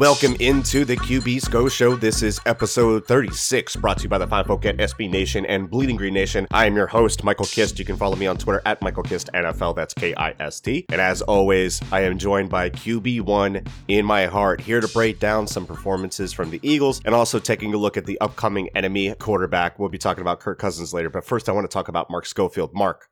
Welcome 0.00 0.34
into 0.40 0.86
the 0.86 0.96
QB 0.96 1.42
SCO 1.42 1.68
Show. 1.68 1.94
This 1.94 2.22
is 2.22 2.40
episode 2.46 3.06
36, 3.06 3.76
brought 3.76 3.98
to 3.98 4.04
you 4.04 4.08
by 4.08 4.16
the 4.16 4.26
fine 4.26 4.46
folk 4.46 4.64
at 4.64 4.78
SB 4.78 5.10
Nation 5.10 5.44
and 5.44 5.68
Bleeding 5.68 5.96
Green 5.96 6.14
Nation. 6.14 6.46
I 6.52 6.64
am 6.64 6.74
your 6.74 6.86
host, 6.86 7.22
Michael 7.22 7.44
Kist. 7.44 7.78
You 7.78 7.84
can 7.84 7.98
follow 7.98 8.16
me 8.16 8.26
on 8.26 8.38
Twitter 8.38 8.62
at 8.64 8.80
Michael 8.80 9.02
Kist 9.02 9.28
NFL. 9.34 9.76
That's 9.76 9.92
K 9.92 10.14
I 10.14 10.34
S 10.40 10.58
T. 10.58 10.86
And 10.88 11.02
as 11.02 11.20
always, 11.20 11.82
I 11.92 12.00
am 12.00 12.16
joined 12.16 12.48
by 12.48 12.70
QB1 12.70 13.68
in 13.88 14.06
my 14.06 14.24
heart, 14.24 14.62
here 14.62 14.80
to 14.80 14.88
break 14.88 15.18
down 15.18 15.46
some 15.46 15.66
performances 15.66 16.32
from 16.32 16.48
the 16.48 16.60
Eagles 16.62 17.02
and 17.04 17.14
also 17.14 17.38
taking 17.38 17.74
a 17.74 17.76
look 17.76 17.98
at 17.98 18.06
the 18.06 18.18
upcoming 18.22 18.70
enemy 18.74 19.14
quarterback. 19.16 19.78
We'll 19.78 19.90
be 19.90 19.98
talking 19.98 20.22
about 20.22 20.40
Kirk 20.40 20.58
Cousins 20.58 20.94
later, 20.94 21.10
but 21.10 21.26
first 21.26 21.46
I 21.46 21.52
want 21.52 21.70
to 21.70 21.74
talk 21.74 21.88
about 21.88 22.08
Mark 22.08 22.24
Schofield. 22.24 22.72
Mark, 22.72 23.10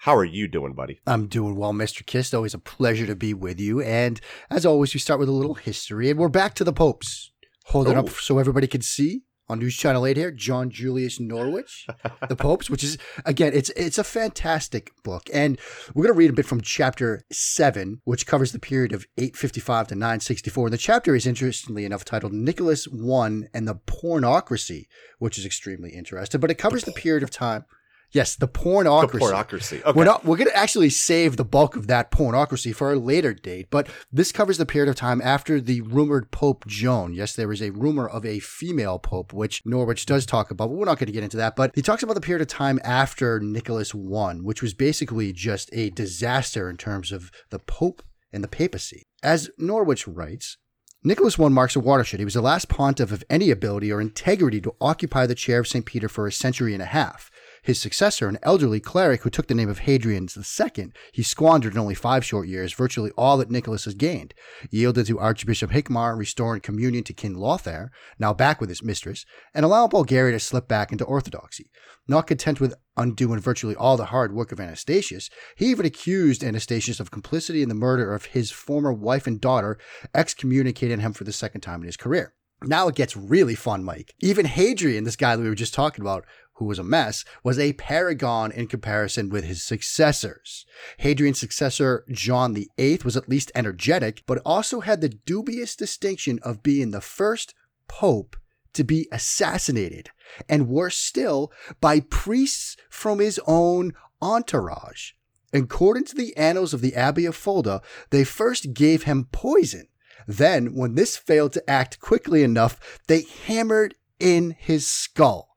how 0.00 0.16
are 0.16 0.24
you 0.24 0.48
doing, 0.48 0.72
buddy? 0.72 1.00
I'm 1.06 1.26
doing 1.26 1.56
well, 1.56 1.72
Mr. 1.72 2.04
Kist. 2.04 2.34
Always 2.34 2.54
a 2.54 2.58
pleasure 2.58 3.06
to 3.06 3.14
be 3.16 3.34
with 3.34 3.60
you. 3.60 3.80
And 3.82 4.20
as 4.50 4.64
always, 4.64 4.94
we 4.94 5.00
start 5.00 5.20
with 5.20 5.28
a 5.28 5.32
little 5.32 5.54
history, 5.54 6.08
and 6.10 6.18
we're 6.18 6.28
back 6.28 6.54
to 6.54 6.64
the 6.64 6.72
Popes. 6.72 7.32
Hold 7.66 7.88
it 7.88 7.96
Oh. 7.96 8.00
up 8.00 8.08
so 8.10 8.38
everybody 8.38 8.66
can 8.66 8.80
see 8.82 9.22
on 9.48 9.58
News 9.58 9.76
Channel 9.76 10.06
8 10.06 10.16
here, 10.16 10.30
John 10.30 10.70
Julius 10.70 11.18
Norwich, 11.20 11.86
The 12.28 12.36
Popes, 12.46 12.70
which 12.70 12.82
is 12.84 12.96
again, 13.24 13.52
it's 13.52 13.68
it's 13.70 13.98
a 13.98 14.04
fantastic 14.04 14.92
book. 15.04 15.28
And 15.34 15.58
we're 15.92 16.04
gonna 16.04 16.16
read 16.16 16.30
a 16.30 16.34
bit 16.34 16.46
from 16.46 16.60
chapter 16.60 17.22
seven, 17.32 18.00
which 18.04 18.26
covers 18.26 18.52
the 18.52 18.58
period 18.60 18.92
of 18.92 19.06
855 19.18 19.88
to 19.88 19.94
964. 19.96 20.66
And 20.68 20.72
the 20.72 20.78
chapter 20.78 21.14
is 21.14 21.26
interestingly 21.26 21.84
enough 21.84 22.04
titled 22.04 22.32
Nicholas 22.32 22.86
I 22.88 23.26
and 23.52 23.68
the 23.68 23.74
Pornocracy, 23.74 24.86
which 25.18 25.36
is 25.36 25.44
extremely 25.44 25.90
interesting. 25.90 26.40
But 26.40 26.50
it 26.50 26.58
covers 26.58 26.84
the 26.84 26.92
period 26.92 27.22
of 27.22 27.30
time. 27.30 27.64
Yes, 28.12 28.34
the 28.34 28.48
pornocracy. 28.48 29.12
The 29.12 29.18
pornocracy. 29.18 29.82
Okay. 29.82 29.92
We're 29.92 30.04
not. 30.04 30.24
We're 30.24 30.36
going 30.36 30.50
to 30.50 30.56
actually 30.56 30.90
save 30.90 31.36
the 31.36 31.44
bulk 31.44 31.76
of 31.76 31.86
that 31.86 32.10
pornocracy 32.10 32.74
for 32.74 32.92
a 32.92 32.98
later 32.98 33.32
date, 33.32 33.68
but 33.70 33.88
this 34.12 34.32
covers 34.32 34.58
the 34.58 34.66
period 34.66 34.90
of 34.90 34.96
time 34.96 35.20
after 35.22 35.60
the 35.60 35.80
rumored 35.82 36.30
Pope 36.32 36.66
Joan. 36.66 37.14
Yes, 37.14 37.34
there 37.34 37.52
is 37.52 37.62
a 37.62 37.70
rumor 37.70 38.08
of 38.08 38.26
a 38.26 38.40
female 38.40 38.98
pope, 38.98 39.32
which 39.32 39.62
Norwich 39.64 40.06
does 40.06 40.26
talk 40.26 40.50
about, 40.50 40.68
but 40.68 40.74
we're 40.74 40.86
not 40.86 40.98
going 40.98 41.06
to 41.06 41.12
get 41.12 41.24
into 41.24 41.36
that. 41.36 41.54
But 41.54 41.72
he 41.74 41.82
talks 41.82 42.02
about 42.02 42.14
the 42.14 42.20
period 42.20 42.42
of 42.42 42.48
time 42.48 42.80
after 42.82 43.38
Nicholas 43.38 43.94
I, 43.94 44.34
which 44.34 44.62
was 44.62 44.74
basically 44.74 45.32
just 45.32 45.70
a 45.72 45.90
disaster 45.90 46.68
in 46.68 46.76
terms 46.76 47.12
of 47.12 47.30
the 47.50 47.60
Pope 47.60 48.02
and 48.32 48.42
the 48.42 48.48
papacy. 48.48 49.04
As 49.22 49.50
Norwich 49.56 50.08
writes, 50.08 50.56
Nicholas 51.02 51.38
I 51.40 51.48
marks 51.48 51.76
a 51.76 51.80
watershed. 51.80 52.20
He 52.20 52.24
was 52.24 52.34
the 52.34 52.42
last 52.42 52.68
pontiff 52.68 53.10
of 53.10 53.24
any 53.30 53.50
ability 53.50 53.90
or 53.90 54.00
integrity 54.02 54.60
to 54.60 54.74
occupy 54.80 55.26
the 55.26 55.34
chair 55.34 55.60
of 55.60 55.68
St. 55.68 55.86
Peter 55.86 56.08
for 56.08 56.26
a 56.26 56.32
century 56.32 56.74
and 56.74 56.82
a 56.82 56.86
half. 56.86 57.30
His 57.62 57.80
successor, 57.80 58.28
an 58.28 58.38
elderly 58.42 58.80
cleric 58.80 59.22
who 59.22 59.30
took 59.30 59.46
the 59.46 59.54
name 59.54 59.68
of 59.68 59.80
Hadrian 59.80 60.28
II, 60.34 60.92
he 61.12 61.22
squandered 61.22 61.74
in 61.74 61.78
only 61.78 61.94
five 61.94 62.24
short 62.24 62.48
years 62.48 62.72
virtually 62.72 63.10
all 63.16 63.36
that 63.36 63.50
Nicholas 63.50 63.84
has 63.84 63.94
gained. 63.94 64.32
Yielded 64.70 65.06
to 65.06 65.18
Archbishop 65.18 65.70
Hincmar, 65.70 66.16
restoring 66.16 66.62
communion 66.62 67.04
to 67.04 67.12
King 67.12 67.34
Lothair, 67.34 67.90
now 68.18 68.32
back 68.32 68.60
with 68.60 68.70
his 68.70 68.82
mistress, 68.82 69.26
and 69.54 69.64
allowing 69.64 69.90
Bulgaria 69.90 70.32
to 70.32 70.40
slip 70.40 70.68
back 70.68 70.90
into 70.90 71.04
orthodoxy. 71.04 71.70
Not 72.08 72.26
content 72.26 72.60
with 72.60 72.74
undoing 72.96 73.40
virtually 73.40 73.76
all 73.76 73.96
the 73.96 74.06
hard 74.06 74.32
work 74.32 74.52
of 74.52 74.60
Anastasius, 74.60 75.28
he 75.54 75.66
even 75.66 75.86
accused 75.86 76.42
Anastasius 76.42 76.98
of 76.98 77.10
complicity 77.10 77.62
in 77.62 77.68
the 77.68 77.74
murder 77.74 78.14
of 78.14 78.26
his 78.26 78.50
former 78.50 78.92
wife 78.92 79.26
and 79.26 79.40
daughter, 79.40 79.78
excommunicating 80.14 81.00
him 81.00 81.12
for 81.12 81.24
the 81.24 81.32
second 81.32 81.60
time 81.60 81.80
in 81.80 81.86
his 81.86 81.96
career. 81.96 82.34
Now 82.62 82.88
it 82.88 82.94
gets 82.94 83.16
really 83.16 83.54
fun, 83.54 83.84
Mike. 83.84 84.14
Even 84.20 84.44
Hadrian, 84.46 85.04
this 85.04 85.16
guy 85.16 85.34
that 85.34 85.42
we 85.42 85.48
were 85.48 85.54
just 85.54 85.74
talking 85.74 86.02
about, 86.02 86.26
who 86.54 86.66
was 86.66 86.78
a 86.78 86.84
mess, 86.84 87.24
was 87.42 87.58
a 87.58 87.72
paragon 87.72 88.52
in 88.52 88.66
comparison 88.66 89.30
with 89.30 89.44
his 89.44 89.62
successors. 89.62 90.66
Hadrian's 90.98 91.40
successor, 91.40 92.04
John 92.10 92.54
VIII, 92.54 93.00
was 93.02 93.16
at 93.16 93.30
least 93.30 93.50
energetic, 93.54 94.22
but 94.26 94.42
also 94.44 94.80
had 94.80 95.00
the 95.00 95.08
dubious 95.08 95.74
distinction 95.74 96.38
of 96.42 96.62
being 96.62 96.90
the 96.90 97.00
first 97.00 97.54
pope 97.88 98.36
to 98.74 98.84
be 98.84 99.08
assassinated, 99.10 100.10
and 100.48 100.68
worse 100.68 100.96
still, 100.96 101.50
by 101.80 102.00
priests 102.00 102.76
from 102.90 103.20
his 103.20 103.40
own 103.46 103.94
entourage. 104.20 105.12
According 105.52 106.04
to 106.04 106.14
the 106.14 106.36
annals 106.36 106.72
of 106.72 106.80
the 106.80 106.94
Abbey 106.94 107.26
of 107.26 107.34
Fulda, 107.34 107.82
they 108.10 108.22
first 108.22 108.74
gave 108.74 109.04
him 109.04 109.28
poison. 109.32 109.88
Then, 110.30 110.74
when 110.74 110.94
this 110.94 111.16
failed 111.16 111.52
to 111.54 111.70
act 111.70 112.00
quickly 112.00 112.42
enough, 112.42 113.00
they 113.08 113.22
hammered 113.46 113.94
in 114.18 114.54
his 114.58 114.86
skull. 114.86 115.48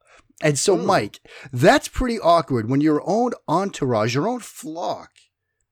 And 0.42 0.58
so, 0.58 0.76
hmm. 0.76 0.86
Mike, 0.86 1.20
that's 1.52 1.88
pretty 1.88 2.18
awkward 2.18 2.68
when 2.68 2.80
your 2.80 3.02
own 3.06 3.32
entourage, 3.46 4.14
your 4.14 4.26
own 4.26 4.40
flock, 4.40 5.10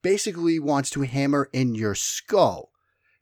basically 0.01 0.57
wants 0.57 0.89
to 0.91 1.01
hammer 1.01 1.49
in 1.51 1.75
your 1.75 1.95
skull. 1.95 2.71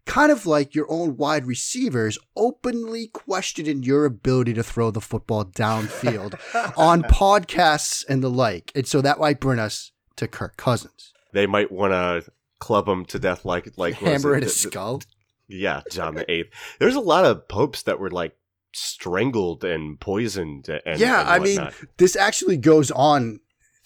Kind 0.06 0.32
of 0.32 0.46
like 0.46 0.76
your 0.76 0.92
own 0.92 1.16
wide 1.18 1.46
receivers 1.46 2.18
openly 2.36 3.08
questioning 3.08 3.84
your 3.84 4.06
ability 4.06 4.54
to 4.54 4.64
throw 4.64 4.92
the 4.92 5.02
football 5.02 5.46
downfield 5.46 6.40
on 6.78 7.04
podcasts 7.04 8.04
and 8.08 8.24
the 8.24 8.30
like. 8.30 8.72
And 8.76 8.88
so 8.88 9.02
that 9.02 9.20
might 9.20 9.40
bring 9.40 9.60
us 9.60 9.92
to 10.18 10.28
Kirk 10.28 10.58
Cousins. 10.58 11.14
they 11.34 11.48
might 11.48 11.72
want 11.72 11.94
to 11.94 12.32
club 12.60 12.88
him 12.88 13.06
to 13.06 13.20
death 13.20 13.46
like 13.46 13.68
like 13.78 13.96
Hammer 13.96 14.36
in 14.36 14.44
his 14.44 14.60
skull. 14.60 15.02
Yeah, 15.52 15.82
John 15.92 16.16
the 16.16 16.30
Eighth. 16.32 16.50
There's 16.80 16.96
a 16.96 17.00
lot 17.02 17.26
of 17.26 17.48
popes 17.48 17.84
that 17.84 18.00
were 18.00 18.10
like 18.10 18.36
strangled 18.74 19.64
and 19.64 20.00
poisoned. 20.00 20.70
And, 20.86 21.00
yeah, 21.00 21.22
and 21.22 21.30
I 21.30 21.40
mean, 21.40 21.70
this 21.98 22.16
actually 22.16 22.58
goes 22.58 22.92
on, 22.92 23.40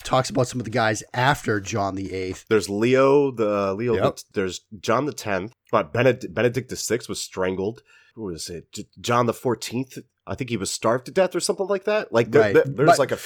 talks 0.03 0.29
about 0.29 0.47
some 0.47 0.59
of 0.59 0.65
the 0.65 0.69
guys 0.71 1.03
after 1.13 1.59
John 1.59 1.95
the 1.95 2.13
Eighth. 2.13 2.45
there's 2.49 2.69
Leo 2.69 3.31
the 3.31 3.69
uh, 3.69 3.73
Leo. 3.73 3.95
Yep. 3.95 4.15
the- 4.15 4.23
there's 4.33 4.61
John 4.79 5.05
the 5.05 5.13
Tenth. 5.13 5.53
But 5.71 5.91
Benedict, 5.91 6.33
Benedict 6.33 6.69
the 6.69 6.75
Sixth 6.75 7.09
was 7.09 7.19
strangled. 7.19 7.81
Who 8.15 8.23
was 8.23 8.49
it? 8.49 8.77
John 9.01 9.25
the 9.25 9.33
Fourteenth. 9.33 9.97
I 10.27 10.35
think 10.35 10.49
he 10.49 10.57
was 10.57 10.71
starved 10.71 11.05
to 11.07 11.11
death 11.11 11.35
or 11.35 11.39
something 11.39 11.67
like 11.67 11.83
that. 11.85 12.13
Like 12.13 12.31
there- 12.31 12.41
Right. 12.41 12.53
there- 12.53 12.63
there's 12.65 12.87
But- 12.91 12.99
like 12.99 13.11
a 13.11 13.19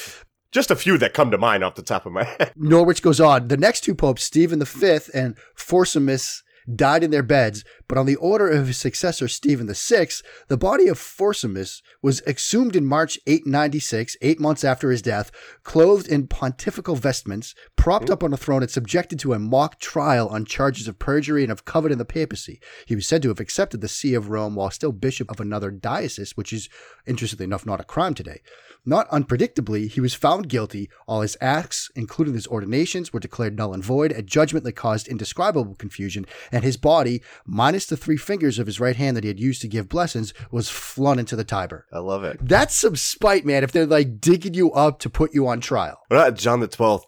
just 0.51 0.71
a 0.71 0.75
few 0.75 0.97
that 0.97 1.13
come 1.13 1.29
to 1.29 1.37
mind 1.37 1.63
off 1.63 1.75
the 1.75 1.83
top 1.83 2.07
of 2.07 2.11
my 2.11 2.23
head. 2.39 2.53
Norwich 2.55 3.03
goes 3.03 3.19
on. 3.21 3.49
The 3.49 3.57
next 3.57 3.81
two 3.81 3.93
popes, 3.93 4.23
Stephen 4.23 4.63
V 4.63 4.97
and 5.13 5.37
Formosus, 5.55 6.41
died 6.75 7.03
in 7.03 7.11
their 7.11 7.21
beds, 7.23 7.63
but 7.89 7.97
on 7.97 8.05
the 8.05 8.15
order 8.17 8.47
of 8.47 8.67
his 8.67 8.77
successor, 8.77 9.27
Stephen 9.27 9.67
VI, 9.67 10.07
the 10.47 10.57
body 10.57 10.87
of 10.87 10.99
Formosus 10.99 11.81
was 12.03 12.21
exhumed 12.21 12.75
in 12.75 12.85
March 12.85 13.19
896, 13.25 14.15
eight 14.21 14.39
months 14.39 14.63
after 14.63 14.91
his 14.91 15.01
death, 15.01 15.31
clothed 15.63 16.07
in 16.07 16.27
pontifical 16.27 16.95
vestments, 16.95 17.55
propped 17.75 18.11
up 18.11 18.23
on 18.23 18.31
a 18.31 18.37
throne, 18.37 18.61
and 18.61 18.69
subjected 18.69 19.17
to 19.19 19.33
a 19.33 19.39
mock 19.39 19.79
trial 19.79 20.27
on 20.27 20.45
charges 20.45 20.87
of 20.87 20.99
perjury 20.99 21.41
and 21.41 21.51
of 21.51 21.65
coveting 21.65 21.97
the 21.97 22.05
papacy. 22.05 22.61
He 22.85 22.95
was 22.95 23.07
said 23.07 23.23
to 23.23 23.29
have 23.29 23.39
accepted 23.39 23.81
the 23.81 23.87
see 23.87 24.13
of 24.13 24.29
Rome 24.29 24.53
while 24.53 24.69
still 24.69 24.91
bishop 24.91 25.31
of 25.31 25.39
another 25.39 25.71
diocese, 25.71 26.37
which 26.37 26.53
is, 26.53 26.69
interestingly 27.07 27.45
enough, 27.45 27.65
not 27.65 27.81
a 27.81 27.83
crime 27.83 28.13
today. 28.13 28.41
Not 28.85 29.09
unpredictably, 29.09 29.89
he 29.89 29.99
was 29.99 30.13
found 30.13 30.47
guilty. 30.47 30.89
All 31.05 31.21
his 31.21 31.37
acts, 31.41 31.91
including 31.95 32.33
his 32.33 32.47
ordinations, 32.47 33.11
were 33.11 33.19
declared 33.19 33.57
null 33.57 33.73
and 33.73 33.83
void, 33.83 34.11
a 34.13 34.21
judgment 34.21 34.63
that 34.65 34.73
caused 34.73 35.07
indescribable 35.07 35.75
confusion, 35.75 36.25
and 36.51 36.63
his 36.63 36.77
body, 36.77 37.21
minus 37.45 37.78
the 37.85 37.97
three 37.97 38.17
fingers 38.17 38.59
of 38.59 38.67
his 38.67 38.79
right 38.79 38.95
hand 38.95 39.15
that 39.15 39.23
he 39.23 39.29
had 39.29 39.39
used 39.39 39.61
to 39.61 39.67
give 39.67 39.87
blessings, 39.87 40.33
was 40.51 40.69
flung 40.69 41.19
into 41.19 41.35
the 41.35 41.43
Tiber. 41.43 41.85
I 41.93 41.99
love 41.99 42.23
it. 42.23 42.37
That's 42.41 42.75
some 42.75 42.95
spite, 42.95 43.45
man, 43.45 43.63
if 43.63 43.71
they're 43.71 43.85
like 43.85 44.19
digging 44.19 44.53
you 44.53 44.71
up 44.71 44.99
to 44.99 45.09
put 45.09 45.33
you 45.33 45.47
on 45.47 45.61
trial. 45.61 45.99
What 46.07 46.17
about 46.17 46.37
John 46.37 46.59
the 46.59 46.67
Twelfth, 46.67 47.05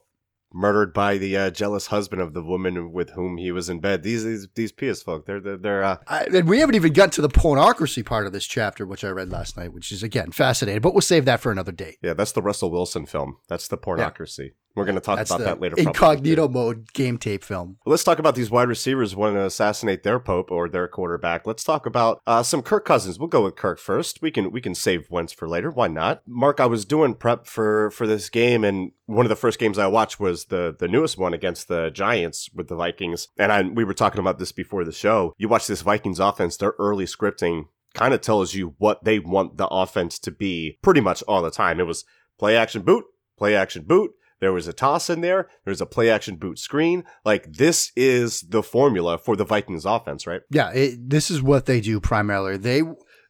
murdered 0.54 0.94
by 0.94 1.18
the 1.18 1.38
uh, 1.38 1.50
jealous 1.50 1.88
husband 1.88 2.22
of 2.22 2.34
the 2.34 2.44
woman 2.44 2.92
with 2.92 3.12
whom 3.12 3.38
he 3.38 3.52
was 3.52 3.70
in 3.70 3.80
bed? 3.80 4.04
These 4.04 4.24
these 4.24 4.48
these 4.56 4.72
pious 4.72 5.02
folk. 5.02 5.26
They're 5.26 5.40
they're, 5.40 5.58
they're 5.58 5.84
uh, 5.84 5.98
I, 6.08 6.26
and 6.26 6.48
we 6.48 6.60
haven't 6.60 6.76
even 6.76 6.94
got 6.94 7.12
to 7.14 7.22
the 7.22 7.30
pornocracy 7.30 8.06
part 8.06 8.28
of 8.28 8.34
this 8.34 8.46
chapter, 8.46 8.86
which 8.86 9.04
I 9.04 9.10
read 9.10 9.30
last 9.30 9.58
night, 9.58 9.74
which 9.74 9.92
is, 9.92 10.04
again, 10.04 10.32
fascinating, 10.32 10.82
but 10.82 10.94
we'll 10.94 11.02
save 11.02 11.26
that 11.26 11.40
for 11.40 11.52
another 11.52 11.72
date. 11.72 11.98
yeah. 12.02 12.14
That's 12.14 12.34
the 12.34 12.42
Russell 12.42 12.72
Wilson 12.72 13.06
film. 13.06 13.38
That's 13.48 13.68
the 13.68 13.78
pornocracy. 13.78 14.52
We're 14.76 14.86
going 14.86 14.96
to 14.96 15.02
talk 15.02 15.18
That's 15.18 15.32
about 15.32 15.44
that 15.44 15.60
later. 15.60 15.76
incognito 15.78 16.48
mode 16.48 16.94
game 16.94 17.18
tape 17.18 17.44
film. 17.44 17.78
Let's 17.86 18.04
talk 18.04 18.20
about 18.20 18.36
these 18.36 18.50
wide 18.50 18.68
receivers 18.68 19.16
wanting 19.16 19.36
to 19.36 19.46
assassinate 19.46 20.04
their 20.04 20.20
pope 20.20 20.52
or 20.52 20.70
their 20.70 20.88
quarterback. 20.88 21.46
Let's 21.46 21.64
talk 21.64 21.86
about 21.86 22.22
uh, 22.26 22.44
some 22.44 22.62
Kirk 22.62 22.86
Cousins. 22.86 23.20
We'll 23.20 23.28
go 23.28 23.44
with 23.44 23.56
Kirk 23.56 23.80
first. 23.80 24.22
We 24.22 24.32
can 24.32 24.52
we 24.52 24.62
can 24.62 24.76
save 24.76 25.10
Wentz 25.10 25.34
for 25.34 25.48
later. 25.48 25.72
Why 25.72 25.88
not? 25.88 26.22
Mark, 26.26 26.60
I 26.60 26.66
was 26.66 26.86
doing 26.86 27.16
prep 27.16 27.46
for 27.48 27.92
for 27.92 28.08
this 28.08 28.30
game, 28.30 28.64
and 28.64 28.92
one 29.06 29.26
of 29.26 29.30
the 29.30 29.36
first 29.36 29.60
games 29.60 29.78
I 29.78 29.88
watched 29.88 30.20
was 30.20 30.46
the 30.46 30.76
the 30.78 30.88
newest 30.88 31.18
one 31.18 31.34
against 31.34 31.68
the 31.68 31.90
Giants 31.90 32.50
with 32.54 32.68
the 32.68 32.76
Vikings. 32.76 33.28
And 33.38 33.52
I, 33.52 33.62
we 33.64 33.84
were 33.84 33.94
talking 33.94 34.20
about 34.20 34.40
this 34.40 34.52
before 34.52 34.84
the 34.84 34.92
show. 34.92 35.34
You 35.38 35.50
watch 35.50 35.68
this 35.68 35.82
Vikings 35.82 36.20
offense; 36.20 36.58
their 36.58 36.74
early 36.80 37.06
scripting 37.06 37.66
kind 37.94 38.14
of 38.14 38.22
tells 38.22 38.54
you 38.54 38.76
what 38.78 39.04
they 39.04 39.20
want 39.20 39.58
the 39.58 39.68
offense 39.68 40.18
to 40.20 40.32
be 40.32 40.80
pretty 40.82 41.02
much 41.02 41.22
all 41.24 41.42
the 41.42 41.52
time. 41.52 41.80
It 41.80 41.88
was 41.88 42.06
play 42.40 42.56
action 42.56 42.84
boot, 42.84 43.04
play 43.38 43.56
action 43.56 43.84
boot. 43.84 44.12
There 44.42 44.52
was 44.52 44.68
a 44.68 44.74
toss 44.74 45.10
in 45.10 45.22
there. 45.22 45.48
There's 45.64 45.82
a 45.82 45.86
play 45.86 46.10
action 46.10 46.36
boot 46.36 46.60
screen. 46.60 47.06
Like 47.24 47.54
this 47.54 47.92
is 47.96 48.42
the 48.42 48.64
formula 48.64 49.18
for 49.18 49.36
the 49.36 49.46
Vikings 49.46 49.86
offense, 49.86 50.28
right? 50.28 50.42
Yeah, 50.50 50.72
it, 50.72 51.10
this 51.10 51.32
is 51.32 51.42
what 51.42 51.68
they 51.68 51.80
do 51.80 52.00
primarily. 52.00 52.58
They 52.58 52.82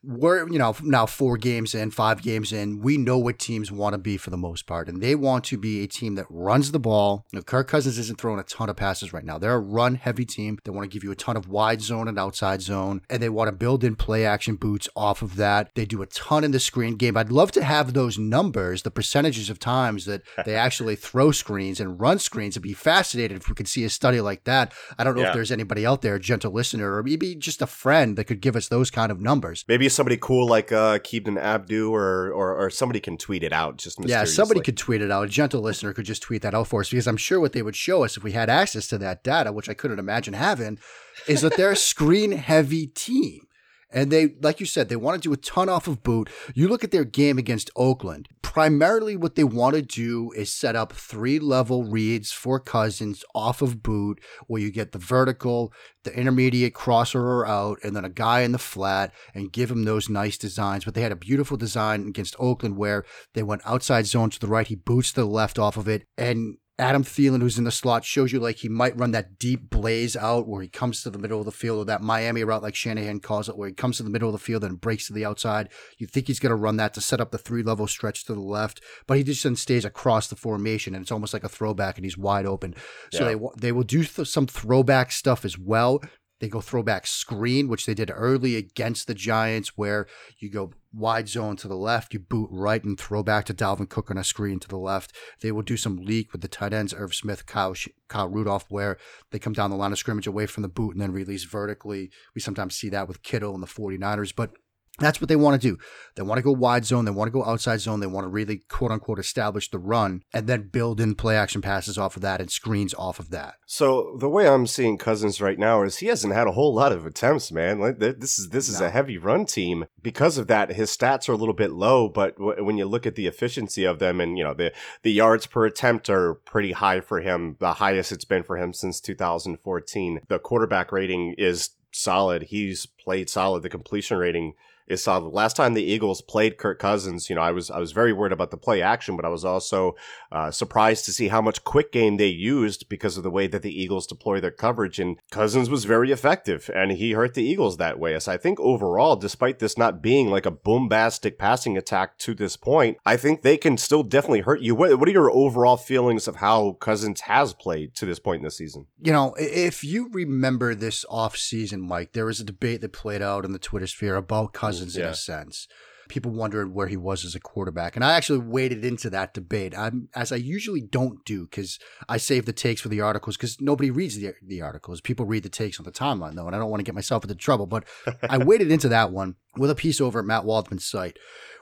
we're 0.04 0.48
you 0.50 0.58
know 0.58 0.76
now 0.82 1.06
four 1.06 1.38
games 1.38 1.76
in, 1.76 1.92
five 1.92 2.22
games 2.22 2.52
in, 2.52 2.80
we 2.82 2.98
know 2.98 3.18
what 3.18 3.38
teams 3.40 3.72
want 3.72 3.94
to 3.94 3.98
be 4.00 4.18
for 4.18 4.30
the 4.30 4.38
most 4.38 4.66
part, 4.66 4.88
and 4.90 5.02
they 5.02 5.16
want 5.16 5.44
to 5.46 5.58
be 5.58 5.84
a 5.84 5.88
team 5.88 6.16
that 6.16 6.26
runs 6.30 6.72
the 6.72 6.80
ball. 6.80 7.26
You 7.32 7.38
know, 7.40 7.44
Kirk 7.44 7.68
Cousins 7.68 7.98
isn't 7.98 8.20
throwing 8.20 8.40
a 8.40 8.44
ton 8.44 8.70
of 8.70 8.76
passes 8.76 9.14
right 9.14 9.24
now. 9.24 9.38
They're 9.38 9.54
a 9.54 9.60
run 9.60 9.96
heavy 9.96 10.26
team. 10.26 10.58
They 10.64 10.72
want 10.72 10.90
to 10.90 10.94
give 10.94 11.04
you 11.04 11.12
a 11.12 11.16
ton 11.16 11.38
of 11.38 11.48
wide 11.48 11.82
zone 11.82 12.08
and 12.08 12.18
outside 12.18 12.62
zone, 12.62 13.02
and 13.10 13.22
they 13.22 13.30
want 13.30 13.48
to 13.50 13.52
build 13.52 13.84
in 13.84 13.96
play 13.96 14.26
action 14.26 14.56
boots 14.56 14.90
off 14.96 15.22
of 15.22 15.36
that. 15.36 15.70
They 15.76 15.86
do 15.86 16.02
a 16.02 16.08
ton 16.08 16.44
in 16.44 16.52
the 16.52 16.60
screen 16.60 16.96
game. 16.96 17.16
I'd 17.16 17.32
love 17.32 17.52
to 17.54 17.64
have 17.64 17.94
those 17.94 18.18
numbers, 18.18 18.82
the 18.84 18.92
percentages 18.92 19.50
of 19.50 19.60
times 19.60 20.06
that 20.06 20.22
they 20.46 20.56
actually 20.56 20.96
throw 20.96 21.32
screens 21.32 21.80
and 21.80 22.00
run 22.00 22.18
screens. 22.20 22.54
It'd 22.54 22.64
be 22.64 22.74
fascinating 22.74 23.38
if 23.38 23.48
we 23.50 23.56
could 23.56 23.68
see 23.68 23.84
a 23.84 23.90
study 23.90 24.20
like 24.22 24.46
that. 24.46 24.74
I 24.98 25.04
don't 25.04 25.16
know 25.16 25.22
Yeah. 25.22 25.28
if 25.30 25.34
there's 25.36 25.52
anybody 25.52 25.86
out 25.86 26.02
there, 26.02 26.16
a 26.16 26.20
gentle 26.20 26.52
listener, 26.52 26.96
or 26.96 27.04
maybe 27.04 27.36
just 27.36 27.62
a 27.62 27.68
friend 27.68 28.18
that 28.18 28.24
could 28.26 28.42
give 28.42 28.56
us 28.56 28.68
those 28.68 28.90
kind 28.90 29.12
of 29.12 29.22
numbers. 29.22 29.64
Maybe 29.68 29.90
somebody 29.92 30.18
cool 30.18 30.48
like 30.48 30.72
uh, 30.72 31.00
Keebden 31.00 31.40
Abdu 31.40 31.94
or, 31.94 32.32
or 32.32 32.56
or 32.56 32.70
somebody 32.70 33.00
can 33.00 33.18
tweet 33.18 33.44
it 33.44 33.54
out 33.54 33.78
just 33.78 34.00
Yeah, 34.04 34.26
somebody 34.26 34.62
could 34.62 34.78
tweet 34.78 35.02
it 35.02 35.12
out. 35.12 35.26
A 35.26 35.30
gentle 35.30 35.62
listener 35.62 35.94
could 35.94 36.06
just 36.06 36.22
tweet 36.22 36.42
that 36.42 36.54
out 36.54 36.68
for 36.68 36.82
us 36.82 36.90
because 36.90 37.08
I'm 37.08 37.18
sure 37.18 37.40
what 37.40 37.54
they 37.54 37.62
would 37.62 37.76
show 37.76 38.04
us 38.04 38.18
if 38.18 38.24
we 38.24 38.32
had 38.32 38.50
access 38.50 38.88
to 38.88 38.98
that 39.00 39.24
data, 39.24 39.52
which 39.52 39.70
I 39.70 39.74
couldn't 39.74 40.00
imagine 40.00 40.34
having, 40.34 40.80
is 41.28 41.42
that 41.42 41.58
they're 41.58 41.72
a 41.72 41.76
screen 41.76 42.32
heavy 42.32 42.88
team. 42.88 43.48
And 43.92 44.12
they, 44.12 44.36
like 44.42 44.60
you 44.60 44.66
said, 44.66 44.90
they 44.90 44.96
want 44.96 45.22
to 45.22 45.30
do 45.30 45.34
a 45.34 45.38
ton 45.38 45.70
off 45.70 45.88
of 45.88 46.04
boot. 46.04 46.30
You 46.56 46.68
look 46.68 46.84
at 46.84 46.92
their 46.92 47.04
game 47.04 47.38
against 47.38 47.70
Oakland. 47.76 48.30
Primarily, 48.42 49.16
what 49.16 49.36
they 49.36 49.44
want 49.44 49.76
to 49.76 49.82
do 49.82 50.32
is 50.32 50.52
set 50.52 50.76
up 50.76 50.92
three 50.94 51.40
level 51.40 51.84
reads 51.86 52.32
for 52.32 52.60
Cousins 52.60 53.24
off 53.34 53.62
of 53.62 53.82
boot, 53.82 54.20
where 54.48 54.62
you 54.62 54.72
get 54.72 54.92
the 54.92 54.98
vertical, 54.98 55.72
the 56.04 56.14
intermediate 56.18 56.74
crossover 56.74 57.48
out, 57.48 57.80
and 57.84 57.96
then 57.96 58.04
a 58.04 58.10
guy 58.10 58.42
in 58.42 58.52
the 58.52 58.58
flat, 58.58 59.14
and 59.34 59.54
give 59.54 59.72
him 59.72 59.84
those 59.84 60.10
nice 60.10 60.38
designs. 60.38 60.84
But 60.84 60.96
they 60.96 61.02
had 61.02 61.14
a 61.14 61.18
beautiful 61.18 61.56
design 61.56 62.08
against 62.08 62.36
Oakland 62.40 62.78
where 62.78 63.06
they 63.34 63.44
went 63.44 63.62
outside 63.66 64.06
zone 64.06 64.30
to 64.32 64.40
the 64.40 64.48
right. 64.48 64.68
He 64.68 64.76
boots 64.76 65.14
to 65.14 65.22
the 65.22 65.28
left 65.28 65.58
off 65.58 65.78
of 65.78 65.88
it, 65.88 66.04
and 66.18 66.58
Adam 66.82 67.04
Thielen, 67.04 67.42
who's 67.42 67.60
in 67.60 67.64
the 67.64 67.72
slot, 67.72 68.04
shows 68.04 68.34
you 68.34 68.40
like 68.40 68.58
he 68.58 68.68
might 68.68 68.98
run 68.98 69.12
that 69.12 69.38
deep 69.38 69.70
blaze 69.70 70.18
out 70.18 70.48
where 70.48 70.64
he 70.64 70.68
comes 70.68 71.04
to 71.04 71.12
the 71.12 71.20
middle 71.20 71.40
of 71.40 71.46
the 71.46 71.52
field, 71.52 71.78
or 71.80 71.86
that 71.86 72.02
Miami 72.02 72.44
route, 72.44 72.64
like 72.64 72.74
Shanahan 72.76 73.20
calls 73.20 73.48
it, 73.48 73.56
where 73.56 73.70
he 73.70 73.74
comes 73.76 73.98
to 73.98 74.04
the 74.04 74.10
middle 74.10 74.28
of 74.28 74.34
the 74.34 74.40
field 74.40 74.64
and 74.64 74.82
breaks 74.82 75.06
to 75.08 75.14
the 75.14 75.24
outside. 75.24 75.70
You 76.00 76.08
think 76.08 76.26
he's 76.28 76.40
going 76.40 76.50
to 76.50 76.56
run 76.56 76.78
that 76.78 76.94
to 76.96 77.02
set 77.02 77.22
up 77.22 77.30
the 77.32 77.38
three 77.38 77.62
level 77.62 77.86
stretch 77.86 78.26
to 78.26 78.34
the 78.34 78.42
left, 78.42 78.82
but 79.06 79.18
he 79.18 79.24
just 79.24 79.44
then 79.44 79.56
stays 79.56 79.86
across 79.86 80.28
the 80.28 80.36
formation, 80.36 80.96
and 80.96 81.04
it's 81.04 81.12
almost 81.12 81.34
like 81.34 81.44
a 81.44 81.50
throwback, 81.50 81.98
and 81.98 82.06
he's 82.06 82.18
wide 82.18 82.48
open. 82.48 82.74
So 83.14 83.30
Yeah. 83.30 83.36
they 83.36 83.68
they 83.68 83.72
will 83.72 83.84
do 83.84 84.04
th- 84.04 84.28
some 84.28 84.48
throwback 84.48 85.12
stuff 85.12 85.46
as 85.46 85.60
well. 85.60 86.02
They 86.40 86.50
go 86.50 86.62
throwback 86.62 87.06
screen, 87.06 87.68
which 87.68 87.86
they 87.86 87.94
did 87.94 88.10
early 88.12 88.56
against 88.56 89.06
the 89.06 89.14
Giants, 89.14 89.78
where 89.78 90.08
you 90.40 90.50
go 90.50 90.72
wide 90.94 91.30
zone 91.30 91.56
to 91.58 91.68
the 91.68 91.76
left, 91.76 92.14
you 92.14 92.20
boot 92.20 92.50
right 92.52 92.84
and 92.84 93.00
throw 93.00 93.24
back 93.24 93.46
to 93.46 93.54
Dalvin 93.54 93.90
Cook 93.90 94.12
on 94.12 94.18
a 94.18 94.24
screen 94.24 94.60
to 94.60 94.68
the 94.68 94.78
left. 94.78 95.16
They 95.42 95.52
will 95.52 95.62
do 95.62 95.78
some 95.78 95.98
leak 95.98 96.32
with 96.32 96.42
the 96.42 96.48
tight 96.48 96.74
ends, 96.74 96.94
Irv 96.94 97.16
Smith, 97.16 97.46
Kyle, 97.46 97.76
Kyle 98.08 98.28
Rudolph, 98.28 98.66
where 98.70 98.98
they 99.32 99.40
come 99.40 99.54
down 99.54 99.70
the 99.70 99.76
line 99.76 99.92
of 99.92 99.98
scrimmage 99.98 100.28
away 100.28 100.46
from 100.46 100.64
the 100.64 100.70
boot 100.70 100.94
and 100.94 101.02
then 101.02 101.12
release 101.12 101.44
vertically. 101.44 102.12
We 102.36 102.42
sometimes 102.42 102.76
see 102.76 102.90
that 102.90 103.08
with 103.08 103.24
Kittle 103.24 103.54
and 103.54 103.64
the 103.64 103.68
49ers, 103.68 104.34
but 104.36 104.52
that's 105.00 105.22
what 105.22 105.30
they 105.30 105.36
want 105.38 105.60
to 105.60 105.68
do. 105.70 105.78
They 106.16 106.22
want 106.22 106.38
to 106.38 106.44
go 106.44 106.52
wide 106.52 106.86
zone. 106.86 107.06
They 107.06 107.12
want 107.12 107.28
to 107.28 107.32
go 107.32 107.46
outside 107.46 107.80
zone. 107.80 108.02
They 108.02 108.08
want 108.08 108.26
to 108.26 108.30
really, 108.30 108.58
quote 108.70 108.92
unquote, 108.92 109.20
establish 109.20 109.72
the 109.72 109.80
run 109.80 110.22
and 110.34 110.46
then 110.48 110.68
build 110.68 111.00
in 111.00 111.16
play 111.16 111.36
action 111.38 111.62
passes 111.62 111.98
off 111.98 112.18
of 112.18 112.22
that 112.24 112.42
and 112.42 112.52
screens 112.52 112.94
off 112.96 113.18
of 113.18 113.30
that. 113.32 113.56
So 113.66 114.18
the 114.20 114.30
way 114.30 114.48
I'm 114.48 114.68
seeing 114.68 114.98
Cousins 114.98 115.40
right 115.42 115.58
now 115.58 115.82
is 115.84 115.98
he 115.98 116.08
hasn't 116.08 116.34
had 116.34 116.46
a 116.46 116.52
whole 116.52 116.74
lot 116.74 116.92
of 116.92 117.06
attempts, 117.06 117.52
man. 117.52 117.80
Like 117.80 118.00
this 118.00 118.38
is 118.38 118.50
this 118.50 118.68
is 118.68 118.80
No. 118.82 118.88
a 118.88 118.90
heavy 118.90 119.18
run 119.18 119.46
team. 119.46 119.86
Because 120.04 120.38
of 120.38 120.48
that, 120.48 120.74
his 120.74 120.96
stats 120.96 121.30
are 121.30 121.34
a 121.34 121.38
little 121.38 121.54
bit 121.56 121.72
low. 121.72 122.10
But 122.10 122.36
w- 122.38 122.64
when 122.64 122.78
you 122.78 122.86
look 122.86 123.08
at 123.08 123.16
the 123.16 123.28
efficiency 123.28 123.86
of 123.86 124.00
them, 124.00 124.20
and 124.20 124.38
you 124.38 124.44
know 124.44 124.54
the 124.54 124.74
the 125.04 125.12
yards 125.14 125.48
per 125.48 125.66
attempt 125.66 126.10
are 126.10 126.36
pretty 126.36 126.74
high 126.74 127.00
for 127.00 127.22
him, 127.22 127.56
the 127.60 127.74
highest 127.76 128.12
it's 128.12 128.26
been 128.26 128.44
for 128.44 128.58
him 128.58 128.74
since 128.74 129.00
2014. 129.00 130.20
The 130.28 130.38
quarterback 130.40 130.92
rating 130.92 131.34
is 131.38 131.70
solid. 131.94 132.44
He's 132.44 132.86
played 132.86 133.30
solid. 133.30 133.64
The 133.64 133.70
completion 133.70 134.18
rating 134.18 134.54
is 134.92 135.04
solid. 135.04 135.30
Last 135.30 135.56
time 135.56 135.74
the 135.74 135.84
Eagles 135.84 136.22
played 136.22 136.58
Kirk 136.58 136.80
Cousins, 136.80 137.30
you 137.30 137.36
know, 137.36 137.42
I 137.42 137.52
was 137.52 137.72
I 137.72 137.80
was 137.80 137.92
very 137.92 138.14
worried 138.14 138.34
about 138.34 138.52
the 138.52 138.58
play 138.58 138.82
action, 138.82 139.16
but 139.16 139.26
I 139.26 139.30
was 139.30 139.46
also 139.46 139.96
uh, 140.32 140.52
surprised 140.52 141.06
to 141.06 141.14
see 141.14 141.30
how 141.30 141.42
much 141.42 141.64
quick 141.64 141.92
game 141.92 142.18
they 142.18 142.28
used 142.28 142.90
because 142.90 143.18
of 143.18 143.24
the 143.24 143.32
way 143.32 143.48
that 143.48 143.62
the 143.62 143.82
Eagles 143.82 144.08
deploy 144.08 144.40
their 144.40 144.52
coverage. 144.52 145.00
And 145.00 145.18
Cousins 145.32 145.70
was 145.70 145.86
very 145.86 146.12
effective, 146.12 146.70
and 146.74 146.92
he 146.92 147.12
hurt 147.12 147.34
the 147.34 147.44
Eagles 147.44 147.78
that 147.78 148.00
way. 148.00 148.18
So 148.20 148.32
I 148.32 148.38
think 148.38 148.60
overall, 148.60 149.16
despite 149.16 149.60
this 149.60 149.78
not 149.78 150.02
being 150.02 150.30
like 150.30 150.46
a 150.46 150.52
bombastic 150.52 151.40
passing 151.40 151.78
attack 151.78 152.18
to 152.20 152.34
this 152.34 152.58
point, 152.58 152.98
I 153.06 153.18
think 153.18 153.42
they 153.42 153.58
can 153.58 153.78
still 153.78 154.04
definitely 154.04 154.42
hurt 154.42 154.62
you. 154.62 154.76
What, 154.76 155.00
what 155.00 155.08
are 155.08 155.12
your 155.12 155.32
overall 155.32 155.78
feelings 155.78 156.28
of 156.28 156.38
how 156.38 156.74
Cousins 156.74 157.22
has 157.22 157.54
played 157.54 157.96
to 157.96 158.06
this 158.06 158.20
point 158.20 158.40
in 158.40 158.46
the 158.46 158.52
season? 158.52 158.88
you 159.04 159.12
know, 159.12 159.34
if 159.38 159.84
you 159.84 160.10
remember 160.12 160.76
this 160.76 161.04
offseason, 161.06 161.80
Mike, 161.80 162.14
there 162.14 162.26
was 162.26 162.40
a 162.40 162.44
debate 162.44 162.82
that 162.82 162.94
played 162.94 163.22
out 163.22 163.46
in 163.46 163.52
the 163.52 163.60
Twitter 163.60 163.88
sphere 163.88 164.16
about 164.16 164.54
Cousins 164.54 164.81
in 164.82 164.90
yeah. 165.04 165.10
a 165.10 165.16
sense. 165.16 165.68
People 166.10 166.32
wondered 166.32 166.74
where 166.74 166.88
he 166.88 166.98
was 166.98 167.24
as 167.24 167.36
a 167.36 167.40
quarterback. 167.40 167.96
And 167.96 168.04
I 168.04 168.14
actually 168.14 168.40
waded 168.40 168.84
into 168.84 169.10
that 169.12 169.34
debate, 169.34 169.78
I'm, 169.78 170.10
as 170.14 170.32
I 170.32 170.36
usually 170.36 170.82
don't 170.82 171.24
do, 171.24 171.46
because 171.46 171.80
I 172.10 172.18
save 172.18 172.46
the 172.46 172.52
takes 172.52 172.82
for 172.82 172.90
the 172.90 173.00
articles, 173.00 173.38
because 173.38 173.62
nobody 173.62 173.92
reads 173.92 174.18
the, 174.18 174.34
the 174.46 174.62
articles. 174.62 175.00
People 175.00 175.26
read 175.26 175.44
the 175.44 175.50
takes 175.50 175.80
on 175.80 175.86
the 175.86 175.92
timeline, 175.92 176.36
though, 176.36 176.48
and 176.48 176.56
I 176.56 176.60
don't 176.60 176.70
want 176.70 176.82
to 176.82 176.86
get 176.86 176.96
myself 176.96 177.24
into 177.24 177.36
trouble. 177.36 177.66
But 177.66 177.86
I 178.28 178.38
waded 178.44 178.72
into 178.72 178.90
that 178.90 179.12
one 179.12 179.36
with 179.56 179.70
a 179.70 179.76
piece 179.76 180.02
over 180.02 180.20
at 180.20 180.26
Matt 180.26 180.44
Waldman's 180.44 180.86
site 180.86 181.18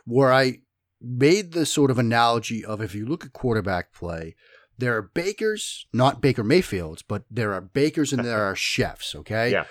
where 0.06 0.34
I 0.34 0.60
made 1.02 1.54
the 1.54 1.66
sort 1.66 1.92
of 1.92 2.00
analogy 2.00 2.66
of 2.66 2.82
if 2.82 2.96
you 2.96 3.06
look 3.06 3.26
at 3.26 3.34
quarterback 3.34 3.94
play, 3.94 4.36
there 4.78 4.96
are 4.96 5.02
bakers, 5.02 5.86
not 5.94 6.22
Baker 6.22 6.44
Mayfields, 6.44 7.02
but 7.02 7.24
there 7.30 7.54
are 7.54 7.62
bakers 7.62 8.14
and 8.14 8.24
there 8.24 8.42
are 8.50 8.56
chefs, 8.56 9.14
okay? 9.14 9.52
Yeah. 9.52 9.66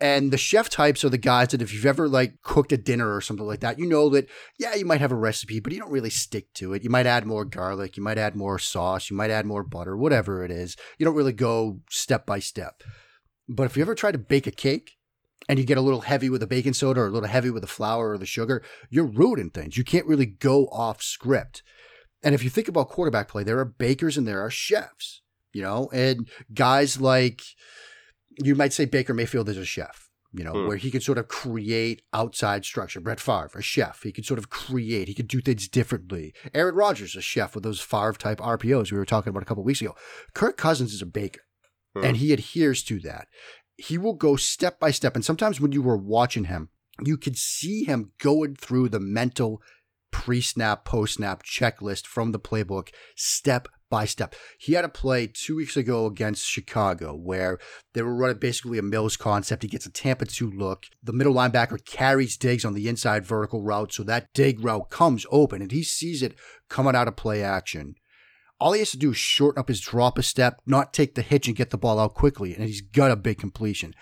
And 0.00 0.32
the 0.32 0.38
chef 0.38 0.68
types 0.68 1.04
are 1.04 1.08
the 1.08 1.18
guys 1.18 1.48
that 1.48 1.62
if 1.62 1.72
you've 1.72 1.86
ever 1.86 2.08
like 2.08 2.42
cooked 2.42 2.72
a 2.72 2.76
dinner 2.76 3.14
or 3.14 3.20
something 3.20 3.46
like 3.46 3.60
that, 3.60 3.78
you 3.78 3.86
know 3.86 4.08
that 4.10 4.28
yeah, 4.58 4.74
you 4.74 4.84
might 4.84 5.00
have 5.00 5.12
a 5.12 5.16
recipe, 5.16 5.60
but 5.60 5.72
you 5.72 5.78
don't 5.78 5.92
really 5.92 6.10
stick 6.10 6.52
to 6.54 6.72
it. 6.74 6.82
You 6.82 6.90
might 6.90 7.06
add 7.06 7.26
more 7.26 7.44
garlic, 7.44 7.96
you 7.96 8.02
might 8.02 8.18
add 8.18 8.34
more 8.34 8.58
sauce, 8.58 9.08
you 9.08 9.16
might 9.16 9.30
add 9.30 9.46
more 9.46 9.62
butter, 9.62 9.96
whatever 9.96 10.44
it 10.44 10.50
is. 10.50 10.76
You 10.98 11.06
don't 11.06 11.14
really 11.14 11.32
go 11.32 11.80
step 11.90 12.26
by 12.26 12.40
step. 12.40 12.82
But 13.48 13.64
if 13.64 13.76
you 13.76 13.82
ever 13.82 13.94
try 13.94 14.10
to 14.10 14.18
bake 14.18 14.46
a 14.46 14.50
cake 14.50 14.96
and 15.48 15.58
you 15.58 15.64
get 15.64 15.78
a 15.78 15.82
little 15.82 16.00
heavy 16.00 16.28
with 16.28 16.40
the 16.40 16.46
baking 16.46 16.74
soda 16.74 17.00
or 17.00 17.06
a 17.06 17.10
little 17.10 17.28
heavy 17.28 17.50
with 17.50 17.62
the 17.62 17.68
flour 17.68 18.10
or 18.10 18.18
the 18.18 18.26
sugar, 18.26 18.62
you're 18.90 19.04
ruining 19.04 19.50
things. 19.50 19.76
You 19.76 19.84
can't 19.84 20.06
really 20.06 20.26
go 20.26 20.66
off 20.66 21.02
script. 21.02 21.62
And 22.22 22.34
if 22.34 22.42
you 22.42 22.50
think 22.50 22.68
about 22.68 22.88
quarterback 22.88 23.28
play, 23.28 23.44
there 23.44 23.58
are 23.58 23.66
bakers 23.66 24.16
and 24.16 24.26
there 24.26 24.40
are 24.40 24.50
chefs, 24.50 25.20
you 25.52 25.62
know, 25.62 25.90
and 25.92 26.28
guys 26.52 27.00
like 27.00 27.42
you 28.42 28.54
might 28.54 28.72
say 28.72 28.84
Baker 28.84 29.14
Mayfield 29.14 29.48
is 29.48 29.56
a 29.58 29.64
chef, 29.64 30.08
you 30.32 30.42
know, 30.44 30.52
Hmm. 30.52 30.66
where 30.68 30.76
he 30.76 30.90
could 30.90 31.02
sort 31.02 31.18
of 31.18 31.28
create 31.28 32.02
outside 32.12 32.64
structure. 32.64 33.00
Brett 33.00 33.20
Favre, 33.20 33.50
a 33.54 33.62
chef, 33.62 34.02
he 34.02 34.12
could 34.12 34.26
sort 34.26 34.38
of 34.38 34.50
create, 34.50 35.08
he 35.08 35.14
could 35.14 35.28
do 35.28 35.40
things 35.40 35.68
differently. 35.68 36.34
Aaron 36.52 36.74
Rodgers, 36.74 37.14
a 37.16 37.20
chef 37.20 37.54
with 37.54 37.64
those 37.64 37.80
Favre 37.80 38.12
type 38.14 38.40
RPOs 38.40 38.90
we 38.92 38.98
were 38.98 39.04
talking 39.04 39.30
about 39.30 39.42
a 39.42 39.46
couple 39.46 39.62
weeks 39.64 39.80
ago. 39.80 39.94
Kirk 40.34 40.56
Cousins 40.56 40.92
is 40.92 41.02
a 41.02 41.06
baker, 41.06 41.42
Hmm. 41.94 42.04
and 42.04 42.16
he 42.16 42.32
adheres 42.32 42.82
to 42.84 42.98
that. 43.00 43.28
He 43.76 43.98
will 43.98 44.14
go 44.14 44.36
step 44.36 44.78
by 44.78 44.90
step, 44.92 45.14
and 45.16 45.24
sometimes 45.24 45.60
when 45.60 45.72
you 45.72 45.82
were 45.82 45.96
watching 45.96 46.44
him, 46.44 46.68
you 47.04 47.16
could 47.16 47.36
see 47.36 47.84
him 47.84 48.12
going 48.18 48.54
through 48.54 48.88
the 48.88 49.00
mental 49.00 49.60
pre-snap, 50.12 50.84
post-snap 50.84 51.42
checklist 51.42 52.06
from 52.06 52.30
the 52.30 52.38
playbook, 52.38 52.90
step 53.16 53.66
by 53.94 54.06
step. 54.06 54.34
He 54.58 54.72
had 54.72 54.84
a 54.84 54.88
play 54.88 55.28
two 55.28 55.54
weeks 55.54 55.76
ago 55.76 56.06
against 56.06 56.44
Chicago 56.44 57.14
where 57.14 57.60
they 57.92 58.02
were 58.02 58.16
running 58.16 58.38
basically 58.38 58.76
a 58.76 58.82
Mills 58.82 59.16
concept. 59.16 59.62
He 59.62 59.68
gets 59.68 59.86
a 59.86 59.90
Tampa 59.92 60.24
2 60.24 60.50
look. 60.50 60.86
The 61.00 61.12
middle 61.12 61.32
linebacker 61.32 61.84
carries 61.84 62.36
Diggs 62.36 62.64
on 62.64 62.74
the 62.74 62.88
inside 62.88 63.24
vertical 63.24 63.62
route, 63.62 63.92
so 63.92 64.02
that 64.02 64.34
dig 64.34 64.64
route 64.64 64.90
comes 64.90 65.24
open, 65.30 65.62
and 65.62 65.70
he 65.70 65.84
sees 65.84 66.24
it 66.24 66.34
coming 66.68 66.96
out 66.96 67.06
of 67.06 67.14
play 67.14 67.40
action. 67.40 67.94
All 68.58 68.72
he 68.72 68.80
has 68.80 68.90
to 68.90 68.98
do 68.98 69.12
is 69.12 69.16
shorten 69.16 69.60
up 69.60 69.68
his 69.68 69.80
drop 69.80 70.18
a 70.18 70.24
step, 70.24 70.60
not 70.66 70.92
take 70.92 71.14
the 71.14 71.22
hitch 71.22 71.46
and 71.46 71.56
get 71.56 71.70
the 71.70 71.78
ball 71.78 72.00
out 72.00 72.14
quickly, 72.14 72.52
and 72.52 72.64
he's 72.64 72.80
got 72.80 73.12
a 73.12 73.16
big 73.16 73.38
completion. 73.38 73.94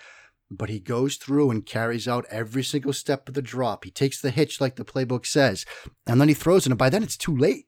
But 0.49 0.69
he 0.69 0.79
goes 0.79 1.17
through 1.17 1.51
and 1.51 1.67
carries 1.67 2.07
out 2.07 2.25
every 2.31 2.63
single 2.63 2.93
step 2.93 3.27
of 3.29 3.35
the 3.35 3.43
drop. 3.43 3.83
He 3.83 3.91
takes 3.91 4.19
the 4.19 4.31
hitch 4.31 4.59
like 4.59 4.75
the 4.75 4.85
playbook 4.85 5.27
says, 5.27 5.67
and 6.07 6.19
then 6.19 6.29
he 6.29 6.33
throws 6.33 6.65
it, 6.65 6.71
and 6.71 6.79
by 6.79 6.89
then 6.89 7.03
it's 7.03 7.15
too 7.15 7.37
late. 7.37 7.67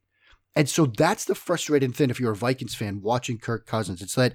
And 0.55 0.69
so 0.69 0.85
that's 0.85 1.25
the 1.25 1.35
frustrating 1.35 1.91
thing 1.91 2.09
if 2.09 2.19
you're 2.19 2.31
a 2.31 2.35
Vikings 2.35 2.75
fan 2.75 3.01
watching 3.01 3.37
Kirk 3.37 3.65
Cousins. 3.65 4.01
It's 4.01 4.15
that 4.15 4.33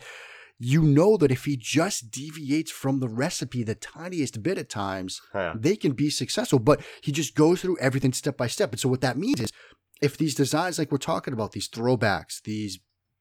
you 0.59 0.83
know 0.83 1.17
that 1.17 1.31
if 1.31 1.47
he 1.47 1.57
just 1.57 2.11
deviates 2.11 2.71
from 2.71 3.01
the 3.01 3.09
recipe 3.09 3.63
the 3.63 3.75
tiniest 3.75 4.43
bit 4.43 4.59
at 4.59 4.69
times, 4.69 5.23
Yeah. 5.35 5.55
they 5.57 5.75
can 5.77 5.93
be 5.93 6.11
successful. 6.11 6.59
But 6.59 6.83
he 7.01 7.13
just 7.13 7.35
goes 7.35 7.63
through 7.63 7.79
everything 7.79 8.13
step 8.13 8.37
by 8.37 8.47
step. 8.49 8.71
And 8.73 8.79
so 8.81 8.89
what 8.91 9.01
that 9.01 9.17
means 9.17 9.41
is 9.41 9.51
if 10.03 10.19
these 10.19 10.35
designs 10.35 10.79
like 10.79 10.93
we're 10.93 10.99
talking 10.99 11.33
about, 11.33 11.53
these 11.53 11.69
throwbacks, 11.69 12.43
these 12.43 12.79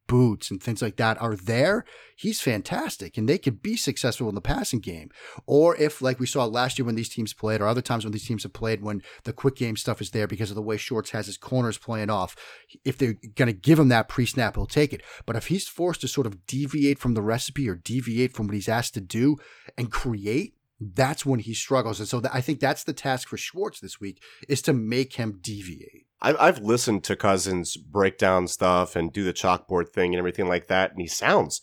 boots 0.09 0.49
and 0.49 0.61
things 0.61 0.81
like 0.81 0.97
that 0.97 1.21
are 1.21 1.35
there, 1.35 1.85
he's 2.17 2.41
fantastic 2.41 3.15
and 3.15 3.29
they 3.29 3.37
could 3.37 3.61
be 3.61 3.77
successful 3.77 4.27
in 4.27 4.33
the 4.35 4.41
passing 4.41 4.79
game. 4.79 5.09
Or 5.45 5.75
if, 5.77 6.01
like 6.01 6.19
we 6.19 6.25
saw 6.25 6.45
last 6.45 6.77
year 6.77 6.85
when 6.85 6.95
these 6.95 7.09
teams 7.09 7.31
played, 7.31 7.61
or 7.61 7.67
other 7.67 7.81
times 7.81 8.03
when 8.03 8.11
these 8.11 8.25
teams 8.25 8.43
have 8.43 8.51
played, 8.51 8.81
when 8.81 9.03
the 9.23 9.31
quick 9.31 9.55
game 9.55 9.77
stuff 9.77 10.01
is 10.01 10.09
there 10.09 10.27
because 10.27 10.49
of 10.49 10.55
the 10.55 10.63
way 10.63 10.77
Schwartz 10.77 11.11
has 11.11 11.27
his 11.27 11.37
corners 11.37 11.77
playing 11.77 12.09
off, 12.09 12.35
if 12.83 12.97
they're 12.97 13.17
going 13.35 13.47
to 13.47 13.53
give 13.53 13.77
him 13.77 13.89
that 13.89 14.09
pre 14.09 14.25
snap, 14.25 14.55
he'll 14.55 14.65
take 14.65 14.91
it. 14.91 15.03
But 15.27 15.35
if 15.35 15.47
he's 15.47 15.67
forced 15.67 16.01
to 16.01 16.07
sort 16.07 16.27
of 16.27 16.47
deviate 16.47 16.97
from 16.97 17.13
the 17.13 17.21
recipe 17.21 17.69
or 17.69 17.75
deviate 17.75 18.33
from 18.33 18.47
what 18.47 18.55
he's 18.55 18.67
asked 18.67 18.95
to 18.95 19.01
do 19.01 19.37
and 19.77 19.91
create, 19.91 20.55
that's 20.81 21.23
when 21.25 21.39
he 21.39 21.53
struggles. 21.53 21.99
And 21.99 22.09
so 22.09 22.19
th- 22.19 22.33
I 22.33 22.41
think 22.41 22.59
that's 22.59 22.83
the 22.83 22.93
task 22.93 23.27
for 23.27 23.37
Schwartz 23.37 23.79
this 23.79 23.99
week 23.99 24.23
is 24.47 24.63
to 24.63 24.73
make 24.73 25.13
him 25.13 25.37
deviate. 25.39 26.08
I've, 26.21 26.35
I've 26.39 26.59
listened 26.59 27.03
to 27.05 27.15
Cousins 27.15 27.77
break 27.77 28.17
down 28.17 28.47
stuff 28.47 28.95
and 28.95 29.11
do 29.13 29.23
the 29.23 29.33
chalkboard 29.33 29.89
thing 29.89 30.13
and 30.13 30.19
everything 30.19 30.47
like 30.47 30.67
that, 30.67 30.91
and 30.91 30.99
he 31.01 31.07
sounds 31.07 31.61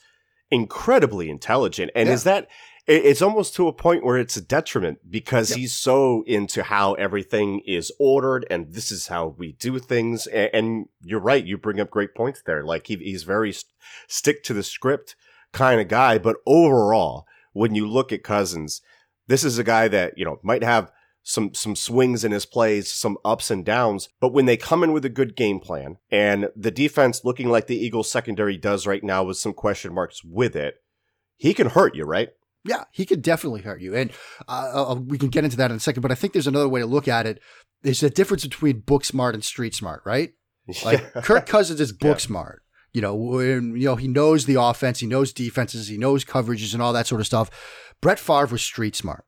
incredibly 0.51 1.29
intelligent. 1.29 1.91
And 1.95 2.09
Yeah. 2.09 2.15
is 2.15 2.25
that 2.25 2.49
it's 2.89 3.21
almost 3.21 3.57
to 3.57 3.67
a 3.67 3.73
point 3.73 4.05
where 4.05 4.17
it's 4.17 4.37
a 4.37 4.41
detriment 4.41 4.99
because 5.11 5.51
Yep. 5.51 5.59
he's 5.59 5.75
so 5.75 6.23
into 6.25 6.63
how 6.63 6.95
everything 6.95 7.61
is 7.67 7.91
ordered 7.99 8.47
and 8.49 8.73
this 8.73 8.93
is 8.93 9.09
how 9.09 9.35
we 9.37 9.55
do 9.55 9.81
things. 9.81 10.29
And, 10.29 10.87
you're 11.03 11.19
right, 11.19 11.45
you 11.45 11.59
bring 11.59 11.81
up 11.81 11.91
great 11.91 12.15
points 12.15 12.43
there. 12.47 12.63
Like 12.63 12.87
he, 12.87 12.95
he's 12.95 13.25
very 13.25 13.51
st- 13.53 13.73
stick 14.07 14.45
to 14.45 14.55
the 14.55 14.63
script 14.63 15.17
kind 15.53 15.81
of 15.81 15.89
guy, 15.89 16.19
but 16.19 16.37
overall, 16.47 17.27
when 17.53 17.75
you 17.75 17.89
look 17.89 18.13
at 18.13 18.23
Cousins, 18.23 18.81
this 19.27 19.43
is 19.43 19.59
a 19.59 19.65
guy 19.65 19.89
that 19.89 20.17
you 20.17 20.25
know 20.25 20.39
might 20.45 20.63
have 20.63 20.93
some 21.29 21.53
some 21.55 21.75
swings 21.75 22.25
in 22.25 22.31
his 22.31 22.47
plays, 22.47 22.91
some 22.93 23.19
ups 23.25 23.51
and 23.51 23.65
downs, 23.65 24.09
but 24.21 24.33
when 24.33 24.47
they 24.47 24.57
come 24.57 24.85
in 24.85 24.93
with 24.93 25.05
a 25.05 25.09
good 25.09 25.35
game 25.35 25.59
plan 25.59 25.97
and 26.09 26.49
the 26.55 26.71
defense 26.71 27.25
looking 27.25 27.49
like 27.49 27.67
the 27.67 27.77
Eagles 27.77 28.09
secondary 28.09 28.57
does 28.57 28.87
right 28.87 29.03
now 29.03 29.25
with 29.25 29.37
some 29.37 29.53
question 29.53 29.93
marks 29.93 30.23
with 30.23 30.55
it, 30.55 30.77
he 31.37 31.53
can 31.53 31.71
hurt 31.71 31.97
you, 31.97 32.05
right? 32.05 32.29
Yeah, 32.65 32.85
he 32.93 33.05
could 33.05 33.23
definitely 33.23 33.63
hurt 33.63 33.81
you. 33.81 33.97
And 33.97 34.13
uh, 34.47 34.93
uh, 34.93 34.95
we 34.95 35.19
can 35.19 35.29
get 35.29 35.43
into 35.45 35.57
that 35.57 35.73
in 35.73 35.77
a 35.77 35.81
second, 35.81 36.01
but 36.03 36.13
I 36.13 36.15
think 36.15 36.33
there's 36.33 36.47
another 36.47 36.69
way 36.69 36.79
to 36.81 36.87
look 36.87 37.09
at 37.09 37.27
it. 37.27 37.41
There's 37.83 38.05
a 38.05 38.11
difference 38.11 38.45
between 38.45 38.81
book 38.81 39.05
smart 39.05 39.35
and 39.35 39.43
street 39.45 39.75
smart, 39.75 40.03
right? 40.07 40.31
Like. 40.85 41.13
Kirk 41.25 41.47
Cousins 41.47 41.81
is 41.81 41.91
book 41.93 42.19
Yeah. 42.19 42.27
smart. 42.29 42.63
You 42.93 43.03
know, 43.03 43.15
when, 43.17 43.77
you 43.77 43.85
know, 43.85 43.97
he 43.97 44.09
knows 44.09 44.47
the 44.47 44.61
offense, 44.61 45.01
he 45.01 45.07
knows 45.07 45.33
defenses, 45.33 45.89
he 45.89 45.99
knows 45.99 46.25
coverages 46.25 46.73
and 46.73 46.81
all 46.83 46.93
that 46.93 47.07
sort 47.09 47.21
of 47.21 47.27
stuff. 47.27 47.51
Brett 48.01 48.19
Favre 48.19 48.47
was 48.47 48.63
street 48.63 48.97
smart. 48.97 49.25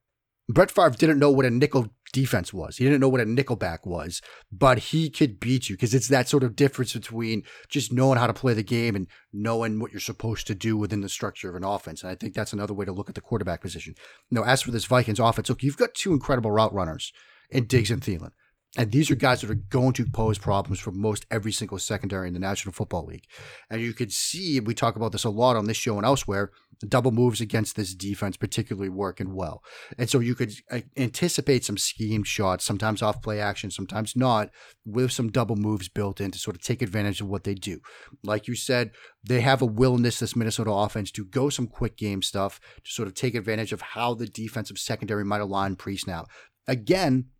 Brett 0.49 0.71
Favre 0.71 0.97
didn't 0.97 1.19
know 1.19 1.31
what 1.31 1.45
a 1.45 1.51
nickel 1.51 1.93
defense 2.13 2.55
was. 2.55 2.79
He 2.79 2.85
didn't 2.85 3.01
know 3.01 3.09
what 3.09 3.21
a 3.21 3.27
nickelback 3.27 3.87
was, 3.87 4.23
but 4.51 4.79
he 4.79 5.11
could 5.11 5.39
beat 5.39 5.69
you 5.69 5.77
because 5.77 5.95
it's 5.95 6.09
that 6.09 6.29
sort 6.29 6.43
of 6.43 6.57
difference 6.57 6.95
between 6.95 7.43
just 7.69 7.93
knowing 7.93 8.19
how 8.19 8.27
to 8.27 8.33
play 8.33 8.55
the 8.55 8.63
game 8.63 8.97
and 8.97 9.07
knowing 9.33 9.79
what 9.79 9.93
you're 9.93 10.01
supposed 10.01 10.47
to 10.47 10.55
do 10.55 10.77
within 10.77 11.03
the 11.03 11.09
structure 11.09 11.51
of 11.51 11.55
an 11.55 11.65
offense. 11.65 12.03
And 12.03 12.11
I 12.11 12.15
think 12.15 12.35
that's 12.35 12.55
another 12.55 12.73
way 12.73 12.87
to 12.87 12.93
look 12.93 13.11
at 13.11 13.15
the 13.15 13.21
quarterback 13.21 13.61
position. 13.61 13.95
Know, 14.31 14.43
as 14.43 14.63
for 14.63 14.71
this 14.71 14.87
Vikings 14.87 15.21
offense, 15.21 15.51
look, 15.51 15.63
you've 15.63 15.77
got 15.77 15.95
two 15.95 16.13
incredible 16.13 16.51
route 16.51 16.73
runners 16.73 17.13
in 17.51 17.67
Diggs 17.67 17.91
and 17.91 18.01
Thielen. 18.01 18.33
And 18.79 18.93
these 18.93 19.11
are 19.11 19.17
guys 19.17 19.41
that 19.41 19.51
are 19.51 19.55
going 19.57 19.93
to 19.95 20.07
pose 20.07 20.39
problems 20.39 20.79
for 20.79 20.93
most 20.93 21.27
every 21.33 21.51
single 21.51 21.81
secondary 21.81 22.29
in 22.29 22.35
the 22.35 22.39
National 22.39 22.73
Football 22.73 23.07
League. 23.07 23.25
And 23.69 23.81
you 23.81 23.93
can 23.93 24.09
see, 24.09 24.61
we 24.61 24.73
talk 24.73 24.95
about 24.95 25.11
this 25.11 25.25
a 25.25 25.31
lot 25.31 25.57
on 25.57 25.65
this 25.65 25.77
show 25.77 25.97
and 25.97 26.07
elsewhere, 26.07 26.53
double 26.87 27.11
moves 27.11 27.41
against 27.41 27.75
this 27.75 27.93
defense 27.93 28.37
particularly 28.37 28.89
working 28.89 29.35
well. 29.35 29.65
And 29.99 30.09
so 30.09 30.21
you 30.21 30.37
could 30.37 30.53
uh, 30.71 30.83
anticipate 30.97 31.65
some 31.65 31.77
scheme 31.77 32.23
shots, 32.23 32.65
sometimes 32.65 33.03
off 33.03 33.21
play 33.21 33.41
action, 33.41 33.73
sometimes 33.73 34.15
not, 34.15 34.51
with 34.87 35.11
some 35.11 35.29
double 35.29 35.57
moves 35.57 35.89
built 35.89 36.21
in 36.21 36.31
to 36.31 36.39
sort 36.39 36.55
of 36.55 36.63
take 36.63 36.81
advantage 36.81 37.21
of 37.21 37.27
what 37.27 37.43
they 37.43 37.55
do. 37.55 37.81
Like 38.23 38.47
you 38.47 38.55
said, 38.55 38.93
they 39.25 39.41
have 39.41 39.61
a 39.61 39.67
willingness, 39.67 40.21
this 40.21 40.37
Minnesota 40.37 40.71
offense, 40.71 41.11
to 41.13 41.25
go 41.25 41.49
some 41.49 41.67
quick 41.67 41.97
game 41.97 42.23
stuff 42.23 42.61
to 42.85 42.91
sort 42.93 43.09
of 43.09 43.15
take 43.15 43.35
advantage 43.35 43.73
of 43.73 43.81
how 43.81 44.15
the 44.15 44.29
defensive 44.29 44.79
secondary 44.79 45.25
might 45.25 45.41
align 45.41 45.75
pre 45.75 45.97
snap. 45.97 46.29
Again, 46.69 47.31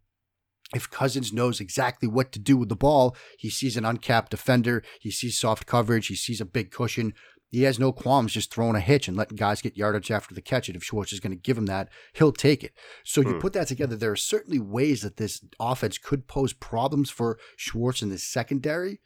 if 0.75 0.91
Cousins 0.91 1.33
knows 1.33 1.61
exactly 1.61 2.09
what 2.09 2.31
to 2.33 2.39
do 2.39 2.57
with 2.57 2.69
the 2.69 2.77
ball, 2.77 3.17
he 3.39 3.49
sees 3.49 3.77
an 3.77 3.85
uncapped 3.85 4.31
defender, 4.31 4.83
he 5.01 5.11
sees 5.11 5.39
soft 5.39 5.67
coverage, 5.67 6.09
he 6.09 6.15
sees 6.15 6.41
a 6.41 6.45
big 6.45 6.71
cushion. 6.71 7.15
He 7.51 7.63
has 7.63 7.79
no 7.79 7.93
qualms 7.93 8.35
just 8.35 8.53
throwing 8.53 8.77
a 8.77 8.81
hitch 8.81 9.09
and 9.09 9.17
letting 9.17 9.37
guys 9.39 9.63
get 9.63 9.79
yardage 9.79 10.11
after 10.11 10.35
the 10.35 10.43
catch. 10.43 10.69
And 10.69 10.77
if 10.77 10.85
Schwartz 10.85 11.15
is 11.15 11.21
going 11.21 11.31
to 11.31 11.37
give 11.37 11.57
him 11.57 11.65
that, 11.65 11.89
he'll 12.13 12.33
take 12.33 12.63
it. 12.63 12.75
So 13.05 13.23
you 13.23 13.33
Hmm. 13.33 13.39
put 13.39 13.55
that 13.55 13.69
together, 13.69 13.97
there 13.97 14.13
are 14.13 14.17
certainly 14.17 14.59
ways 14.59 15.01
that 15.01 15.17
this 15.17 15.43
offense 15.59 15.97
could 15.97 16.27
pose 16.29 16.53
problems 16.53 17.09
for 17.09 17.39
Schwartz 17.57 18.03
in 18.03 18.11
the 18.11 18.19
secondary. 18.19 19.01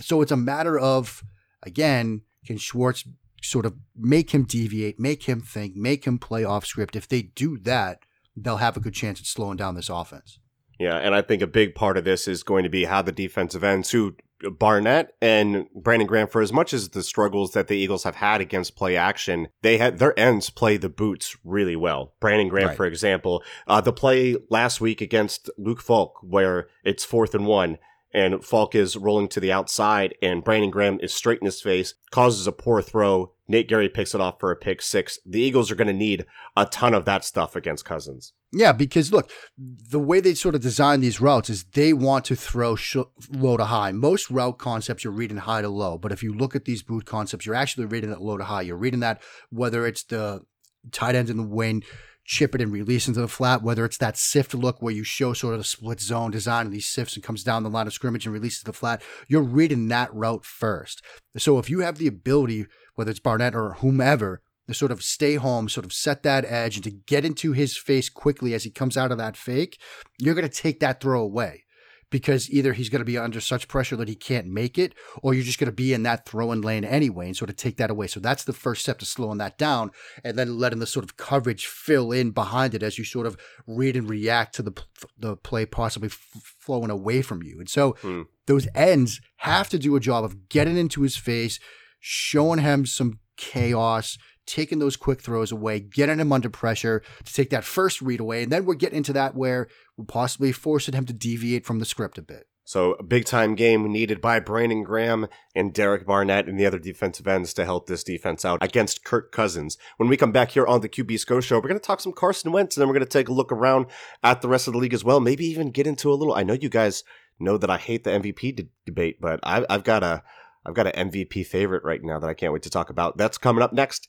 So 0.00 0.22
it's 0.22 0.30
a 0.30 0.36
matter 0.36 0.78
of, 0.78 1.24
again, 1.64 2.22
can 2.46 2.56
Schwartz 2.58 3.02
sort 3.42 3.66
of 3.66 3.74
make 3.96 4.30
him 4.30 4.44
deviate, 4.44 5.00
make 5.00 5.24
him 5.24 5.40
think, 5.40 5.74
make 5.74 6.04
him 6.04 6.18
play 6.20 6.44
off 6.44 6.64
script? 6.64 6.94
If 6.94 7.08
they 7.08 7.22
do 7.22 7.58
that, 7.58 7.98
they'll 8.36 8.58
have 8.58 8.76
a 8.76 8.80
good 8.80 8.94
chance 8.94 9.18
at 9.18 9.26
slowing 9.26 9.56
down 9.56 9.74
this 9.74 9.88
offense. 9.88 10.38
Yeah, 10.82 10.96
and 10.96 11.14
I 11.14 11.22
think 11.22 11.42
a 11.42 11.46
big 11.46 11.74
part 11.74 11.96
of 11.96 12.04
this 12.04 12.26
is 12.26 12.42
going 12.42 12.64
to 12.64 12.70
be 12.70 12.84
how 12.84 13.02
the 13.02 13.12
defensive 13.12 13.62
ends, 13.62 13.90
who 13.90 14.16
Barnett 14.58 15.14
and 15.22 15.66
Brandon 15.74 16.06
Graham, 16.08 16.26
for 16.26 16.42
as 16.42 16.52
much 16.52 16.72
as 16.74 16.88
the 16.88 17.02
struggles 17.04 17.52
that 17.52 17.68
the 17.68 17.76
Eagles 17.76 18.02
have 18.02 18.16
had 18.16 18.40
against 18.40 18.74
play 18.74 18.96
action, 18.96 19.46
they 19.62 19.78
had 19.78 19.98
their 20.00 20.18
ends 20.18 20.50
play 20.50 20.76
the 20.76 20.88
boots 20.88 21.36
really 21.44 21.76
well. 21.76 22.14
Brandon 22.20 22.48
Graham, 22.48 22.68
Right. 22.68 22.76
for 22.76 22.86
example, 22.86 23.44
uh, 23.68 23.80
the 23.80 23.92
play 23.92 24.36
last 24.50 24.80
week 24.80 25.00
against 25.00 25.48
Luke 25.56 25.80
Falk, 25.80 26.18
where 26.22 26.66
it's 26.82 27.04
fourth 27.04 27.34
and 27.36 27.46
one. 27.46 27.78
And 28.14 28.44
Falk 28.44 28.74
is 28.74 28.96
rolling 28.96 29.28
to 29.28 29.40
the 29.40 29.52
outside, 29.52 30.14
and 30.20 30.44
Brandon 30.44 30.70
Graham 30.70 30.98
is 31.00 31.14
straight 31.14 31.40
in 31.40 31.46
his 31.46 31.62
face, 31.62 31.94
causes 32.10 32.46
a 32.46 32.52
poor 32.52 32.82
throw. 32.82 33.32
Nate 33.48 33.68
Gerry 33.68 33.88
picks 33.88 34.14
it 34.14 34.20
off 34.20 34.38
for 34.38 34.50
a 34.50 34.56
pick 34.56 34.82
six. 34.82 35.18
The 35.24 35.40
Eagles 35.40 35.70
are 35.70 35.74
going 35.74 35.88
to 35.88 35.92
need 35.92 36.26
a 36.56 36.66
ton 36.66 36.94
of 36.94 37.04
that 37.06 37.24
stuff 37.24 37.56
against 37.56 37.84
Cousins. 37.84 38.32
Yeah, 38.52 38.72
because 38.72 39.12
look, 39.12 39.30
the 39.56 39.98
way 39.98 40.20
they 40.20 40.34
sort 40.34 40.54
of 40.54 40.60
design 40.60 41.00
these 41.00 41.20
routes 41.20 41.48
is 41.48 41.64
they 41.64 41.94
want 41.94 42.26
to 42.26 42.36
throw 42.36 42.76
sh- 42.76 42.96
low 43.30 43.56
to 43.56 43.64
high. 43.64 43.92
Most 43.92 44.30
route 44.30 44.58
concepts 44.58 45.04
you're 45.04 45.12
reading 45.12 45.38
high 45.38 45.62
to 45.62 45.70
low, 45.70 45.96
but 45.96 46.12
if 46.12 46.22
you 46.22 46.34
look 46.34 46.54
at 46.54 46.66
these 46.66 46.82
boot 46.82 47.06
concepts, 47.06 47.46
you're 47.46 47.54
actually 47.54 47.86
reading 47.86 48.12
it 48.12 48.20
low 48.20 48.36
to 48.36 48.44
high. 48.44 48.62
You're 48.62 48.76
reading 48.76 49.00
that 49.00 49.22
whether 49.50 49.86
it's 49.86 50.02
the 50.02 50.42
tight 50.90 51.14
ends 51.14 51.30
in 51.30 51.38
the 51.38 51.42
wing, 51.44 51.82
chip 52.24 52.54
it 52.54 52.60
and 52.60 52.72
release 52.72 53.08
into 53.08 53.20
the 53.20 53.28
flat, 53.28 53.62
whether 53.62 53.84
it's 53.84 53.98
that 53.98 54.16
sift 54.16 54.54
look 54.54 54.80
where 54.80 54.94
you 54.94 55.04
show 55.04 55.32
sort 55.32 55.54
of 55.54 55.60
the 55.60 55.64
split 55.64 56.00
zone 56.00 56.30
design 56.30 56.66
and 56.66 56.74
these 56.74 56.86
sifts 56.86 57.14
and 57.14 57.24
comes 57.24 57.42
down 57.42 57.62
the 57.62 57.70
line 57.70 57.86
of 57.86 57.92
scrimmage 57.92 58.26
and 58.26 58.32
releases 58.32 58.62
the 58.62 58.72
flat. 58.72 59.02
You're 59.28 59.42
reading 59.42 59.88
that 59.88 60.12
route 60.14 60.44
first. 60.44 61.02
So 61.36 61.58
if 61.58 61.68
you 61.68 61.80
have 61.80 61.98
the 61.98 62.06
ability, 62.06 62.66
whether 62.94 63.10
it's 63.10 63.20
Barnett 63.20 63.54
or 63.54 63.74
whomever, 63.74 64.42
to 64.68 64.74
sort 64.74 64.92
of 64.92 65.02
stay 65.02 65.34
home, 65.34 65.68
sort 65.68 65.84
of 65.84 65.92
set 65.92 66.22
that 66.22 66.44
edge, 66.44 66.76
and 66.76 66.84
to 66.84 66.90
get 66.90 67.24
into 67.24 67.52
his 67.52 67.76
face 67.76 68.08
quickly 68.08 68.54
as 68.54 68.64
he 68.64 68.70
comes 68.70 68.96
out 68.96 69.10
of 69.10 69.18
that 69.18 69.36
fake, 69.36 69.78
you're 70.18 70.34
going 70.34 70.48
to 70.48 70.62
take 70.62 70.78
that 70.80 71.00
throw 71.00 71.20
away 71.20 71.64
because 72.12 72.48
either 72.50 72.72
he's 72.74 72.88
going 72.88 73.00
to 73.00 73.04
be 73.04 73.18
under 73.18 73.40
such 73.40 73.66
pressure 73.66 73.96
that 73.96 74.06
he 74.08 74.14
can't 74.14 74.46
make 74.46 74.78
it, 74.78 74.94
or 75.22 75.34
you're 75.34 75.42
just 75.42 75.58
going 75.58 75.66
to 75.70 75.72
be 75.74 75.92
in 75.92 76.04
that 76.04 76.24
throwing 76.26 76.60
lane 76.60 76.84
anyway 76.84 77.26
and 77.26 77.36
sort 77.36 77.50
of 77.50 77.56
take 77.56 77.78
that 77.78 77.90
away. 77.90 78.06
So 78.06 78.20
that's 78.20 78.44
the 78.44 78.52
first 78.52 78.82
step 78.82 79.00
to 79.00 79.04
slowing 79.04 79.38
that 79.38 79.58
down 79.58 79.90
and 80.22 80.38
then 80.38 80.56
letting 80.58 80.78
the 80.78 80.86
sort 80.86 81.02
of 81.04 81.16
coverage 81.16 81.66
fill 81.66 82.12
in 82.12 82.30
behind 82.30 82.74
it 82.74 82.82
as 82.84 82.98
you 82.98 83.04
sort 83.04 83.26
of 83.26 83.36
read 83.66 83.96
and 83.96 84.08
react 84.08 84.54
to 84.54 84.62
the, 84.62 84.72
the 85.18 85.36
play 85.36 85.66
possibly 85.66 86.06
f- 86.08 86.54
flowing 86.60 86.90
away 86.90 87.22
from 87.22 87.42
you. 87.42 87.58
And 87.58 87.68
so 87.68 87.96
Hmm. 88.02 88.22
those 88.46 88.68
ends 88.74 89.20
have 89.38 89.68
to 89.70 89.78
do 89.78 89.96
a 89.96 90.00
job 90.00 90.22
of 90.22 90.48
getting 90.48 90.76
into 90.76 91.02
his 91.02 91.16
face, 91.16 91.58
showing 91.98 92.60
him 92.60 92.84
some 92.86 93.18
chaos, 93.36 94.18
taking 94.46 94.78
those 94.78 94.96
quick 94.96 95.20
throws 95.20 95.52
away, 95.52 95.80
getting 95.80 96.18
him 96.18 96.32
under 96.32 96.50
pressure 96.50 97.02
to 97.24 97.32
take 97.32 97.50
that 97.50 97.64
first 97.64 98.02
read 98.02 98.20
away. 98.20 98.42
And 98.42 98.52
then 98.52 98.64
we're 98.64 98.74
getting 98.74 98.98
into 98.98 99.12
that 99.14 99.34
where 99.34 99.68
we're 99.96 100.04
possibly 100.04 100.52
forcing 100.52 100.94
him 100.94 101.06
to 101.06 101.12
deviate 101.12 101.64
from 101.64 101.78
the 101.78 101.84
script 101.84 102.18
a 102.18 102.22
bit. 102.22 102.46
So 102.64 102.92
a 102.92 103.02
big 103.02 103.24
time 103.24 103.54
game 103.56 103.90
needed 103.90 104.20
by 104.20 104.38
Brandon 104.38 104.84
Graham 104.84 105.26
and 105.54 105.74
Derek 105.74 106.06
Barnett 106.06 106.48
and 106.48 106.58
the 106.58 106.66
other 106.66 106.78
defensive 106.78 107.26
ends 107.26 107.52
to 107.54 107.64
help 107.64 107.86
this 107.86 108.04
defense 108.04 108.44
out 108.44 108.62
against 108.62 109.04
Kirk 109.04 109.32
Cousins. 109.32 109.76
When 109.96 110.08
we 110.08 110.16
come 110.16 110.32
back 110.32 110.52
here 110.52 110.66
on 110.66 110.80
the 110.80 110.88
QB 110.88 111.18
Sco 111.18 111.40
Show, 111.40 111.56
we're 111.56 111.68
going 111.68 111.74
to 111.74 111.80
talk 111.80 112.00
some 112.00 112.12
Carson 112.12 112.52
Wentz 112.52 112.76
and 112.76 112.80
then 112.80 112.88
we're 112.88 112.94
going 112.94 113.06
to 113.06 113.10
take 113.10 113.28
a 113.28 113.32
look 113.32 113.50
around 113.50 113.86
at 114.22 114.42
the 114.42 114.48
rest 114.48 114.68
of 114.68 114.74
the 114.74 114.78
league 114.78 114.94
as 114.94 115.04
well. 115.04 115.18
Maybe 115.18 115.44
even 115.46 115.72
get 115.72 115.88
into 115.88 116.12
a 116.12 116.14
little. 116.14 116.34
I 116.34 116.44
know 116.44 116.54
you 116.54 116.68
guys 116.68 117.02
know 117.40 117.58
that 117.58 117.70
I 117.70 117.78
hate 117.78 118.04
the 118.04 118.10
MVP 118.10 118.56
de- 118.56 118.68
debate, 118.86 119.20
but 119.20 119.40
I've, 119.42 119.66
I've 119.68 119.84
got 119.84 120.04
a 120.04 120.22
I've 120.64 120.74
got 120.74 120.86
an 120.86 121.10
MVP 121.10 121.44
favorite 121.46 121.82
right 121.82 122.02
now 122.02 122.20
that 122.20 122.30
I 122.30 122.34
can't 122.34 122.52
wait 122.52 122.62
to 122.62 122.70
talk 122.70 122.88
about. 122.88 123.16
That's 123.16 123.36
coming 123.36 123.62
up 123.62 123.72
next 123.72 124.08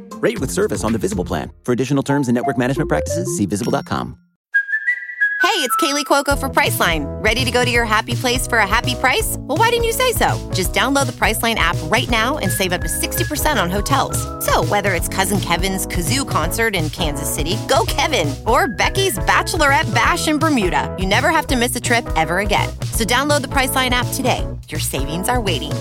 Rate 0.21 0.39
with 0.39 0.51
service 0.51 0.83
on 0.83 0.93
the 0.93 0.99
Visible 0.99 1.25
plan. 1.25 1.51
For 1.63 1.71
additional 1.71 2.03
terms 2.03 2.27
and 2.27 2.35
network 2.35 2.57
management 2.57 2.89
practices, 2.89 3.35
see 3.35 3.45
visible.com. 3.45 4.17
Hey, 5.41 5.67
it's 5.67 5.75
Kaley 5.77 6.05
Cuoco 6.05 6.37
for 6.37 6.47
Priceline. 6.49 7.03
Ready 7.21 7.43
to 7.43 7.51
go 7.51 7.65
to 7.65 7.69
your 7.69 7.83
happy 7.83 8.13
place 8.13 8.47
for 8.47 8.59
a 8.59 8.67
happy 8.67 8.93
price? 8.93 9.35
Well, 9.39 9.57
why 9.57 9.69
didn't 9.69 9.85
you 9.85 9.91
say 9.91 10.13
so? 10.13 10.51
Just 10.53 10.71
download 10.71 11.07
the 11.07 11.11
Priceline 11.11 11.55
app 11.55 11.75
right 11.85 12.09
now 12.09 12.37
and 12.37 12.51
save 12.51 12.71
up 12.71 12.81
to 12.81 12.87
60% 12.87 13.61
on 13.61 13.69
hotels. 13.69 14.17
So, 14.45 14.63
whether 14.65 14.93
it's 14.93 15.07
Cousin 15.09 15.39
Kevin's 15.39 15.87
Kazoo 15.87 16.29
concert 16.29 16.75
in 16.75 16.89
Kansas 16.91 17.33
City, 17.33 17.57
go 17.67 17.83
Kevin, 17.87 18.33
or 18.45 18.67
Becky's 18.67 19.17
Bachelorette 19.19 19.93
Bash 19.93 20.27
in 20.27 20.37
Bermuda, 20.37 20.95
you 20.99 21.07
never 21.07 21.31
have 21.31 21.47
to 21.47 21.57
miss 21.57 21.75
a 21.75 21.81
trip 21.81 22.05
ever 22.15 22.39
again. 22.39 22.69
So, 22.93 23.03
download 23.03 23.41
the 23.41 23.49
Priceline 23.49 23.89
app 23.89 24.07
today. 24.13 24.47
Your 24.69 24.79
savings 24.79 25.27
are 25.27 25.41
waiting. 25.41 25.73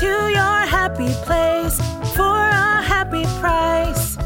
To 0.00 0.06
your 0.06 0.66
happy 0.66 1.06
place 1.22 1.78
for 2.16 2.24
a 2.24 2.82
happy 2.82 3.22
price. 3.38 4.16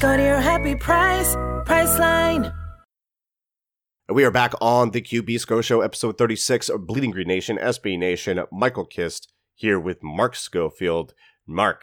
Go 0.00 0.16
to 0.16 0.22
your 0.22 0.40
happy 0.40 0.76
price, 0.76 1.34
Priceline. 1.66 2.54
We 4.08 4.24
are 4.24 4.30
back 4.30 4.54
on 4.62 4.92
the 4.92 5.02
QB 5.02 5.40
Sco 5.40 5.60
Show, 5.60 5.82
episode 5.82 6.16
36 6.16 6.70
of 6.70 6.86
Bleeding 6.86 7.10
Green 7.10 7.28
Nation, 7.28 7.58
SB 7.58 7.98
Nation. 7.98 8.42
Michael 8.50 8.86
Kist 8.86 9.30
here 9.54 9.78
with 9.78 10.02
Mark 10.02 10.34
Schofield. 10.34 11.12
Mark, 11.46 11.82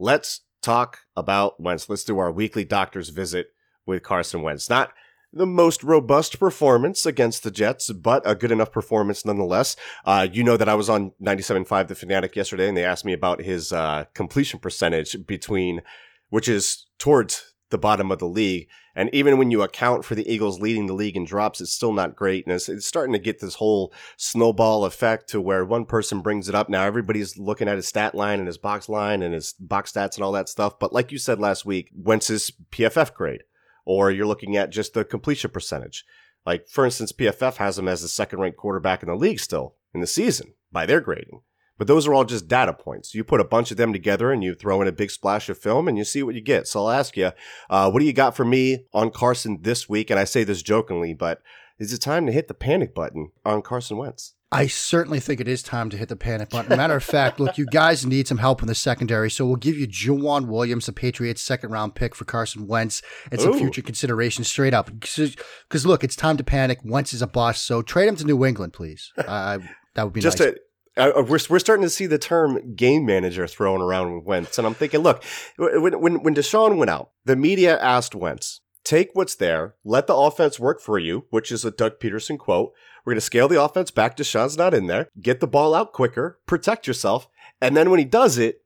let's 0.00 0.40
talk 0.60 1.02
about 1.14 1.60
Wentz. 1.60 1.88
Let's 1.88 2.02
do 2.02 2.18
our 2.18 2.32
weekly 2.32 2.64
doctor's 2.64 3.10
visit 3.10 3.50
with 3.86 4.02
Carson 4.02 4.42
Wentz. 4.42 4.68
Not 4.68 4.92
the 5.32 5.46
most 5.46 5.82
robust 5.84 6.38
performance 6.38 7.06
against 7.06 7.42
the 7.42 7.50
Jets, 7.50 7.90
but 7.92 8.22
a 8.24 8.34
good 8.34 8.50
enough 8.50 8.72
performance 8.72 9.24
nonetheless. 9.24 9.76
Uh, 10.04 10.26
you 10.30 10.42
know 10.42 10.56
that 10.56 10.68
I 10.68 10.74
was 10.74 10.90
on 10.90 11.12
97.5 11.22 11.88
The 11.88 11.94
Fanatic 11.94 12.36
yesterday, 12.36 12.68
and 12.68 12.76
they 12.76 12.84
asked 12.84 13.04
me 13.04 13.12
about 13.12 13.42
his 13.42 13.72
uh, 13.72 14.04
completion 14.14 14.58
percentage 14.58 15.26
between, 15.26 15.82
which 16.28 16.48
is 16.48 16.86
towards 16.98 17.54
the 17.70 17.78
bottom 17.78 18.10
of 18.10 18.18
the 18.18 18.26
league. 18.26 18.68
And 18.94 19.08
even 19.12 19.38
when 19.38 19.50
you 19.50 19.62
account 19.62 20.04
for 20.04 20.16
the 20.16 20.30
Eagles 20.30 20.60
leading 20.60 20.86
the 20.86 20.94
league 20.94 21.16
in 21.16 21.24
drops, 21.24 21.60
it's 21.60 21.72
still 21.72 21.92
not 21.92 22.16
great. 22.16 22.44
And 22.44 22.54
it's, 22.54 22.68
it's, 22.68 22.86
starting 22.86 23.12
to 23.12 23.18
get 23.18 23.40
this 23.40 23.54
whole 23.54 23.92
snowball 24.16 24.84
effect 24.84 25.28
to 25.30 25.40
where 25.40 25.64
one 25.64 25.84
person 25.84 26.20
brings 26.20 26.48
it 26.48 26.56
up. 26.56 26.68
Now 26.68 26.84
everybody's 26.84 27.38
looking 27.38 27.68
at 27.68 27.76
his 27.76 27.86
stat 27.86 28.14
line 28.14 28.40
and 28.40 28.48
his 28.48 28.58
box 28.58 28.88
line 28.88 29.22
and 29.22 29.32
his 29.32 29.52
box 29.54 29.92
stats 29.92 30.16
and 30.16 30.24
all 30.24 30.32
that 30.32 30.48
stuff. 30.48 30.78
But 30.78 30.92
like 30.92 31.12
you 31.12 31.18
said 31.18 31.38
last 31.38 31.64
week, 31.64 31.90
Wentz's 31.94 32.50
PFF 32.72 33.14
grade, 33.14 33.44
or 33.90 34.12
you're 34.12 34.24
looking 34.24 34.56
at 34.56 34.70
just 34.70 34.94
the 34.94 35.04
completion 35.04 35.50
percentage. 35.50 36.04
Like, 36.46 36.68
for 36.68 36.84
instance, 36.84 37.10
PFF 37.10 37.56
has 37.56 37.76
him 37.76 37.88
as 37.88 38.02
the 38.02 38.08
second 38.08 38.38
ranked 38.38 38.56
quarterback 38.56 39.02
in 39.02 39.08
the 39.08 39.16
league 39.16 39.40
still 39.40 39.74
in 39.92 40.00
the 40.00 40.06
season 40.06 40.54
by 40.70 40.86
their 40.86 41.00
grading. 41.00 41.40
But 41.76 41.88
those 41.88 42.06
are 42.06 42.14
all 42.14 42.24
just 42.24 42.46
data 42.46 42.72
points. 42.72 43.16
You 43.16 43.24
put 43.24 43.40
a 43.40 43.44
bunch 43.44 43.72
of 43.72 43.78
them 43.78 43.92
together 43.92 44.30
and 44.30 44.44
you 44.44 44.54
throw 44.54 44.80
in 44.80 44.86
a 44.86 44.92
big 44.92 45.10
splash 45.10 45.48
of 45.48 45.58
film 45.58 45.88
and 45.88 45.98
you 45.98 46.04
see 46.04 46.22
what 46.22 46.36
you 46.36 46.40
get. 46.40 46.68
So 46.68 46.80
I'll 46.80 46.90
ask 46.90 47.16
you, 47.16 47.32
uh, 47.68 47.90
what 47.90 47.98
do 47.98 48.06
you 48.06 48.12
got 48.12 48.36
for 48.36 48.44
me 48.44 48.84
on 48.94 49.10
Carson 49.10 49.58
this 49.62 49.88
week? 49.88 50.08
And 50.08 50.20
I 50.20 50.24
say 50.24 50.44
this 50.44 50.62
jokingly, 50.62 51.12
but 51.12 51.42
is 51.80 51.92
it 51.92 51.98
time 51.98 52.26
to 52.26 52.32
hit 52.32 52.46
the 52.46 52.54
panic 52.54 52.94
button 52.94 53.32
on 53.44 53.60
Carson 53.60 53.96
Wentz? 53.96 54.34
I 54.52 54.66
certainly 54.66 55.20
think 55.20 55.40
it 55.40 55.46
is 55.46 55.62
time 55.62 55.90
to 55.90 55.96
hit 55.96 56.08
the 56.08 56.16
panic 56.16 56.50
button. 56.50 56.76
Matter 56.76 56.96
of 56.96 57.04
fact, 57.04 57.38
look, 57.38 57.56
you 57.56 57.66
guys 57.66 58.04
need 58.04 58.26
some 58.26 58.38
help 58.38 58.62
in 58.62 58.68
the 58.68 58.74
secondary, 58.74 59.30
so 59.30 59.46
we'll 59.46 59.54
give 59.54 59.78
you 59.78 59.86
Joejuan 59.86 60.48
Williams, 60.48 60.86
the 60.86 60.92
Patriots' 60.92 61.40
second 61.40 61.70
round 61.70 61.94
pick 61.94 62.16
for 62.16 62.24
Carson 62.24 62.66
Wentz, 62.66 63.00
and 63.30 63.40
some 63.40 63.54
Ooh. 63.54 63.58
future 63.58 63.82
consideration 63.82 64.42
straight 64.42 64.74
up. 64.74 64.90
Because 64.90 65.86
look, 65.86 66.02
it's 66.02 66.16
time 66.16 66.36
to 66.36 66.44
panic. 66.44 66.80
Wentz 66.84 67.12
is 67.12 67.22
a 67.22 67.28
boss, 67.28 67.62
so 67.62 67.80
trade 67.80 68.08
him 68.08 68.16
to 68.16 68.24
New 68.24 68.44
England, 68.44 68.72
please. 68.72 69.12
Uh, 69.16 69.58
that 69.94 70.04
would 70.04 70.12
be 70.12 70.20
just 70.20 70.40
nice. 70.40 70.48
a 70.48 70.54
uh, 70.96 71.22
we're 71.22 71.38
we're 71.48 71.58
starting 71.58 71.84
to 71.84 71.90
see 71.90 72.06
the 72.06 72.18
term 72.18 72.74
game 72.74 73.06
manager 73.06 73.46
thrown 73.46 73.80
around 73.80 74.14
with 74.14 74.24
Wentz, 74.24 74.58
and 74.58 74.66
I'm 74.66 74.74
thinking, 74.74 75.00
look, 75.00 75.22
when 75.56 76.00
when 76.00 76.22
when 76.22 76.34
DeSean 76.34 76.76
went 76.76 76.90
out, 76.90 77.10
the 77.24 77.36
media 77.36 77.78
asked 77.78 78.14
Wentz, 78.14 78.60
take 78.84 79.10
what's 79.12 79.36
there, 79.36 79.76
let 79.84 80.06
the 80.06 80.16
offense 80.16 80.58
work 80.58 80.80
for 80.80 80.98
you, 80.98 81.26
which 81.30 81.52
is 81.52 81.64
a 81.64 81.70
Doug 81.70 82.00
Pederson 82.00 82.38
quote. 82.38 82.72
We're 83.04 83.12
going 83.12 83.18
to 83.18 83.22
scale 83.22 83.48
the 83.48 83.62
offense 83.62 83.90
back. 83.90 84.16
DeSean's 84.16 84.56
not 84.56 84.74
in 84.74 84.86
there. 84.86 85.08
Get 85.20 85.40
the 85.40 85.46
ball 85.46 85.74
out 85.74 85.92
quicker, 85.92 86.38
protect 86.46 86.86
yourself, 86.86 87.28
and 87.60 87.76
then 87.76 87.90
when 87.90 87.98
he 87.98 88.04
does 88.04 88.38
it, 88.38 88.62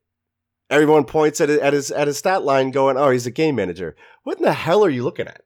everyone 0.69 1.03
points 1.05 1.39
at, 1.41 1.49
at 1.49 1.73
his 1.73 1.91
at 1.91 2.07
his 2.07 2.17
stat 2.17 2.43
line, 2.43 2.71
going, 2.71 2.97
"Oh, 2.97 3.09
he's 3.09 3.25
a 3.27 3.31
game 3.31 3.55
manager." 3.55 3.95
What 4.23 4.37
in 4.39 4.43
the 4.43 4.53
hell 4.53 4.83
are 4.83 4.89
you 4.89 5.03
looking 5.03 5.27
at? 5.27 5.41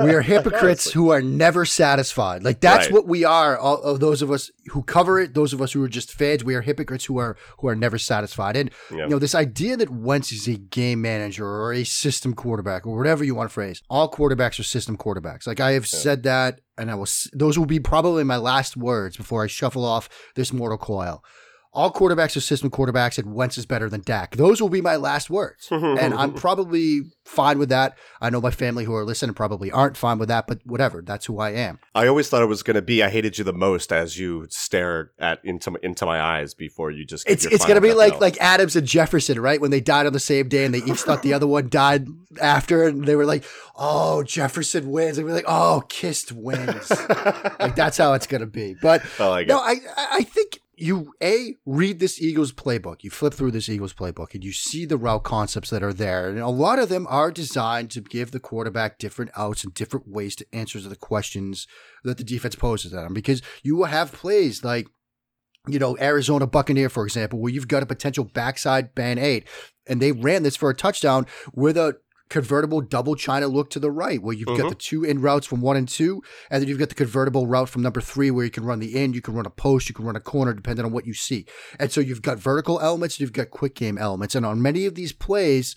we 0.00 0.12
are 0.12 0.20
hypocrites 0.32 0.90
who 0.90 1.10
are 1.10 1.22
never 1.22 1.64
satisfied. 1.64 2.42
Like 2.42 2.60
that's 2.60 2.86
Right. 2.86 2.92
what 2.92 3.06
we 3.06 3.22
are. 3.24 3.56
All 3.56 3.80
of 3.82 4.00
those 4.00 4.22
of 4.22 4.30
us 4.32 4.50
who 4.72 4.82
cover 4.82 5.20
it, 5.20 5.34
those 5.34 5.52
of 5.52 5.62
us 5.62 5.72
who 5.72 5.82
are 5.84 5.88
just 5.88 6.12
fans, 6.12 6.42
we 6.42 6.56
are 6.56 6.60
hypocrites 6.60 7.04
who 7.04 7.18
are 7.18 7.36
who 7.60 7.68
are 7.68 7.76
never 7.76 7.96
satisfied. 7.96 8.56
And 8.56 8.70
Yeah. 8.90 9.04
you 9.04 9.10
know, 9.10 9.18
this 9.20 9.36
idea 9.36 9.76
that 9.76 9.88
Wentz 9.90 10.32
is 10.32 10.48
a 10.48 10.56
game 10.56 11.00
manager 11.00 11.46
or 11.46 11.72
a 11.72 11.84
system 11.84 12.34
quarterback 12.34 12.84
or 12.86 12.96
whatever 12.96 13.22
you 13.22 13.36
want 13.36 13.50
to 13.50 13.54
phrase, 13.54 13.80
all 13.88 14.10
quarterbacks 14.10 14.58
are 14.58 14.64
system 14.64 14.96
quarterbacks. 14.96 15.46
Like 15.46 15.60
I 15.60 15.70
have 15.72 15.86
said 15.86 16.24
that, 16.24 16.60
and 16.76 16.90
I 16.90 16.96
will. 16.96 17.06
Those 17.32 17.56
will 17.56 17.66
be 17.66 17.78
probably 17.78 18.24
my 18.24 18.36
last 18.36 18.76
words 18.76 19.16
before 19.16 19.44
I 19.44 19.46
shuffle 19.46 19.84
off 19.84 20.08
this 20.34 20.52
mortal 20.52 20.78
coil. 20.78 21.22
All 21.74 21.92
quarterbacks 21.92 22.36
are 22.36 22.40
system 22.40 22.70
quarterbacks, 22.70 23.18
and 23.18 23.34
Wentz 23.34 23.58
is 23.58 23.66
better 23.66 23.88
than 23.88 24.02
Dak. 24.02 24.36
Those 24.36 24.62
will 24.62 24.68
be 24.68 24.80
my 24.80 24.94
last 24.94 25.28
words, 25.28 25.68
and 25.72 26.14
I'm 26.14 26.32
probably 26.32 27.02
fine 27.24 27.58
with 27.58 27.68
that. 27.70 27.98
I 28.20 28.30
know 28.30 28.40
my 28.40 28.52
family 28.52 28.84
who 28.84 28.94
are 28.94 29.04
listening 29.04 29.34
probably 29.34 29.72
aren't 29.72 29.96
fine 29.96 30.18
with 30.18 30.28
that, 30.28 30.46
but 30.46 30.60
whatever. 30.64 31.02
That's 31.02 31.26
who 31.26 31.40
I 31.40 31.50
am. 31.50 31.80
I 31.94 32.06
always 32.06 32.28
thought 32.28 32.42
it 32.42 32.46
was 32.46 32.62
going 32.62 32.76
to 32.76 32.82
be 32.82 33.02
I 33.02 33.10
hated 33.10 33.38
you 33.38 33.44
the 33.44 33.52
most 33.52 33.92
as 33.92 34.18
you 34.18 34.46
stare 34.50 35.10
at 35.18 35.40
into 35.44 35.72
my, 35.72 35.78
into 35.82 36.06
my 36.06 36.20
eyes 36.20 36.54
before 36.54 36.92
you 36.92 37.04
just. 37.04 37.28
It's 37.28 37.44
it's 37.44 37.66
gonna 37.66 37.80
be 37.80 37.92
like 37.92 38.20
like 38.20 38.38
Adams 38.40 38.76
and 38.76 38.86
Jefferson, 38.86 39.40
right? 39.40 39.60
When 39.60 39.72
they 39.72 39.80
died 39.80 40.06
on 40.06 40.12
the 40.12 40.20
same 40.20 40.48
day, 40.48 40.64
and 40.64 40.72
they 40.72 40.82
each 40.82 41.00
thought 41.00 41.22
the 41.22 41.34
other 41.34 41.46
one 41.46 41.68
died 41.68 42.06
after, 42.40 42.84
and 42.84 43.04
they 43.04 43.16
were 43.16 43.26
like, 43.26 43.44
"Oh, 43.76 44.22
Jefferson 44.22 44.90
wins," 44.90 45.18
and 45.18 45.26
we're 45.26 45.34
like, 45.34 45.44
"Oh, 45.48 45.82
Kist 45.88 46.30
wins." 46.30 46.90
like 47.58 47.74
that's 47.74 47.98
how 47.98 48.12
it's 48.12 48.28
gonna 48.28 48.46
be. 48.46 48.76
But 48.80 49.02
I 49.18 49.26
like 49.26 49.48
no, 49.48 49.56
it. 49.66 49.82
I 49.96 50.18
I 50.18 50.22
think 50.22 50.60
you 50.76 51.14
a 51.22 51.56
read 51.66 52.00
this 52.00 52.20
Eagles 52.20 52.52
playbook. 52.52 53.02
You 53.02 53.10
flip 53.10 53.34
through 53.34 53.52
this 53.52 53.68
Eagles 53.68 53.94
playbook, 53.94 54.34
and 54.34 54.44
you 54.44 54.52
see 54.52 54.84
the 54.84 54.96
route 54.96 55.24
concepts 55.24 55.70
that 55.70 55.82
are 55.82 55.92
there, 55.92 56.28
and 56.28 56.38
a 56.38 56.48
lot 56.48 56.78
of 56.78 56.88
them 56.88 57.06
are 57.08 57.30
designed 57.30 57.90
to 57.92 58.00
give 58.00 58.30
the 58.30 58.40
quarterback 58.40 58.98
different 58.98 59.30
outs 59.36 59.64
and 59.64 59.74
different 59.74 60.08
ways 60.08 60.36
to 60.36 60.46
answer 60.52 60.80
the 60.80 60.96
questions 60.96 61.66
that 62.02 62.18
the 62.18 62.24
defense 62.24 62.54
poses 62.54 62.92
at 62.92 63.02
them. 63.02 63.14
Because 63.14 63.42
you 63.62 63.76
will 63.76 63.86
have 63.86 64.12
plays 64.12 64.64
like 64.64 64.86
you 65.66 65.78
know, 65.78 65.96
Arizona 65.98 66.46
Buccaneer, 66.46 66.90
for 66.90 67.04
example, 67.04 67.38
where 67.38 67.52
you've 67.52 67.68
got 67.68 67.82
a 67.82 67.86
potential 67.86 68.24
backside 68.24 68.94
band 68.94 69.18
eight, 69.18 69.48
and 69.86 70.00
they 70.00 70.12
ran 70.12 70.42
this 70.42 70.56
for 70.56 70.70
a 70.70 70.74
touchdown 70.74 71.26
with 71.54 71.76
a 71.76 71.96
convertible 72.30 72.80
double 72.80 73.14
China 73.14 73.46
look 73.46 73.70
to 73.70 73.78
the 73.78 73.90
right, 73.90 74.22
where 74.22 74.34
you've 74.34 74.46
got 74.46 74.58
mm-hmm. 74.58 74.68
the 74.70 74.74
two 74.74 75.04
in 75.04 75.20
routes 75.20 75.46
from 75.46 75.60
one 75.60 75.76
and 75.76 75.88
two, 75.88 76.22
and 76.50 76.62
then 76.62 76.68
you've 76.68 76.78
got 76.78 76.88
the 76.88 76.94
convertible 76.94 77.46
route 77.46 77.68
from 77.68 77.82
number 77.82 78.00
three, 78.00 78.30
where 78.30 78.44
you 78.44 78.50
can 78.50 78.64
run 78.64 78.80
the 78.80 78.96
in, 78.96 79.12
you 79.12 79.20
can 79.20 79.34
run 79.34 79.46
a 79.46 79.50
post, 79.50 79.88
you 79.88 79.94
can 79.94 80.04
run 80.04 80.16
a 80.16 80.20
corner, 80.20 80.52
depending 80.52 80.84
on 80.84 80.92
what 80.92 81.06
you 81.06 81.14
see. 81.14 81.46
And 81.78 81.92
so 81.92 82.00
you've 82.00 82.22
got 82.22 82.38
vertical 82.38 82.80
elements, 82.80 83.20
you've 83.20 83.32
got 83.32 83.50
quick 83.50 83.74
game 83.74 83.98
elements, 83.98 84.34
and 84.34 84.46
on 84.46 84.62
many 84.62 84.86
of 84.86 84.94
these 84.94 85.12
plays, 85.12 85.76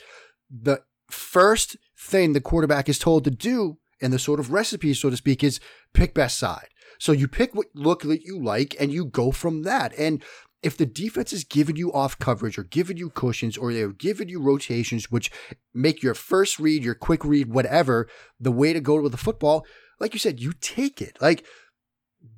the 0.49 0.81
first 1.09 1.77
thing 1.97 2.33
the 2.33 2.41
quarterback 2.41 2.89
is 2.89 2.99
told 2.99 3.23
to 3.23 3.31
do 3.31 3.77
and 4.01 4.13
the 4.13 4.19
sort 4.19 4.39
of 4.39 4.51
recipe, 4.51 4.93
so 4.93 5.09
to 5.09 5.17
speak, 5.17 5.43
is 5.43 5.59
pick 5.93 6.13
best 6.13 6.37
side. 6.37 6.67
So 6.99 7.11
you 7.11 7.27
pick 7.27 7.53
what 7.53 7.67
look 7.75 8.01
that 8.03 8.23
you 8.23 8.41
like 8.41 8.75
and 8.79 8.91
you 8.91 9.05
go 9.05 9.31
from 9.31 9.63
that. 9.63 9.93
And 9.97 10.23
if 10.63 10.75
the 10.75 10.85
defense 10.85 11.31
is 11.31 11.43
giving 11.43 11.75
you 11.75 11.93
off 11.93 12.17
coverage 12.17 12.57
or 12.57 12.63
giving 12.63 12.97
you 12.97 13.09
cushions 13.09 13.57
or 13.57 13.73
they're 13.73 13.89
giving 13.89 14.27
you 14.27 14.41
rotations, 14.41 15.11
which 15.11 15.31
make 15.73 16.01
your 16.01 16.15
first 16.15 16.59
read, 16.59 16.83
your 16.83 16.95
quick 16.95 17.23
read, 17.23 17.51
whatever, 17.51 18.07
the 18.39 18.51
way 18.51 18.73
to 18.73 18.81
go 18.81 18.99
with 19.01 19.11
the 19.11 19.17
football, 19.17 19.65
like 19.99 20.13
you 20.13 20.19
said, 20.19 20.39
you 20.39 20.53
take 20.53 21.01
it. 21.01 21.17
Like 21.21 21.45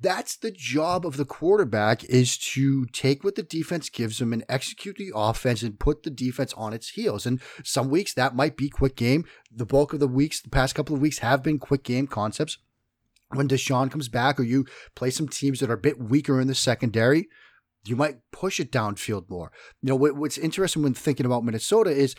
that's 0.00 0.36
the 0.36 0.50
job 0.50 1.06
of 1.06 1.16
the 1.16 1.24
quarterback 1.24 2.04
is 2.04 2.36
to 2.36 2.84
take 2.86 3.24
what 3.24 3.34
the 3.34 3.42
defense 3.42 3.88
gives 3.88 4.18
them 4.18 4.32
and 4.32 4.44
execute 4.48 4.96
the 4.96 5.12
offense 5.14 5.62
and 5.62 5.78
put 5.78 6.02
the 6.02 6.10
defense 6.10 6.52
on 6.54 6.72
its 6.72 6.90
heels. 6.90 7.26
And 7.26 7.40
some 7.64 7.88
weeks 7.88 8.14
that 8.14 8.36
might 8.36 8.56
be 8.56 8.68
quick 8.68 8.96
game. 8.96 9.24
The 9.50 9.66
bulk 9.66 9.92
of 9.92 10.00
the 10.00 10.08
weeks, 10.08 10.40
the 10.40 10.50
past 10.50 10.74
couple 10.74 10.94
of 10.94 11.02
weeks 11.02 11.18
have 11.18 11.42
been 11.42 11.58
quick 11.58 11.84
game 11.84 12.06
concepts. 12.06 12.58
When 13.32 13.48
DeSean 13.48 13.90
comes 13.90 14.08
back 14.08 14.40
or 14.40 14.42
you 14.42 14.66
play 14.94 15.10
some 15.10 15.28
teams 15.28 15.60
that 15.60 15.70
are 15.70 15.74
a 15.74 15.78
bit 15.78 16.00
weaker 16.00 16.40
in 16.40 16.48
the 16.48 16.54
secondary, 16.54 17.28
you 17.86 17.96
might 17.96 18.18
push 18.32 18.60
it 18.60 18.72
downfield 18.72 19.28
more. 19.30 19.52
You 19.82 19.88
know, 19.88 19.96
what, 19.96 20.16
what's 20.16 20.38
interesting 20.38 20.82
when 20.82 20.94
thinking 20.94 21.26
about 21.26 21.44
Minnesota 21.44 21.90
is 21.90 22.14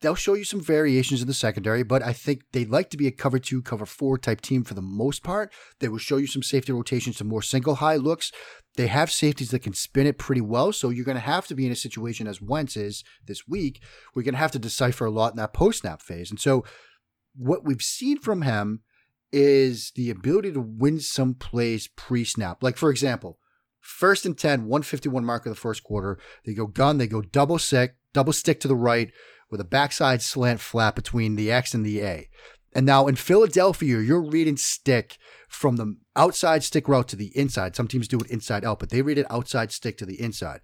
they'll 0.00 0.14
show 0.14 0.34
you 0.34 0.44
some 0.44 0.60
variations 0.60 1.22
in 1.22 1.28
the 1.28 1.34
secondary, 1.34 1.82
but 1.82 2.02
I 2.02 2.12
think 2.12 2.42
they 2.52 2.64
like 2.64 2.90
to 2.90 2.96
be 2.96 3.06
a 3.06 3.12
cover 3.12 3.38
two, 3.38 3.62
cover 3.62 3.86
four 3.86 4.18
type 4.18 4.40
team 4.40 4.64
for 4.64 4.74
the 4.74 4.82
most 4.82 5.22
part. 5.22 5.52
They 5.78 5.88
will 5.88 5.98
show 5.98 6.16
you 6.16 6.26
some 6.26 6.42
safety 6.42 6.72
rotations, 6.72 7.16
some 7.16 7.28
more 7.28 7.42
single 7.42 7.76
high 7.76 7.96
looks. 7.96 8.32
They 8.76 8.88
have 8.88 9.12
safeties 9.12 9.50
that 9.50 9.62
can 9.62 9.74
spin 9.74 10.06
it 10.06 10.18
pretty 10.18 10.40
well, 10.40 10.72
so 10.72 10.90
you're 10.90 11.04
going 11.04 11.16
to 11.16 11.20
have 11.20 11.46
to 11.46 11.54
be 11.54 11.66
in 11.66 11.72
a 11.72 11.76
situation 11.76 12.26
as 12.26 12.42
Wentz 12.42 12.76
is 12.76 13.04
this 13.26 13.46
week. 13.46 13.82
We're 14.14 14.22
going 14.22 14.34
to 14.34 14.40
have 14.40 14.52
to 14.52 14.58
decipher 14.58 15.06
a 15.06 15.10
lot 15.10 15.32
in 15.32 15.36
that 15.36 15.54
post 15.54 15.80
snap 15.80 16.02
phase, 16.02 16.30
and 16.30 16.40
so 16.40 16.64
what 17.34 17.64
we've 17.64 17.82
seen 17.82 18.18
from 18.18 18.42
him 18.42 18.80
is 19.32 19.92
the 19.94 20.10
ability 20.10 20.52
to 20.52 20.60
win 20.60 21.00
some 21.00 21.34
plays 21.34 21.88
pre 21.88 22.24
snap. 22.24 22.62
Like 22.62 22.76
for 22.76 22.90
example, 22.90 23.38
First 23.82 24.24
and 24.24 24.38
10, 24.38 24.60
151 24.66 25.24
mark 25.24 25.44
of 25.44 25.50
the 25.50 25.60
first 25.60 25.82
quarter. 25.82 26.18
They 26.46 26.54
go 26.54 26.66
gun, 26.66 26.98
they 26.98 27.06
go 27.08 27.20
double 27.20 27.58
stick, 27.58 27.96
double 28.14 28.32
stick 28.32 28.60
to 28.60 28.68
the 28.68 28.76
right 28.76 29.10
with 29.50 29.60
a 29.60 29.64
backside 29.64 30.22
slant 30.22 30.60
flat 30.60 30.94
between 30.94 31.34
the 31.36 31.50
X 31.52 31.74
and 31.74 31.84
the 31.84 32.00
A. 32.00 32.28
And 32.74 32.86
now 32.86 33.06
in 33.06 33.16
Philadelphia, 33.16 33.98
you're 34.00 34.22
reading 34.30 34.56
stick 34.56 35.18
from 35.48 35.76
the 35.76 35.96
outside 36.16 36.62
stick 36.64 36.88
route 36.88 37.08
to 37.08 37.16
the 37.16 37.36
inside. 37.36 37.76
Some 37.76 37.88
teams 37.88 38.08
do 38.08 38.18
it 38.18 38.30
inside 38.30 38.64
out, 38.64 38.78
but 38.78 38.88
they 38.90 39.02
read 39.02 39.18
it 39.18 39.26
outside 39.30 39.72
stick 39.72 39.98
to 39.98 40.06
the 40.06 40.18
inside. 40.18 40.60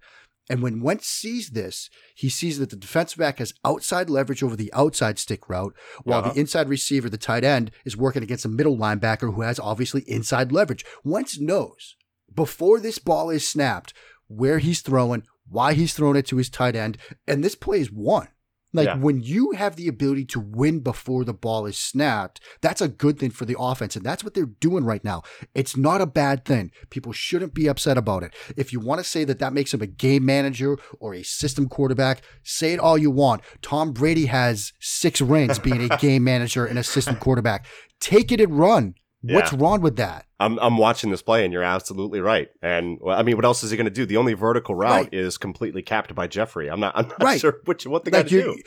And 0.49 0.63
when 0.63 0.81
Wentz 0.81 1.05
sees 1.05 1.51
this, 1.51 1.91
he 2.15 2.27
sees 2.29 2.57
that 2.57 2.71
the 2.71 2.75
defensive 2.75 3.19
back 3.19 3.37
has 3.37 3.53
outside 3.63 4.09
leverage 4.09 4.41
over 4.41 4.55
the 4.55 4.73
outside 4.73 5.19
stick 5.19 5.47
route, 5.47 5.75
while 6.03 6.21
Uh-huh. 6.21 6.33
the 6.33 6.39
inside 6.39 6.67
receiver, 6.69 7.07
the 7.09 7.19
tight 7.19 7.43
end, 7.43 7.69
is 7.85 7.95
working 7.95 8.23
against 8.23 8.45
a 8.45 8.49
middle 8.49 8.75
linebacker 8.75 9.35
who 9.35 9.41
has 9.41 9.59
obviously 9.59 10.01
inside 10.07 10.51
leverage. 10.51 10.83
Wentz 11.03 11.39
knows 11.39 11.95
before 12.39 12.79
this 12.79 12.99
ball 12.99 13.29
is 13.29 13.45
snapped 13.47 13.93
where 14.27 14.59
he's 14.59 14.79
throwing, 14.81 15.23
why 15.49 15.73
he's 15.73 15.93
throwing 15.93 16.15
it 16.15 16.27
to 16.27 16.37
his 16.37 16.49
tight 16.49 16.75
end, 16.75 16.97
and 17.27 17.43
this 17.43 17.55
play 17.55 17.81
is 17.81 17.91
won. 17.91 18.27
Like 18.71 18.85
Yeah. 18.85 18.97
when 18.97 19.19
you 19.23 19.51
have 19.53 19.75
the 19.75 19.87
ability 19.87 20.25
to 20.25 20.39
win 20.39 20.79
before 20.81 21.25
the 21.25 21.33
ball 21.33 21.65
is 21.65 21.75
snapped, 21.75 22.39
that's 22.61 22.81
a 22.81 22.87
good 22.87 23.17
thing 23.19 23.31
for 23.31 23.43
the 23.45 23.55
offense. 23.59 23.95
And 23.95 24.05
that's 24.05 24.23
what 24.23 24.35
they're 24.35 24.45
doing 24.67 24.85
right 24.85 25.03
now. 25.03 25.23
It's 25.55 25.75
not 25.75 26.01
a 26.01 26.05
bad 26.05 26.45
thing. 26.45 26.71
People 26.91 27.11
shouldn't 27.11 27.55
be 27.55 27.67
upset 27.67 27.97
about 27.97 28.21
it. 28.21 28.31
If 28.55 28.71
you 28.71 28.79
want 28.79 28.99
to 28.99 29.03
say 29.03 29.23
that 29.25 29.39
that 29.39 29.53
makes 29.53 29.73
him 29.73 29.81
a 29.81 29.87
game 29.87 30.23
manager 30.23 30.77
or 30.99 31.15
a 31.15 31.23
system 31.23 31.67
quarterback, 31.67 32.21
say 32.43 32.71
it 32.71 32.79
all 32.79 32.95
you 32.97 33.09
want. 33.09 33.41
Tom 33.63 33.91
Brady 33.91 34.27
has 34.27 34.71
six 34.79 35.19
rings 35.19 35.57
being 35.57 35.91
a 35.91 35.97
game 36.07 36.23
manager 36.23 36.63
and 36.65 36.77
a 36.77 36.83
system 36.83 37.15
quarterback. 37.15 37.65
Take 37.99 38.31
it 38.31 38.39
and 38.39 38.57
run. 38.57 38.93
What's 39.21 39.51
wrong 39.53 39.81
with 39.81 39.97
that? 39.97 40.25
I'm 40.39 40.57
I'm 40.59 40.77
watching 40.77 41.11
this 41.11 41.21
play, 41.21 41.43
and 41.43 41.51
you're 41.51 41.63
absolutely 41.63 42.21
right. 42.21 42.47
And 42.61 42.97
well, 43.01 43.17
I 43.19 43.23
mean, 43.23 43.35
what 43.35 43.43
else 43.45 43.63
is 43.63 43.71
he 43.71 43.77
going 43.77 43.85
to 43.85 43.91
do? 43.91 44.05
The 44.05 44.17
only 44.17 44.33
vertical 44.33 44.75
route 44.75 44.91
Right. 45.05 45.13
is 45.13 45.37
completely 45.37 45.81
capped 45.81 46.15
by 46.15 46.27
Jeffery. 46.27 46.69
I'm 46.69 46.79
not. 46.79 46.93
I'm 46.95 47.07
not 47.09 47.21
Right. 47.23 47.39
sure 47.41 47.59
which 47.65 47.85
what 47.85 48.05
they 48.05 48.11
got 48.11 48.27
to 48.27 48.41
do. 48.41 48.57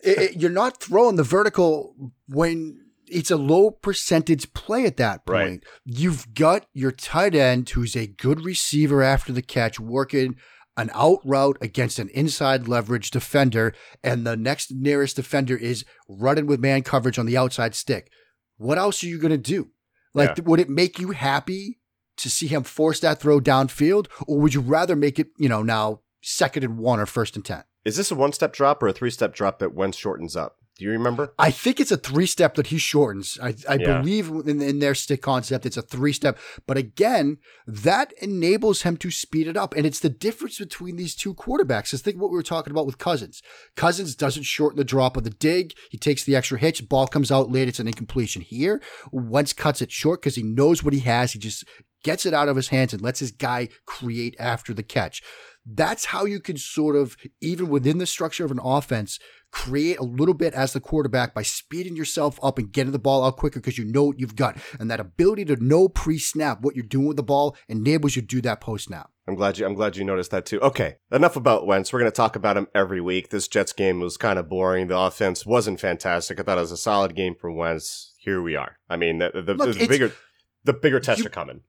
it- 0.00 0.36
you're 0.36 0.50
not 0.50 0.82
throwing 0.82 1.16
the 1.16 1.22
vertical 1.22 1.94
when 2.28 2.80
it's 3.06 3.30
a 3.30 3.36
low 3.36 3.70
percentage 3.70 4.52
play 4.52 4.84
at 4.84 4.96
that 4.98 5.24
point. 5.26 5.36
Right. 5.38 5.60
You've 5.86 6.34
got 6.34 6.66
your 6.74 6.90
tight 6.92 7.34
end 7.34 7.70
who's 7.70 7.96
a 7.96 8.06
good 8.06 8.44
receiver 8.44 9.02
after 9.02 9.32
the 9.32 9.42
catch 9.42 9.80
working 9.80 10.36
an 10.76 10.90
out 10.92 11.20
route 11.24 11.56
against 11.60 11.98
an 11.98 12.08
inside 12.10 12.66
leverage 12.66 13.10
defender, 13.10 13.72
and 14.02 14.26
the 14.26 14.36
next 14.36 14.72
nearest 14.74 15.16
defender 15.16 15.56
is 15.56 15.84
running 16.08 16.46
with 16.46 16.60
man 16.60 16.82
coverage 16.82 17.18
on 17.18 17.26
the 17.26 17.36
outside 17.36 17.74
stick. 17.74 18.10
What 18.56 18.76
else 18.78 19.02
are 19.04 19.06
you 19.06 19.18
going 19.18 19.30
to 19.30 19.38
do? 19.38 19.68
Like, 20.14 20.38
Yeah. 20.38 20.44
would 20.44 20.60
it 20.60 20.70
make 20.70 20.98
you 20.98 21.10
happy 21.10 21.80
to 22.16 22.30
see 22.30 22.46
him 22.46 22.62
force 22.62 23.00
that 23.00 23.20
throw 23.20 23.40
downfield, 23.40 24.06
or 24.26 24.38
would 24.40 24.54
you 24.54 24.60
rather 24.60 24.94
make 24.96 25.18
it, 25.18 25.28
you 25.36 25.48
know, 25.48 25.62
now 25.62 26.00
second 26.22 26.62
and 26.64 26.78
one 26.78 27.00
or 27.00 27.06
first 27.06 27.34
and 27.36 27.44
10? 27.44 27.64
Is 27.84 27.96
this 27.96 28.10
a 28.10 28.14
one 28.14 28.32
step 28.32 28.52
drop 28.52 28.82
or 28.82 28.88
a 28.88 28.92
three 28.92 29.10
step 29.10 29.34
drop 29.34 29.58
that 29.58 29.74
Wentz 29.74 29.98
shortens 29.98 30.36
up? 30.36 30.56
Do 30.76 30.84
you 30.84 30.90
remember? 30.90 31.32
I 31.38 31.52
think 31.52 31.78
it's 31.78 31.92
a 31.92 31.96
three 31.96 32.26
step 32.26 32.56
that 32.56 32.66
he 32.68 32.78
shortens. 32.78 33.38
I, 33.40 33.54
I 33.68 33.74
Yeah. 33.76 33.98
believe 33.98 34.28
in, 34.28 34.60
in 34.60 34.80
their 34.80 34.96
stick 34.96 35.22
concept, 35.22 35.66
it's 35.66 35.76
a 35.76 35.82
three 35.82 36.12
step. 36.12 36.36
But 36.66 36.76
again, 36.76 37.38
that 37.64 38.12
enables 38.20 38.82
him 38.82 38.96
to 38.96 39.10
speed 39.12 39.46
it 39.46 39.56
up. 39.56 39.74
And 39.76 39.86
it's 39.86 40.00
the 40.00 40.08
difference 40.08 40.58
between 40.58 40.96
these 40.96 41.14
two 41.14 41.32
quarterbacks. 41.32 41.90
Just 41.90 42.04
think 42.04 42.20
what 42.20 42.30
we 42.30 42.36
were 42.36 42.42
talking 42.42 42.72
about 42.72 42.86
with 42.86 42.98
Cousins. 42.98 43.40
Cousins 43.76 44.16
doesn't 44.16 44.42
shorten 44.42 44.76
the 44.76 44.84
drop 44.84 45.16
of 45.16 45.22
the 45.22 45.30
dig. 45.30 45.74
He 45.90 45.98
takes 45.98 46.24
the 46.24 46.34
extra 46.34 46.58
hitch, 46.58 46.88
ball 46.88 47.06
comes 47.06 47.30
out 47.30 47.52
late, 47.52 47.68
it's 47.68 47.78
an 47.78 47.86
incompletion. 47.86 48.42
Here, 48.42 48.82
Wentz 49.12 49.52
cuts 49.52 49.80
it 49.80 49.92
short 49.92 50.22
because 50.22 50.34
he 50.34 50.42
knows 50.42 50.82
what 50.82 50.92
he 50.92 51.00
has. 51.00 51.32
He 51.32 51.38
just 51.38 51.64
gets 52.02 52.26
it 52.26 52.34
out 52.34 52.48
of 52.48 52.56
his 52.56 52.68
hands 52.68 52.92
and 52.92 53.00
lets 53.00 53.20
his 53.20 53.30
guy 53.30 53.68
create 53.86 54.34
after 54.40 54.74
the 54.74 54.82
catch. 54.82 55.22
That's 55.66 56.06
how 56.06 56.26
you 56.26 56.40
can 56.40 56.58
sort 56.58 56.94
of, 56.94 57.16
even 57.40 57.68
within 57.68 57.96
the 57.96 58.04
structure 58.06 58.44
of 58.44 58.50
an 58.50 58.60
offense, 58.62 59.18
create 59.54 59.98
a 60.00 60.04
little 60.04 60.34
bit 60.34 60.52
as 60.52 60.72
the 60.72 60.80
quarterback 60.80 61.32
by 61.32 61.42
speeding 61.42 61.94
yourself 61.94 62.40
up 62.42 62.58
and 62.58 62.72
getting 62.72 62.90
the 62.90 62.98
ball 62.98 63.24
out 63.24 63.36
quicker 63.36 63.60
because 63.60 63.78
you 63.78 63.84
know 63.84 64.02
what 64.04 64.18
you've 64.18 64.34
got. 64.34 64.56
And 64.80 64.90
that 64.90 64.98
ability 64.98 65.44
to 65.46 65.64
know 65.64 65.88
pre-snap 65.88 66.60
what 66.62 66.74
you're 66.74 66.84
doing 66.84 67.06
with 67.06 67.16
the 67.16 67.22
ball 67.22 67.56
enables 67.68 68.16
you 68.16 68.22
to 68.22 68.26
do 68.26 68.40
that 68.42 68.60
post-snap. 68.60 69.10
I'm 69.28 69.36
glad 69.36 69.56
you. 69.56 69.64
I'm 69.64 69.74
glad 69.74 69.96
you 69.96 70.04
noticed 70.04 70.32
that 70.32 70.44
too. 70.44 70.60
Okay, 70.60 70.96
enough 71.12 71.36
about 71.36 71.66
Wentz. 71.66 71.92
We're 71.92 72.00
going 72.00 72.10
to 72.10 72.16
talk 72.16 72.34
about 72.36 72.56
him 72.56 72.66
every 72.74 73.00
week. 73.00 73.30
This 73.30 73.48
Jets 73.48 73.72
game 73.72 74.00
was 74.00 74.16
kind 74.16 74.38
of 74.38 74.48
boring. 74.48 74.88
The 74.88 74.98
offense 74.98 75.46
wasn't 75.46 75.80
fantastic. 75.80 76.38
I 76.38 76.42
thought 76.42 76.58
it 76.58 76.62
was 76.62 76.72
a 76.72 76.76
solid 76.76 77.14
game 77.14 77.34
from 77.40 77.56
Wentz. 77.56 78.12
Here 78.18 78.42
we 78.42 78.56
are. 78.56 78.76
I 78.90 78.96
mean, 78.96 79.18
the, 79.20 79.30
the, 79.34 79.54
Look, 79.54 79.78
the 79.78 79.86
bigger, 79.86 80.12
the 80.64 80.74
bigger 80.74 81.00
tests 81.00 81.22
You- 81.22 81.28
are 81.28 81.30
coming. 81.30 81.60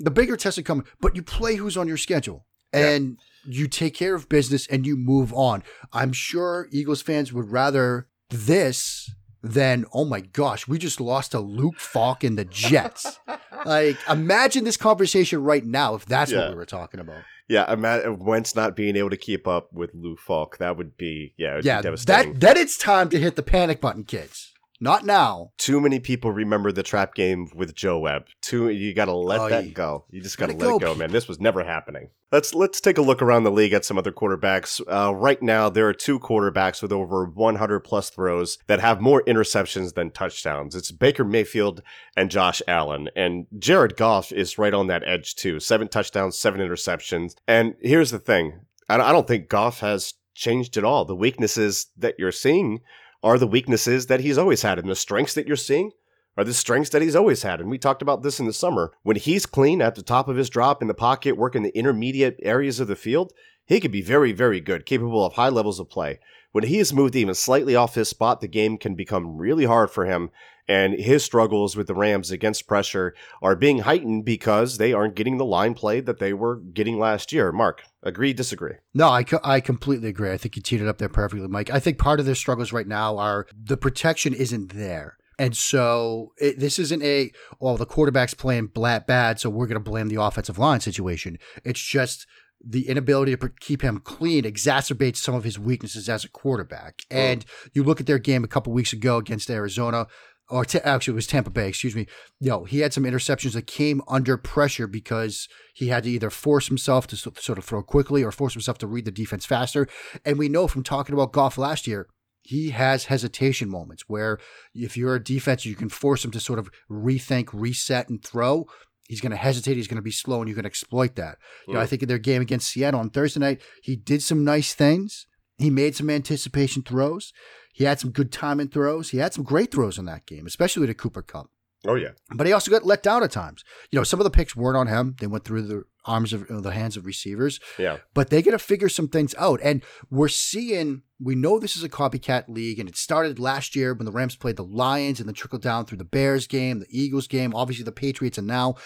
The 0.00 0.10
bigger 0.10 0.36
tests 0.36 0.58
are 0.58 0.62
coming, 0.62 0.86
but 1.00 1.14
you 1.14 1.22
play 1.22 1.56
who's 1.56 1.76
on 1.76 1.86
your 1.86 1.98
schedule. 1.98 2.46
Yeah. 2.76 2.88
And 2.90 3.18
you 3.44 3.68
take 3.68 3.94
care 3.94 4.14
of 4.14 4.28
business 4.28 4.66
and 4.66 4.86
you 4.86 4.96
move 4.96 5.32
on. 5.32 5.62
I'm 5.92 6.12
sure 6.12 6.68
Eagles 6.72 7.02
fans 7.02 7.32
would 7.32 7.50
rather 7.50 8.08
this 8.30 9.10
than, 9.42 9.84
oh 9.92 10.04
my 10.04 10.20
gosh, 10.20 10.66
we 10.66 10.78
just 10.78 11.00
lost 11.00 11.30
to 11.32 11.38
Luke 11.40 11.78
Falk 11.78 12.24
and 12.24 12.36
the 12.36 12.44
Jets. 12.44 13.20
like, 13.64 13.96
imagine 14.08 14.64
this 14.64 14.76
conversation 14.76 15.42
right 15.44 15.64
now 15.64 15.94
if 15.94 16.04
that's 16.06 16.32
Yeah. 16.32 16.40
what 16.40 16.50
we 16.50 16.56
were 16.56 16.66
talking 16.66 16.98
about. 17.00 17.22
Yeah, 17.48 17.72
imagine 17.72 18.18
Wentz 18.18 18.56
not 18.56 18.74
being 18.74 18.96
able 18.96 19.10
to 19.10 19.16
keep 19.16 19.46
up 19.46 19.72
with 19.72 19.92
Luke 19.94 20.18
Falk. 20.18 20.58
That 20.58 20.76
would 20.76 20.96
be 20.96 21.32
yeah, 21.36 21.52
it 21.52 21.56
would 21.56 21.64
Yeah, 21.64 21.78
be 21.78 21.82
devastating. 21.84 22.32
that 22.32 22.40
then 22.40 22.56
it's 22.56 22.76
time 22.76 23.08
to 23.10 23.18
hit 23.20 23.36
the 23.36 23.44
panic 23.44 23.80
button, 23.80 24.02
kids. 24.02 24.52
Not 24.80 25.04
now. 25.06 25.52
Too 25.58 25.80
many 25.80 26.00
people 26.00 26.30
remember 26.32 26.70
the 26.70 26.82
trap 26.82 27.14
game 27.14 27.48
with 27.54 27.74
Joe 27.74 27.98
Webb. 27.98 28.26
Too, 28.42 28.68
you 28.68 28.92
got 28.94 29.06
to 29.06 29.14
let 29.14 29.40
Oh, 29.40 29.48
that 29.48 29.64
you- 29.66 29.70
go. 29.72 30.04
You 30.10 30.20
just 30.20 30.36
got 30.38 30.46
to 30.46 30.52
let 30.52 30.60
let 30.60 30.76
it 30.76 30.80
go, 30.80 30.92
go, 30.92 30.94
man. 30.94 31.12
This 31.12 31.28
was 31.28 31.40
never 31.40 31.64
happening. 31.64 32.10
Let's 32.32 32.54
let's 32.54 32.80
take 32.80 32.98
a 32.98 33.02
look 33.02 33.22
around 33.22 33.44
the 33.44 33.50
league 33.50 33.72
at 33.72 33.84
some 33.84 33.96
other 33.96 34.10
quarterbacks. 34.12 34.80
Uh, 34.86 35.14
right 35.14 35.40
now, 35.40 35.68
there 35.70 35.88
are 35.88 35.94
two 35.94 36.18
quarterbacks 36.18 36.82
with 36.82 36.92
over 36.92 37.24
100 37.24 37.80
plus 37.80 38.10
throws 38.10 38.58
that 38.66 38.80
have 38.80 39.00
more 39.00 39.22
interceptions 39.24 39.94
than 39.94 40.10
touchdowns. 40.10 40.74
It's 40.74 40.90
Baker 40.90 41.24
Mayfield 41.24 41.82
and 42.16 42.30
Josh 42.30 42.60
Allen, 42.66 43.08
and 43.14 43.46
Jared 43.58 43.96
Goff 43.96 44.32
is 44.32 44.58
right 44.58 44.74
on 44.74 44.88
that 44.88 45.04
edge 45.06 45.36
too. 45.36 45.60
Seven 45.60 45.88
touchdowns, 45.88 46.36
seven 46.36 46.60
interceptions. 46.60 47.34
And 47.46 47.74
here's 47.80 48.10
the 48.10 48.18
thing: 48.18 48.60
I 48.88 48.96
I 48.96 49.12
don't 49.12 49.28
think 49.28 49.48
Goff 49.48 49.80
has 49.80 50.14
changed 50.34 50.76
at 50.76 50.84
all. 50.84 51.04
The 51.04 51.16
weaknesses 51.16 51.86
that 51.96 52.16
you're 52.18 52.32
seeing 52.32 52.80
are 53.22 53.38
the 53.38 53.46
weaknesses 53.46 54.06
that 54.06 54.20
he's 54.20 54.38
always 54.38 54.62
had, 54.62 54.78
and 54.78 54.88
the 54.88 54.96
strengths 54.96 55.34
that 55.34 55.46
you're 55.46 55.56
seeing 55.56 55.92
are 56.36 56.44
the 56.44 56.54
strengths 56.54 56.90
that 56.90 57.02
he's 57.02 57.16
always 57.16 57.42
had. 57.42 57.60
And 57.60 57.70
we 57.70 57.78
talked 57.78 58.02
about 58.02 58.22
this 58.22 58.38
in 58.38 58.46
the 58.46 58.52
summer. 58.52 58.92
When 59.02 59.16
he's 59.16 59.46
clean 59.46 59.80
at 59.80 59.94
the 59.94 60.02
top 60.02 60.28
of 60.28 60.36
his 60.36 60.50
drop 60.50 60.82
in 60.82 60.88
the 60.88 60.94
pocket, 60.94 61.36
working 61.36 61.62
the 61.62 61.76
intermediate 61.76 62.38
areas 62.42 62.78
of 62.78 62.88
the 62.88 62.96
field, 62.96 63.32
he 63.64 63.80
could 63.80 63.92
be 63.92 64.02
very, 64.02 64.32
very 64.32 64.60
good, 64.60 64.86
capable 64.86 65.24
of 65.24 65.32
high 65.32 65.48
levels 65.48 65.80
of 65.80 65.88
play. 65.88 66.20
When 66.56 66.64
he 66.64 66.78
is 66.78 66.94
moved 66.94 67.14
even 67.16 67.34
slightly 67.34 67.76
off 67.76 67.96
his 67.96 68.08
spot, 68.08 68.40
the 68.40 68.48
game 68.48 68.78
can 68.78 68.94
become 68.94 69.36
really 69.36 69.66
hard 69.66 69.90
for 69.90 70.06
him. 70.06 70.30
And 70.66 70.94
his 70.94 71.22
struggles 71.22 71.76
with 71.76 71.86
the 71.86 71.94
Rams 71.94 72.30
against 72.30 72.66
pressure 72.66 73.14
are 73.42 73.54
being 73.54 73.80
heightened 73.80 74.24
because 74.24 74.78
they 74.78 74.94
aren't 74.94 75.16
getting 75.16 75.36
the 75.36 75.44
line 75.44 75.74
play 75.74 76.00
that 76.00 76.18
they 76.18 76.32
were 76.32 76.56
getting 76.56 76.98
last 76.98 77.30
year. 77.30 77.52
Mark, 77.52 77.82
agree, 78.02 78.32
disagree? 78.32 78.76
No, 78.94 79.10
I, 79.10 79.22
co- 79.22 79.38
I 79.44 79.60
completely 79.60 80.08
agree. 80.08 80.32
I 80.32 80.38
think 80.38 80.56
you 80.56 80.62
teed 80.62 80.80
it 80.80 80.88
up 80.88 80.96
there 80.96 81.10
perfectly, 81.10 81.46
Mike. 81.46 81.68
I 81.68 81.78
think 81.78 81.98
part 81.98 82.20
of 82.20 82.24
their 82.24 82.34
struggles 82.34 82.72
right 82.72 82.88
now 82.88 83.18
are 83.18 83.46
the 83.54 83.76
protection 83.76 84.32
isn't 84.32 84.72
there. 84.72 85.18
And 85.38 85.54
so 85.54 86.32
it, 86.38 86.58
this 86.58 86.78
isn't 86.78 87.02
a, 87.02 87.32
well, 87.60 87.76
the 87.76 87.84
quarterback's 87.84 88.32
playing 88.32 88.68
bad, 88.68 89.38
so 89.38 89.50
we're 89.50 89.66
going 89.66 89.74
to 89.74 89.90
blame 89.90 90.08
the 90.08 90.22
offensive 90.22 90.56
line 90.58 90.80
situation. 90.80 91.38
It's 91.64 91.82
just 91.82 92.26
the 92.64 92.88
inability 92.88 93.36
to 93.36 93.50
keep 93.60 93.82
him 93.82 94.00
clean 94.00 94.44
exacerbates 94.44 95.16
some 95.16 95.34
of 95.34 95.44
his 95.44 95.58
weaknesses 95.58 96.08
as 96.08 96.24
a 96.24 96.28
quarterback. 96.28 97.00
And 97.10 97.44
you 97.74 97.84
look 97.84 98.00
at 98.00 98.06
their 98.06 98.18
game 98.18 98.44
a 98.44 98.48
couple 98.48 98.72
weeks 98.72 98.92
ago 98.92 99.18
against 99.18 99.50
Arizona, 99.50 100.06
or 100.48 100.64
t- 100.64 100.78
actually 100.78 101.12
it 101.12 101.16
was 101.16 101.26
Tampa 101.26 101.50
Bay, 101.50 101.68
excuse 101.68 101.96
me. 101.96 102.06
You 102.40 102.50
know, 102.50 102.64
he 102.64 102.80
had 102.80 102.92
some 102.92 103.04
interceptions 103.04 103.52
that 103.52 103.66
came 103.66 104.00
under 104.08 104.36
pressure 104.36 104.86
because 104.86 105.48
he 105.74 105.88
had 105.88 106.04
to 106.04 106.10
either 106.10 106.30
force 106.30 106.68
himself 106.68 107.06
to 107.08 107.16
so- 107.16 107.32
sort 107.38 107.58
of 107.58 107.64
throw 107.64 107.82
quickly 107.82 108.22
or 108.22 108.32
force 108.32 108.54
himself 108.54 108.78
to 108.78 108.86
read 108.86 109.04
the 109.04 109.10
defense 109.10 109.44
faster. 109.44 109.86
And 110.24 110.38
we 110.38 110.48
know 110.48 110.68
from 110.68 110.82
talking 110.82 111.14
about 111.14 111.32
Goff 111.32 111.58
last 111.58 111.86
year, 111.86 112.08
he 112.42 112.70
has 112.70 113.06
hesitation 113.06 113.68
moments 113.68 114.04
where 114.06 114.38
if 114.72 114.96
you're 114.96 115.16
a 115.16 115.22
defense, 115.22 115.66
you 115.66 115.74
can 115.74 115.88
force 115.88 116.24
him 116.24 116.30
to 116.30 116.40
sort 116.40 116.60
of 116.60 116.70
rethink, 116.88 117.48
reset, 117.52 118.08
and 118.08 118.22
throw. 118.22 118.66
He's 119.08 119.20
going 119.20 119.30
to 119.30 119.36
hesitate. 119.36 119.76
He's 119.76 119.88
going 119.88 119.96
to 119.96 120.02
be 120.02 120.10
slow, 120.10 120.40
and 120.40 120.48
you 120.48 120.54
can 120.54 120.66
exploit 120.66 121.16
that. 121.16 121.38
You 121.66 121.74
know, 121.74 121.80
I 121.80 121.84
mm. 121.84 121.88
think 121.88 122.02
in 122.02 122.08
their 122.08 122.18
game 122.18 122.42
against 122.42 122.68
Seattle 122.68 123.00
on 123.00 123.10
Thursday 123.10 123.40
night, 123.40 123.60
he 123.82 123.96
did 123.96 124.22
some 124.22 124.44
nice 124.44 124.74
things. 124.74 125.26
He 125.58 125.70
made 125.70 125.96
some 125.96 126.10
anticipation 126.10 126.82
throws. 126.82 127.32
He 127.72 127.84
had 127.84 128.00
some 128.00 128.10
good 128.10 128.32
timing 128.32 128.68
throws. 128.68 129.10
He 129.10 129.18
had 129.18 129.34
some 129.34 129.44
great 129.44 129.70
throws 129.70 129.98
in 129.98 130.06
that 130.06 130.26
game, 130.26 130.46
especially 130.46 130.86
to 130.86 130.94
Cooper 130.94 131.22
Kupp. 131.22 131.50
Oh, 131.88 131.94
yeah. 131.94 132.10
But 132.34 132.46
he 132.46 132.52
also 132.52 132.70
got 132.70 132.84
let 132.84 133.02
down 133.02 133.22
at 133.22 133.30
times. 133.30 133.64
You 133.90 133.98
know, 133.98 134.04
some 134.04 134.20
of 134.20 134.24
the 134.24 134.30
picks 134.30 134.56
weren't 134.56 134.76
on 134.76 134.86
him. 134.86 135.16
They 135.20 135.26
went 135.26 135.44
through 135.44 135.62
the 135.62 135.84
arms 136.04 136.32
of 136.32 136.50
uh, 136.50 136.60
the 136.60 136.72
hands 136.72 136.96
of 136.96 137.06
receivers. 137.06 137.60
Yeah. 137.78 137.98
But 138.14 138.30
they 138.30 138.42
got 138.42 138.52
to 138.52 138.58
figure 138.58 138.88
some 138.88 139.08
things 139.08 139.34
out. 139.38 139.60
And 139.62 139.82
we're 140.10 140.28
seeing, 140.28 141.02
we 141.20 141.34
know 141.34 141.58
this 141.58 141.76
is 141.76 141.82
a 141.82 141.88
copycat 141.88 142.48
league, 142.48 142.78
and 142.78 142.88
it 142.88 142.96
started 142.96 143.38
last 143.38 143.76
year 143.76 143.94
when 143.94 144.06
the 144.06 144.12
Rams 144.12 144.36
played 144.36 144.56
the 144.56 144.64
Lions 144.64 145.20
and 145.20 145.28
then 145.28 145.34
trickled 145.34 145.62
down 145.62 145.86
through 145.86 145.98
the 145.98 146.04
Bears 146.04 146.46
game, 146.46 146.80
the 146.80 146.86
Eagles 146.90 147.26
game, 147.26 147.54
obviously 147.54 147.84
the 147.84 147.92
Patriots, 147.92 148.38
and 148.38 148.46
now 148.46 148.76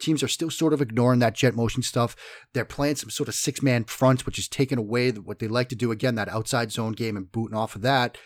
teams 0.00 0.22
are 0.22 0.28
still 0.28 0.50
sort 0.50 0.72
of 0.72 0.80
ignoring 0.80 1.20
that 1.20 1.34
jet 1.34 1.54
motion 1.54 1.82
stuff. 1.82 2.16
They're 2.54 2.64
playing 2.64 2.96
some 2.96 3.10
sort 3.10 3.28
of 3.28 3.34
six 3.34 3.62
man 3.62 3.84
fronts, 3.84 4.26
which 4.26 4.38
is 4.38 4.48
taking 4.48 4.78
away 4.78 5.10
what 5.10 5.38
they 5.38 5.48
like 5.48 5.68
to 5.68 5.76
do 5.76 5.92
again, 5.92 6.14
that 6.16 6.28
outside 6.28 6.72
zone 6.72 6.92
game 6.92 7.16
and 7.16 7.30
booting 7.30 7.56
off 7.56 7.76
of 7.76 7.82
that. 7.82 8.18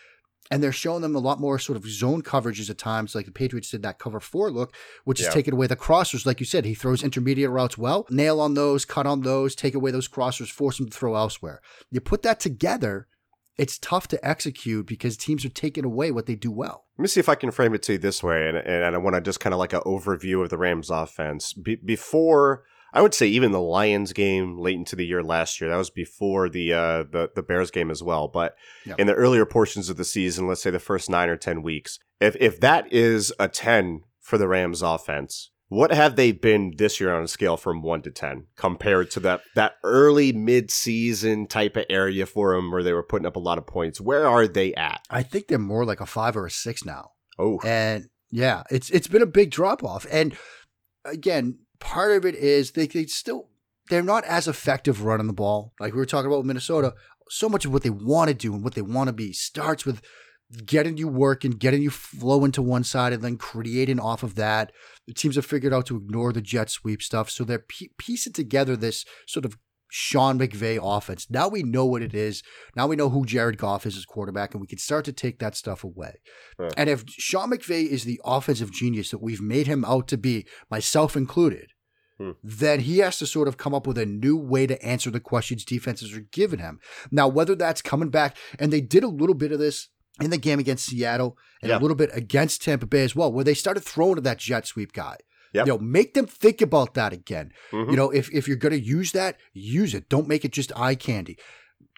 And 0.51 0.63
they're 0.63 0.73
showing 0.73 1.01
them 1.01 1.15
a 1.15 1.21
lot 1.21 1.41
more 1.41 1.59
sort 1.59 1.77
of 1.77 1.87
zone 1.89 2.23
coverages 2.23 2.69
at 2.69 2.77
times, 2.77 3.15
like 3.15 3.25
the 3.25 3.33
Patriots 3.33 3.71
did 3.71 3.83
that 3.83 3.99
cover 3.99 4.21
four 4.21 4.51
look, 4.51 4.75
which 5.05 5.21
Yeah. 5.21 5.29
is 5.29 5.35
taking 5.35 5.55
away 5.55 5.67
the 5.67 5.75
crossers. 5.77 6.27
Like 6.27 6.39
you 6.39 6.47
said, 6.47 6.65
he 6.67 6.75
throws 6.75 7.03
intermediate 7.03 7.51
routes 7.51 7.79
well, 7.79 8.07
nail 8.11 8.41
on 8.41 8.55
those, 8.55 8.85
cut 8.85 9.07
on 9.07 9.23
those, 9.23 9.55
take 9.55 9.75
away 9.75 9.91
those 9.91 10.09
crossers, 10.09 10.51
force 10.51 10.77
them 10.79 10.89
to 10.91 10.97
throw 10.97 11.15
elsewhere. 11.17 11.61
You 11.91 12.01
put 12.01 12.23
that 12.25 12.41
together, 12.41 13.07
it's 13.57 13.79
tough 13.79 14.07
to 14.09 14.23
execute 14.27 14.87
because 14.87 15.17
teams 15.17 15.45
are 15.45 15.49
taking 15.51 15.85
away 15.85 16.11
what 16.11 16.27
they 16.27 16.35
do 16.35 16.51
well. 16.51 16.85
Let 16.99 17.03
me 17.03 17.09
see 17.09 17.21
if 17.21 17.29
I 17.29 17.37
can 17.37 17.51
frame 17.51 17.75
it 17.75 17.83
to 17.85 17.93
you 17.93 17.99
this 17.99 18.23
way, 18.23 18.49
and, 18.49 18.57
and 18.59 18.95
I 18.95 18.99
want 18.99 19.15
to 19.15 19.21
just 19.23 19.41
kind 19.41 19.53
of 19.55 19.59
like 19.59 19.73
an 19.73 19.81
overview 19.87 20.43
of 20.43 20.51
the 20.51 20.59
Rams 20.59 20.91
offense. 20.91 21.53
Be- 21.55 21.77
before, 21.77 22.65
I 22.95 23.03
would 23.03 23.13
say 23.13 23.27
even 23.27 23.51
the 23.53 23.61
Lions 23.61 24.13
game 24.15 24.57
late 24.59 24.77
into 24.77 24.97
the 24.97 25.05
year 25.05 25.23
last 25.23 25.61
year, 25.61 25.69
that 25.69 25.77
was 25.77 25.91
before 25.91 26.49
the 26.49 26.73
uh, 26.73 27.03
the, 27.03 27.29
the 27.35 27.43
Bears 27.43 27.71
game 27.71 27.91
as 27.91 28.03
well. 28.03 28.29
But 28.29 28.55
Yeah. 28.87 28.95
in 28.99 29.07
the 29.09 29.15
earlier 29.15 29.45
portions 29.45 29.91
of 29.91 29.97
the 29.99 30.05
season, 30.05 30.47
let's 30.49 30.63
say 30.63 30.71
the 30.71 30.79
first 30.79 31.11
nine 31.11 31.29
or 31.29 31.37
10 31.37 31.63
weeks, 31.63 31.99
if, 32.21 32.37
if 32.41 32.61
that 32.61 32.91
is 32.93 33.33
a 33.39 33.49
10 33.49 34.03
for 34.21 34.39
the 34.39 34.49
Rams 34.49 34.81
offense, 34.81 35.51
what 35.69 35.93
have 35.93 36.15
they 36.17 36.31
been 36.31 36.75
this 36.77 37.01
year 37.01 37.13
on 37.13 37.25
a 37.25 37.29
scale 37.29 37.57
from 37.57 37.83
1 37.83 38.03
to 38.03 38.11
10 38.11 38.47
compared 38.57 39.11
to 39.11 39.21
that, 39.21 39.41
that 39.57 39.73
early 39.83 40.33
mid-season 40.33 41.47
type 41.47 41.77
of 41.77 41.85
area 41.91 42.27
for 42.27 42.55
them 42.55 42.71
where 42.71 42.83
they 42.83 42.93
were 42.93 43.03
putting 43.03 43.27
up 43.27 43.37
a 43.37 43.41
lot 43.41 43.59
of 43.59 43.67
points? 43.67 44.01
Where 44.01 44.27
are 44.27 44.47
they 44.47 44.73
at? 44.75 45.01
I 45.11 45.23
think 45.23 45.49
they're 45.49 45.59
more 45.59 45.85
like 45.85 46.01
a 46.01 46.07
five 46.07 46.37
or 46.37 46.47
a 46.47 46.51
six 46.51 46.85
now. 46.85 47.11
Oh, 47.39 47.59
And 47.65 48.09
yeah, 48.31 48.63
it's 48.71 48.91
it's 48.91 49.09
been 49.09 49.23
a 49.23 49.27
big 49.27 49.51
drop 49.51 49.83
off. 49.83 50.07
And 50.11 50.37
again, 51.05 51.59
part 51.85 52.17
of 52.17 52.25
it 52.25 52.35
is 52.35 52.73
they, 52.73 52.87
they 52.87 53.07
still 53.07 53.51
they're 53.91 54.03
not 54.03 54.25
as 54.25 54.49
effective 54.49 55.05
running 55.05 55.27
the 55.27 55.33
ball. 55.33 55.75
Like 55.79 55.93
we 55.93 55.99
were 55.99 56.07
talking 56.07 56.27
about 56.27 56.39
with 56.39 56.47
Minnesota, 56.47 56.95
so 57.29 57.49
much 57.49 57.65
of 57.65 57.73
what 57.73 57.83
they 57.83 57.91
want 57.91 58.29
to 58.29 58.35
do 58.35 58.55
and 58.55 58.65
what 58.65 58.75
they 58.75 58.83
want 58.83 59.09
to 59.09 59.13
be 59.13 59.33
starts 59.33 59.85
with 59.85 60.03
getting 60.65 60.97
you 60.97 61.09
working, 61.09 61.53
getting 61.53 61.83
you 61.83 61.91
flowing 61.91 62.53
to 62.53 62.63
one 62.63 62.85
side, 62.85 63.13
and 63.13 63.23
then 63.23 63.37
creating 63.37 64.01
off 64.01 64.23
of 64.23 64.35
that. 64.37 64.73
The 65.07 65.13
teams 65.13 65.37
have 65.37 65.47
figured 65.47 65.73
out 65.73 65.87
to 65.87 65.97
ignore 65.97 66.33
the 66.33 66.41
jet 66.41 66.71
sweep 66.71 67.03
stuff, 67.03 67.29
so 67.31 67.45
they're 67.45 67.59
pie- 67.59 67.91
piecing 67.99 68.33
together 68.33 68.77
this 68.77 69.05
sort 69.27 69.45
of 69.45 69.59
Sean 69.91 70.39
McVay 70.39 70.79
offense. 70.83 71.29
Now 71.31 71.49
we 71.49 71.63
know 71.63 71.87
what 71.87 72.03
it 72.03 72.15
is. 72.15 72.43
Now 72.75 72.87
we 72.87 72.97
know 72.97 73.11
who 73.11 73.25
Jared 73.25 73.59
Goff 73.59 73.87
is 73.87 73.97
as 73.97 74.05
quarterback, 74.05 74.53
and 74.53 74.61
we 74.61 74.67
can 74.67 74.79
start 74.79 75.05
to 75.05 75.13
take 75.13 75.39
that 75.39 75.55
stuff 75.55 75.85
away. 75.85 76.17
Right. 76.59 76.73
And 76.77 76.91
if 76.91 77.05
Sean 77.09 77.51
McVay 77.51 77.87
is 77.87 78.05
the 78.05 78.21
offensive 78.25 78.73
genius 78.73 79.11
that 79.11 79.23
we've 79.23 79.41
made 79.41 79.67
him 79.67 79.85
out 79.85 80.09
to 80.09 80.19
be, 80.19 80.47
myself 80.71 81.17
included, 81.17 81.74
Hmm. 82.19 82.31
then 82.45 82.81
he 82.81 82.99
has 82.99 83.19
to 83.19 83.27
sort 83.27 83.49
of 83.49 83.57
come 83.57 83.75
up 83.75 83.87
with 83.89 83.99
a 83.99 84.07
new 84.07 84.37
way 84.37 84.69
to 84.69 84.81
answer 84.85 85.11
the 85.11 85.19
questions 85.19 85.65
defenses 85.65 86.17
are 86.17 86.21
giving 86.31 86.61
him. 86.61 86.79
Now, 87.11 87.27
whether 87.27 87.57
that's 87.57 87.83
coming 87.83 88.09
back, 88.11 88.37
and 88.59 88.73
they 88.73 88.81
did 88.81 89.03
a 89.03 89.09
little 89.09 89.35
bit 89.35 89.51
of 89.51 89.59
this 89.59 89.89
in 90.21 90.31
the 90.31 90.39
game 90.39 90.61
against 90.61 90.87
Seattle 90.87 91.37
and 91.61 91.71
Yeah. 91.71 91.79
a 91.79 91.81
little 91.81 91.97
bit 91.97 92.11
against 92.13 92.63
Tampa 92.63 92.87
Bay 92.87 93.03
as 93.03 93.17
well, 93.17 93.33
where 93.33 93.43
they 93.45 93.55
started 93.55 93.83
throwing 93.83 94.15
to 94.15 94.21
that 94.21 94.39
jet 94.39 94.65
sweep 94.67 94.93
guy. 94.93 95.17
Yep. 95.55 95.67
You 95.67 95.73
know, 95.73 95.79
make 95.79 96.15
them 96.15 96.27
think 96.27 96.61
about 96.61 96.95
that 96.95 97.13
again. 97.13 97.51
Mhm. 97.73 97.91
You 97.91 97.97
know, 97.97 98.11
if, 98.11 98.29
if 98.33 98.47
you're 98.47 98.57
going 98.57 98.73
to 98.73 98.81
use 98.81 99.13
that, 99.13 99.37
use 99.53 99.93
it. 99.95 100.09
Don't 100.09 100.29
make 100.29 100.45
it 100.45 100.53
just 100.53 100.73
eye 100.77 100.95
candy. 100.97 101.37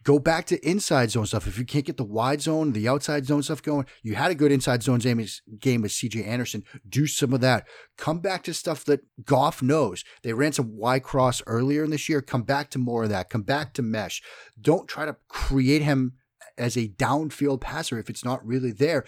Go 0.07 0.21
back 0.21 0.47
to 0.47 0.65
inside 0.65 1.11
zone 1.11 1.27
stuff. 1.27 1.49
If 1.49 1.59
you 1.59 1.65
can't 1.65 1.85
get 1.85 1.97
the 1.97 2.05
wide 2.05 2.41
zone, 2.41 2.71
the 2.71 2.87
outside 2.87 3.27
zone 3.27 3.43
stuff 3.43 3.61
going, 3.61 3.87
you 4.05 4.15
had 4.15 4.31
a 4.31 4.37
good 4.37 4.53
inside 4.53 4.85
zone 4.85 5.01
game 5.01 5.17
with 5.19 5.91
CJ 5.91 6.25
Anderson. 6.25 6.63
Do 6.89 7.09
some 7.09 7.33
of 7.33 7.41
that. 7.41 7.67
Come 7.99 8.21
back 8.21 8.45
to 8.45 8.55
stuff 8.55 8.85
that 8.85 9.01
Goff 9.25 9.63
knows. 9.63 10.05
They 10.23 10.33
ran 10.33 10.53
some 10.53 10.77
Y 10.77 11.01
cross 11.01 11.43
earlier 11.49 11.83
in 11.83 11.91
this 11.91 12.09
year. 12.09 12.23
Come 12.23 12.45
back 12.45 12.71
to 12.71 12.79
more 12.79 13.03
of 13.03 13.09
that. 13.09 13.31
Come 13.31 13.43
back 13.43 13.75
to 13.75 13.83
mesh. 13.83 14.23
Don't 14.61 14.87
try 14.87 15.07
to 15.07 15.17
create 15.27 15.83
him 15.83 16.13
as 16.57 16.77
a 16.77 16.87
downfield 16.87 17.61
passer 17.61 17.99
if 17.99 18.09
it's 18.09 18.25
not 18.25 18.47
really 18.47 18.71
there. 18.71 19.05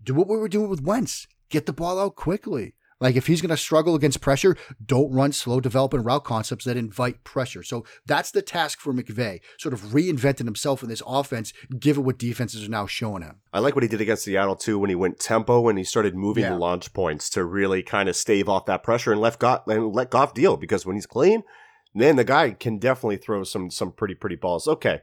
Do 0.00 0.14
what 0.14 0.28
we 0.28 0.36
were 0.36 0.48
doing 0.48 0.70
with 0.70 0.80
Wentz. 0.80 1.26
Get 1.50 1.66
the 1.66 1.72
ball 1.72 1.98
out 1.98 2.14
quickly. 2.14 2.75
Like 3.00 3.14
if 3.16 3.26
he's 3.26 3.42
going 3.42 3.50
to 3.50 3.56
struggle 3.58 3.94
against 3.94 4.22
pressure, 4.22 4.56
don't 4.84 5.12
run 5.12 5.32
slow 5.32 5.60
developing 5.60 6.02
route 6.02 6.24
concepts 6.24 6.64
that 6.64 6.76
invite 6.78 7.24
pressure. 7.24 7.62
So 7.62 7.84
that's 8.06 8.30
the 8.30 8.40
task 8.40 8.80
for 8.80 8.92
McVay, 8.94 9.40
sort 9.58 9.74
of 9.74 9.80
reinventing 9.92 10.46
himself 10.46 10.82
in 10.82 10.88
this 10.88 11.02
offense, 11.06 11.52
given 11.78 12.04
what 12.04 12.18
defenses 12.18 12.66
are 12.66 12.70
now 12.70 12.86
showing 12.86 13.22
him. 13.22 13.36
I 13.52 13.58
like 13.58 13.74
what 13.74 13.82
he 13.84 13.88
did 13.88 14.00
against 14.00 14.24
Seattle 14.24 14.56
too 14.56 14.78
when 14.78 14.88
he 14.90 14.96
went 14.96 15.20
tempo 15.20 15.68
and 15.68 15.76
he 15.78 15.84
started 15.84 16.14
moving 16.16 16.44
Yeah. 16.44 16.50
the 16.50 16.56
launch 16.58 16.92
points 16.94 17.28
to 17.30 17.44
really 17.44 17.82
kind 17.82 18.08
of 18.08 18.16
stave 18.16 18.48
off 18.48 18.64
that 18.66 18.82
pressure 18.82 19.12
and 19.12 19.20
left 19.20 19.40
Goff 19.40 19.66
and 19.66 19.94
let 19.94 20.10
Goff 20.10 20.32
deal 20.32 20.56
because 20.56 20.86
when 20.86 20.96
he's 20.96 21.06
clean, 21.06 21.42
then 21.94 22.16
the 22.16 22.24
guy 22.24 22.50
can 22.52 22.78
definitely 22.78 23.16
throw 23.18 23.44
some 23.44 23.70
some 23.70 23.92
pretty 23.92 24.14
pretty 24.14 24.36
balls. 24.36 24.66
Okay, 24.66 25.00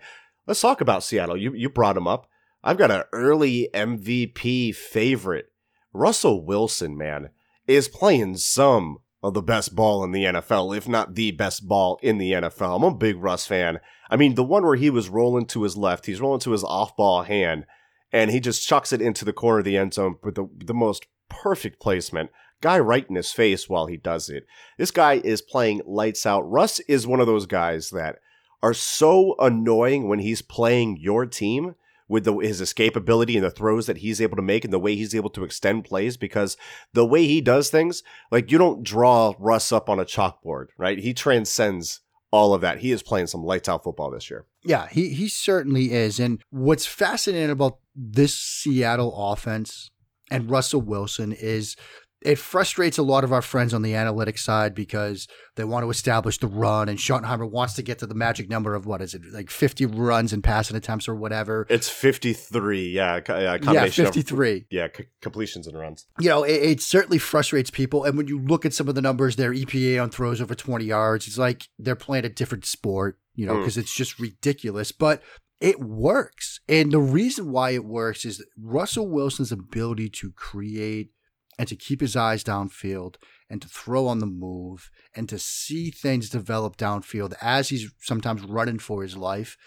let's 0.48 0.62
talk 0.62 0.82
about 0.82 1.04
Seattle. 1.04 1.38
You 1.38 1.54
you 1.54 1.70
brought 1.70 1.98
him 1.98 2.08
up. 2.08 2.28
I've 2.64 2.78
got 2.78 2.92
an 2.92 3.04
early 3.14 3.70
MVP 3.74 4.74
favorite, 4.74 5.52
Russell 5.94 6.44
Wilson. 6.46 6.98
Man, 6.98 7.30
is 7.68 7.88
playing 7.88 8.38
some 8.38 8.98
of 9.22 9.34
the 9.34 9.42
best 9.42 9.76
ball 9.76 10.04
in 10.04 10.12
the 10.12 10.26
NFL, 10.26 10.76
if 10.76 10.88
not 10.88 11.16
the 11.16 11.32
best 11.32 11.68
ball 11.68 11.98
in 12.02 12.18
the 12.18 12.34
NFL. 12.34 12.76
I'm 12.76 12.84
a 12.84 12.94
big 12.94 13.18
Russ 13.18 13.48
fan. 13.48 13.80
I 14.10 14.18
mean, 14.18 14.36
the 14.36 14.44
one 14.44 14.64
where 14.64 14.76
he 14.76 14.90
was 14.90 15.10
rolling 15.10 15.46
to 15.48 15.64
his 15.64 15.78
left, 15.78 16.06
he's 16.06 16.20
rolling 16.20 16.42
to 16.42 16.52
his 16.52 16.64
off 16.64 16.96
ball 16.98 17.24
hand 17.24 17.66
and 18.12 18.30
he 18.30 18.40
just 18.40 18.68
chucks 18.68 18.94
it 18.94 19.02
into 19.02 19.26
the 19.26 19.34
corner 19.34 19.60
of 19.60 19.66
the 19.66 19.78
end 19.78 19.94
zone 19.94 20.18
with 20.24 20.36
the, 20.36 20.48
the 20.56 20.74
most 20.74 21.08
perfect 21.30 21.82
placement. 21.82 22.30
Guy 22.62 22.80
right 22.80 23.10
in 23.10 23.16
his 23.16 23.32
face 23.32 23.68
while 23.68 23.88
he 23.88 23.98
does 23.98 24.30
it. 24.30 24.46
This 24.78 24.92
guy 24.92 25.14
is 25.16 25.42
playing 25.42 25.82
lights 25.86 26.26
out. 26.26 26.50
Russ 26.50 26.80
is 26.82 27.08
one 27.08 27.20
of 27.20 27.28
those 27.28 27.46
guys 27.46 27.90
that 27.90 28.18
are 28.62 28.74
so 28.74 29.36
annoying 29.40 30.08
when 30.08 30.20
he's 30.20 30.42
playing 30.42 30.98
your 30.98 31.26
team 31.26 31.76
with 32.14 32.26
the, 32.26 32.38
his 32.38 32.62
escapability 32.62 33.34
and 33.34 33.44
the 33.44 33.50
throws 33.50 33.88
that 33.88 33.98
he's 33.98 34.22
able 34.22 34.36
to 34.36 34.44
make 34.44 34.64
and 34.64 34.72
the 34.72 34.78
way 34.78 34.96
he's 34.96 35.16
able 35.16 35.32
to 35.32 35.44
extend 35.44 35.84
plays 35.84 36.16
because 36.16 36.56
the 36.94 37.04
way 37.04 37.26
he 37.26 37.42
does 37.42 37.72
things, 37.72 38.04
like 38.30 38.52
you 38.52 38.60
don't 38.60 38.84
draw 38.84 39.34
Russ 39.40 39.72
up 39.72 39.90
on 39.90 40.00
a 40.00 40.06
chalkboard, 40.06 40.68
right? 40.78 41.00
He 41.00 41.16
transcends 41.16 42.02
all 42.30 42.54
of 42.54 42.62
that. 42.62 42.78
He 42.78 42.92
is 42.92 43.02
playing 43.02 43.26
some 43.26 43.44
lights 43.44 43.68
out 43.68 43.84
football 43.84 44.12
this 44.12 44.30
year. 44.30 44.46
Yeah, 44.64 44.88
he 44.90 45.10
he 45.10 45.28
certainly 45.28 45.92
is. 45.92 46.20
And 46.20 46.40
what's 46.52 46.86
fascinating 46.86 47.50
about 47.50 47.80
this 47.96 48.36
Seattle 48.36 49.32
offense 49.32 49.90
and 50.30 50.52
Russell 50.52 50.82
Wilson 50.82 51.32
is 51.32 51.76
it 52.26 52.40
frustrates 52.40 52.98
a 52.98 53.04
lot 53.04 53.24
of 53.24 53.32
our 53.34 53.42
friends 53.42 53.74
on 53.74 53.82
the 53.82 53.92
analytics 53.94 54.40
side 54.40 54.74
because 54.74 55.28
they 55.56 55.64
want 55.64 55.84
to 55.86 55.90
establish 55.90 56.38
the 56.38 56.48
run 56.48 56.90
and 56.90 56.98
Schottenheimer 56.98 57.50
wants 57.50 57.74
to 57.76 57.82
get 57.84 58.00
to 58.00 58.08
the 58.08 58.16
magic 58.16 58.50
number 58.50 58.74
of 58.76 58.86
what 58.86 59.02
is 59.02 59.14
it 59.14 59.22
like 59.32 59.50
50 59.50 59.86
runs 59.86 60.34
and 60.34 60.44
passing 60.44 60.76
attempts 60.78 61.08
or 61.08 61.16
whatever. 61.16 61.68
It's 61.70 61.90
53, 61.90 62.90
yeah. 62.90 63.20
yeah 63.28 63.40
Yeah, 63.40 63.58
combination 63.58 64.06
of- 64.06 64.14
53. 64.14 64.66
yeah, 64.70 64.88
c- 64.96 65.06
completions 65.22 65.68
and 65.68 65.78
runs. 65.78 66.06
you 66.20 66.30
know, 66.30 66.44
it, 66.44 66.54
it 66.62 66.82
certainly 66.82 67.18
frustrates 67.18 67.70
people. 67.70 68.04
And 68.04 68.18
when 68.18 68.28
you 68.28 68.40
look 68.40 68.66
at 68.66 68.74
some 68.74 68.88
of 68.88 68.96
the 68.96 69.02
numbers, 69.02 69.36
their 69.36 69.54
EPA 69.54 70.02
on 70.02 70.10
throws 70.10 70.42
over 70.42 70.56
20 70.56 70.86
yards, 70.86 71.28
it's 71.28 71.38
like 71.38 71.68
they're 71.78 71.96
playing 71.96 72.26
a 72.26 72.30
different 72.30 72.66
sport, 72.66 73.20
you 73.36 73.46
know, 73.46 73.54
Hmm. 73.56 73.60
because 73.62 73.78
it's 73.78 73.94
just 73.94 74.20
ridiculous. 74.20 74.92
But 74.92 75.22
it 75.62 75.80
works. 75.80 76.60
And 76.68 76.92
the 76.92 77.00
reason 77.00 77.52
why 77.52 77.72
it 77.72 77.86
works 77.86 78.26
is 78.26 78.44
Russell 78.62 79.08
Wilson's 79.08 79.52
ability 79.52 80.10
to 80.10 80.32
create 80.32 81.12
and 81.58 81.68
to 81.68 81.76
keep 81.76 82.02
his 82.02 82.16
eyes 82.16 82.44
downfield 82.44 83.16
and 83.50 83.62
to 83.62 83.68
throw 83.68 84.08
on 84.08 84.20
the 84.20 84.26
move 84.26 84.90
and 85.16 85.30
to 85.30 85.38
see 85.38 85.92
things 85.92 86.30
develop 86.30 86.78
downfield 86.78 87.34
as 87.42 87.70
he's 87.70 87.92
sometimes 88.02 88.42
running 88.44 88.80
for 88.80 89.04
his 89.04 89.16
life. 89.16 89.58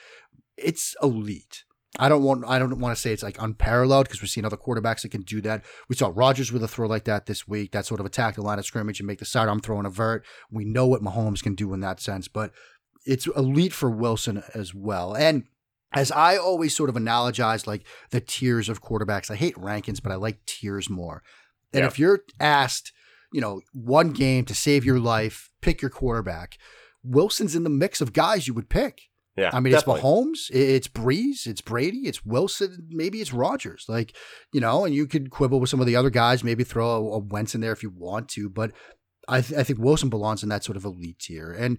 It's 0.56 0.96
elite. 1.02 1.64
I 1.98 2.08
don't 2.08 2.22
want 2.22 2.44
I 2.46 2.58
don't 2.58 2.78
want 2.78 2.94
to 2.94 3.00
say 3.00 3.12
it's 3.12 3.22
like 3.22 3.40
unparalleled 3.40 4.06
because 4.06 4.20
we've 4.20 4.30
seen 4.30 4.44
other 4.44 4.56
quarterbacks 4.56 5.02
that 5.02 5.10
can 5.10 5.22
do 5.22 5.40
that. 5.42 5.64
We 5.88 5.96
saw 5.96 6.12
Rodgers 6.14 6.52
with 6.52 6.62
a 6.62 6.68
throw 6.68 6.86
like 6.86 7.04
that 7.04 7.26
this 7.26 7.48
week. 7.48 7.72
That 7.72 7.86
sort 7.86 8.00
of 8.00 8.06
attack 8.06 8.34
the 8.34 8.42
line 8.42 8.58
of 8.58 8.66
scrimmage 8.66 9.00
and 9.00 9.06
make 9.06 9.18
the 9.18 9.24
sidearm 9.24 9.60
throw 9.60 9.78
and 9.78 9.86
avert. 9.86 10.24
We 10.50 10.64
know 10.64 10.86
what 10.86 11.02
Mahomes 11.02 11.42
can 11.42 11.54
do 11.54 11.72
in 11.72 11.80
that 11.80 12.00
sense, 12.00 12.28
but 12.28 12.52
it's 13.06 13.26
elite 13.28 13.72
for 13.72 13.90
Wilson 13.90 14.42
as 14.54 14.74
well. 14.74 15.14
And 15.14 15.44
as 15.92 16.10
I 16.12 16.36
always 16.36 16.76
sort 16.76 16.90
of 16.90 16.96
analogize 16.96 17.66
like 17.66 17.86
the 18.10 18.20
tiers 18.20 18.68
of 18.68 18.82
quarterbacks, 18.82 19.30
I 19.30 19.36
hate 19.36 19.54
rankings, 19.54 20.02
but 20.02 20.12
I 20.12 20.16
like 20.16 20.44
tiers 20.44 20.90
more. 20.90 21.22
And 21.76 21.82
Yeah. 21.82 21.86
if 21.86 21.98
you're 21.98 22.20
asked, 22.40 22.92
you 23.32 23.40
know, 23.40 23.60
one 23.72 24.10
game 24.12 24.44
to 24.46 24.54
save 24.54 24.84
your 24.84 24.98
life, 24.98 25.50
pick 25.60 25.82
your 25.82 25.90
quarterback. 25.90 26.56
Wilson's 27.04 27.54
in 27.54 27.62
the 27.64 27.70
mix 27.70 28.00
of 28.00 28.12
guys 28.12 28.48
you 28.48 28.54
would 28.54 28.68
pick. 28.68 29.02
Yeah, 29.36 29.50
I 29.52 29.60
mean, 29.60 29.72
definitely. 29.74 30.00
it's 30.00 30.04
Mahomes, 30.50 30.50
it's 30.50 30.88
Brees, 30.88 31.46
it's 31.46 31.60
Brady, 31.60 32.02
it's 32.06 32.24
Wilson, 32.24 32.88
maybe 32.88 33.20
it's 33.20 33.34
Rodgers. 33.34 33.84
Like, 33.86 34.16
you 34.52 34.62
know, 34.62 34.86
and 34.86 34.94
you 34.94 35.06
could 35.06 35.30
quibble 35.30 35.60
with 35.60 35.68
some 35.68 35.78
of 35.80 35.86
the 35.86 35.94
other 35.94 36.08
guys, 36.08 36.42
maybe 36.42 36.64
throw 36.64 36.88
a, 36.88 37.02
a 37.16 37.18
Wentz 37.18 37.54
in 37.54 37.60
there 37.60 37.72
if 37.72 37.82
you 37.82 37.90
want 37.94 38.30
to, 38.30 38.48
but 38.48 38.72
I, 39.28 39.42
th- 39.42 39.60
I 39.60 39.62
think 39.62 39.78
Wilson 39.78 40.08
belongs 40.08 40.42
in 40.42 40.48
that 40.48 40.64
sort 40.64 40.76
of 40.78 40.86
elite 40.86 41.18
tier. 41.18 41.52
And 41.52 41.76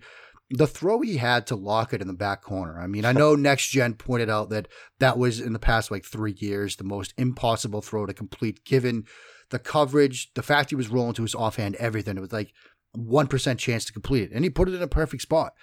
the 0.51 0.67
throw 0.67 1.01
he 1.01 1.17
had 1.17 1.47
to 1.47 1.55
Lockett 1.55 1.99
in 2.01 2.07
the 2.07 2.13
back 2.13 2.41
corner. 2.43 2.79
I 2.79 2.86
mean, 2.88 3.05
I 3.05 3.12
know 3.12 3.33
Next 3.36 3.69
Gen 3.69 3.95
pointed 3.95 4.29
out 4.29 4.49
that 4.51 4.67
that 4.99 5.17
was 5.17 5.39
in 5.41 5.51
the 5.53 5.60
past 5.60 5.89
like 5.89 6.05
three 6.05 6.36
years 6.38 6.75
the 6.75 6.83
most 6.83 7.13
impossible 7.17 7.81
throw 7.81 8.05
to 8.05 8.13
complete, 8.13 8.63
given 8.65 9.05
the 9.49 9.60
coverage, 9.60 10.31
the 10.33 10.43
fact 10.43 10.69
he 10.69 10.75
was 10.75 10.89
rolling 10.89 11.13
to 11.13 11.21
his 11.21 11.36
offhand, 11.36 11.75
everything. 11.75 12.17
It 12.17 12.21
was 12.21 12.33
like 12.33 12.51
1% 12.97 13.57
chance 13.57 13.86
to 13.86 13.93
complete 13.93 14.23
it. 14.23 14.31
And 14.33 14.43
he 14.43 14.49
put 14.49 14.67
it 14.67 14.73
in 14.73 14.81
a 14.81 14.88
perfect 14.88 15.21
spot. 15.21 15.53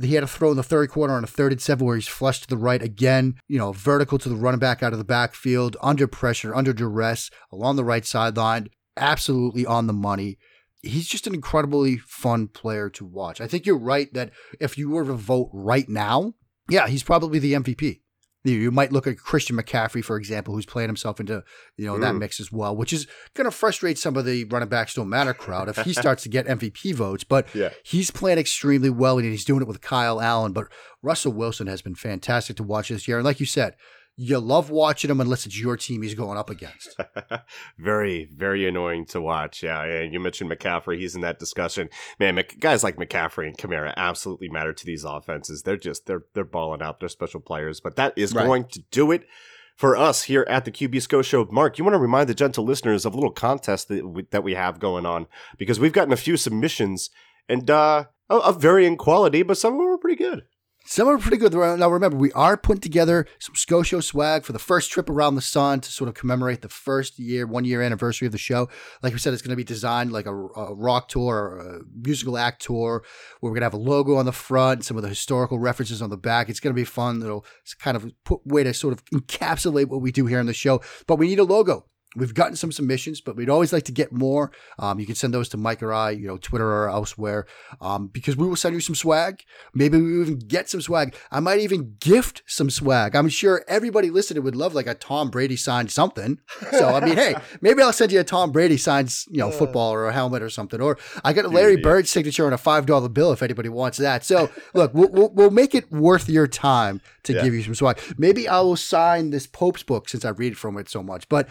He 0.00 0.14
had 0.14 0.24
a 0.24 0.26
throw 0.26 0.50
in 0.50 0.56
the 0.56 0.62
third 0.62 0.90
quarter 0.90 1.14
on 1.14 1.24
a 1.24 1.28
third 1.28 1.52
and 1.52 1.60
seven 1.60 1.86
where 1.86 1.96
he's 1.96 2.08
flushed 2.08 2.42
to 2.44 2.48
the 2.48 2.56
right 2.56 2.82
again, 2.82 3.36
you 3.48 3.58
know, 3.58 3.72
vertical 3.72 4.18
to 4.18 4.28
the 4.28 4.36
running 4.36 4.60
back 4.60 4.82
out 4.82 4.92
of 4.92 4.98
the 4.98 5.04
backfield, 5.04 5.76
under 5.80 6.06
pressure, 6.06 6.54
under 6.54 6.72
duress, 6.72 7.30
along 7.52 7.76
the 7.76 7.84
right 7.84 8.04
sideline. 8.04 8.68
Absolutely 8.96 9.64
on 9.64 9.86
the 9.86 9.92
money. 9.92 10.38
He's 10.82 11.06
just 11.06 11.26
an 11.26 11.34
incredibly 11.34 11.98
fun 11.98 12.48
player 12.48 12.88
to 12.90 13.04
watch. 13.04 13.40
I 13.40 13.46
think 13.46 13.66
you're 13.66 13.78
right 13.78 14.12
that 14.14 14.30
if 14.58 14.78
you 14.78 14.90
were 14.90 15.04
to 15.04 15.14
vote 15.14 15.50
right 15.52 15.88
now, 15.88 16.34
yeah, 16.68 16.88
he's 16.88 17.02
probably 17.02 17.38
the 17.38 17.52
MVP. 17.52 18.00
You 18.42 18.70
might 18.70 18.90
look 18.90 19.06
at 19.06 19.18
Christian 19.18 19.56
McCaffrey, 19.56 20.02
for 20.02 20.16
example, 20.16 20.54
who's 20.54 20.64
playing 20.64 20.88
himself 20.88 21.20
into 21.20 21.44
you 21.76 21.86
know 21.86 21.94
mm. 21.94 22.00
that 22.00 22.14
mix 22.14 22.40
as 22.40 22.50
well, 22.50 22.74
which 22.74 22.92
is 22.92 23.06
going 23.34 23.44
to 23.44 23.50
frustrate 23.50 23.98
some 23.98 24.16
of 24.16 24.24
the 24.24 24.44
running 24.44 24.68
backs 24.68 24.94
don't 24.94 25.10
matter 25.10 25.34
crowd 25.34 25.68
if 25.68 25.76
he 25.78 25.92
starts 25.92 26.22
to 26.22 26.30
get 26.30 26.46
MVP 26.46 26.94
votes. 26.94 27.22
But 27.22 27.48
yeah. 27.54 27.70
he's 27.82 28.10
playing 28.10 28.38
extremely 28.38 28.90
well, 28.90 29.18
and 29.18 29.26
he's 29.26 29.44
doing 29.44 29.60
it 29.60 29.68
with 29.68 29.82
Kyle 29.82 30.20
Allen. 30.20 30.52
But 30.52 30.68
Russell 31.02 31.32
Wilson 31.32 31.66
has 31.66 31.82
been 31.82 31.94
fantastic 31.94 32.56
to 32.56 32.62
watch 32.62 32.88
this 32.88 33.06
year, 33.06 33.18
and 33.18 33.26
like 33.26 33.40
you 33.40 33.46
said, 33.46 33.76
you 34.22 34.38
love 34.38 34.68
watching 34.68 35.10
him 35.10 35.18
unless 35.18 35.46
it's 35.46 35.58
your 35.58 35.78
team 35.78 36.02
he's 36.02 36.14
going 36.14 36.36
up 36.36 36.50
against. 36.50 36.94
very, 37.78 38.28
very 38.30 38.68
annoying 38.68 39.06
to 39.06 39.20
watch. 39.20 39.62
Yeah, 39.62 39.86
yeah, 39.86 40.02
you 40.02 40.20
mentioned 40.20 40.50
McCaffrey; 40.50 40.98
he's 40.98 41.14
in 41.14 41.22
that 41.22 41.38
discussion. 41.38 41.88
Man, 42.18 42.38
guys 42.58 42.84
like 42.84 42.96
McCaffrey 42.96 43.46
and 43.46 43.56
Kamara 43.56 43.94
absolutely 43.96 44.50
matter 44.50 44.74
to 44.74 44.84
these 44.84 45.04
offenses. 45.04 45.62
They're 45.62 45.78
just 45.78 46.04
they're 46.04 46.24
they're 46.34 46.44
balling 46.44 46.82
out. 46.82 47.00
They're 47.00 47.08
special 47.08 47.40
players, 47.40 47.80
but 47.80 47.96
that 47.96 48.12
is 48.14 48.34
right. 48.34 48.44
going 48.44 48.64
to 48.64 48.82
do 48.90 49.10
it 49.10 49.26
for 49.74 49.96
us 49.96 50.24
here 50.24 50.44
at 50.50 50.66
the 50.66 50.70
QB 50.70 51.00
SCO 51.00 51.22
Show. 51.22 51.48
Mark, 51.50 51.78
you 51.78 51.84
want 51.84 51.94
to 51.94 51.98
remind 51.98 52.28
the 52.28 52.34
gentle 52.34 52.64
listeners 52.64 53.06
of 53.06 53.14
a 53.14 53.16
little 53.16 53.32
contest 53.32 53.88
that 53.88 54.06
we, 54.06 54.26
that 54.32 54.44
we 54.44 54.52
have 54.52 54.78
going 54.78 55.06
on 55.06 55.28
because 55.56 55.80
we've 55.80 55.94
gotten 55.94 56.12
a 56.12 56.18
few 56.18 56.36
submissions 56.36 57.08
and 57.48 57.70
uh, 57.70 58.04
of 58.28 58.60
varying 58.60 58.98
quality, 58.98 59.42
but 59.42 59.56
some 59.56 59.72
of 59.72 59.78
them 59.78 59.88
are 59.88 59.96
pretty 59.96 60.22
good. 60.22 60.42
Some 60.90 61.06
are 61.06 61.18
pretty 61.18 61.36
good. 61.36 61.54
Now, 61.54 61.88
remember, 61.88 62.16
we 62.16 62.32
are 62.32 62.56
putting 62.56 62.80
together 62.80 63.24
some 63.38 63.54
SCO 63.54 64.00
swag 64.00 64.42
for 64.42 64.52
the 64.52 64.58
first 64.58 64.90
trip 64.90 65.08
around 65.08 65.36
the 65.36 65.40
sun 65.40 65.78
to 65.82 65.92
sort 65.92 66.08
of 66.08 66.14
commemorate 66.14 66.62
the 66.62 66.68
first 66.68 67.16
year, 67.16 67.46
one 67.46 67.64
year 67.64 67.80
anniversary 67.80 68.26
of 68.26 68.32
the 68.32 68.38
show. 68.38 68.68
Like 69.00 69.12
we 69.12 69.20
said, 69.20 69.32
it's 69.32 69.40
going 69.40 69.52
to 69.52 69.56
be 69.56 69.62
designed 69.62 70.10
like 70.10 70.26
a, 70.26 70.34
a 70.34 70.74
rock 70.74 71.06
tour 71.06 71.60
a 71.60 71.84
musical 71.96 72.36
act 72.36 72.62
tour 72.62 73.04
where 73.38 73.52
we're 73.52 73.54
going 73.54 73.60
to 73.60 73.66
have 73.66 73.74
a 73.74 73.76
logo 73.76 74.16
on 74.16 74.26
the 74.26 74.32
front, 74.32 74.84
some 74.84 74.96
of 74.96 75.04
the 75.04 75.08
historical 75.08 75.60
references 75.60 76.02
on 76.02 76.10
the 76.10 76.16
back. 76.16 76.48
It's 76.48 76.58
going 76.58 76.74
to 76.74 76.80
be 76.80 76.84
fun. 76.84 77.22
It'll 77.22 77.46
kind 77.78 77.96
of 77.96 78.10
put 78.24 78.44
way 78.44 78.64
to 78.64 78.74
sort 78.74 78.92
of 78.92 79.04
encapsulate 79.14 79.86
what 79.86 80.00
we 80.00 80.10
do 80.10 80.26
here 80.26 80.40
on 80.40 80.46
the 80.46 80.52
show. 80.52 80.80
But 81.06 81.20
we 81.20 81.28
need 81.28 81.38
a 81.38 81.44
logo. 81.44 81.86
We've 82.16 82.34
gotten 82.34 82.56
some 82.56 82.72
submissions, 82.72 83.20
but 83.20 83.36
we'd 83.36 83.48
always 83.48 83.72
like 83.72 83.84
to 83.84 83.92
get 83.92 84.10
more. 84.10 84.50
Um, 84.80 84.98
you 84.98 85.06
can 85.06 85.14
send 85.14 85.32
those 85.32 85.48
to 85.50 85.56
Mike 85.56 85.80
or 85.80 85.92
I, 85.92 86.10
you 86.10 86.26
know, 86.26 86.38
Twitter 86.38 86.66
or 86.66 86.88
elsewhere, 86.88 87.46
um, 87.80 88.08
because 88.08 88.36
we 88.36 88.48
will 88.48 88.56
send 88.56 88.74
you 88.74 88.80
some 88.80 88.96
swag. 88.96 89.44
Maybe 89.74 90.00
we 90.00 90.20
even 90.20 90.38
get 90.38 90.68
some 90.68 90.80
swag. 90.80 91.14
I 91.30 91.38
might 91.38 91.60
even 91.60 91.96
gift 92.00 92.42
some 92.46 92.68
swag. 92.68 93.14
I'm 93.14 93.28
sure 93.28 93.64
everybody 93.68 94.10
listening 94.10 94.42
would 94.42 94.56
love 94.56 94.74
like 94.74 94.88
a 94.88 94.94
Tom 94.94 95.30
Brady 95.30 95.54
signed 95.56 95.92
something. 95.92 96.40
So 96.72 96.88
I 96.88 97.04
mean, 97.04 97.16
hey, 97.16 97.36
maybe 97.60 97.80
I'll 97.80 97.92
send 97.92 98.10
you 98.10 98.18
a 98.18 98.24
Tom 98.24 98.50
Brady 98.50 98.76
signed, 98.76 99.14
you 99.30 99.38
know, 99.38 99.52
football 99.52 99.92
or 99.92 100.08
a 100.08 100.12
helmet 100.12 100.42
or 100.42 100.50
something. 100.50 100.80
Or 100.80 100.98
I 101.24 101.32
got 101.32 101.44
a 101.44 101.48
Larry 101.48 101.76
Bird 101.76 102.08
signature 102.08 102.46
on 102.46 102.52
a 102.52 102.58
five 102.58 102.86
dollar 102.86 103.08
bill 103.08 103.32
if 103.32 103.42
anybody 103.42 103.68
wants 103.68 103.98
that. 103.98 104.24
So 104.24 104.50
look, 104.74 104.92
we'll, 104.94 105.10
we'll, 105.10 105.30
we'll 105.30 105.50
make 105.50 105.76
it 105.76 105.90
worth 105.92 106.28
your 106.28 106.48
time 106.48 107.00
to 107.24 107.34
yeah. 107.34 107.44
give 107.44 107.54
you 107.54 107.62
some 107.62 107.74
swag. 107.74 108.00
Maybe 108.18 108.48
I 108.48 108.60
will 108.60 108.76
sign 108.76 109.30
this 109.30 109.46
Pope's 109.46 109.82
book 109.82 110.08
since 110.08 110.24
I 110.24 110.30
read 110.30 110.56
from 110.56 110.76
it 110.76 110.88
so 110.88 111.02
much, 111.02 111.28
but 111.28 111.48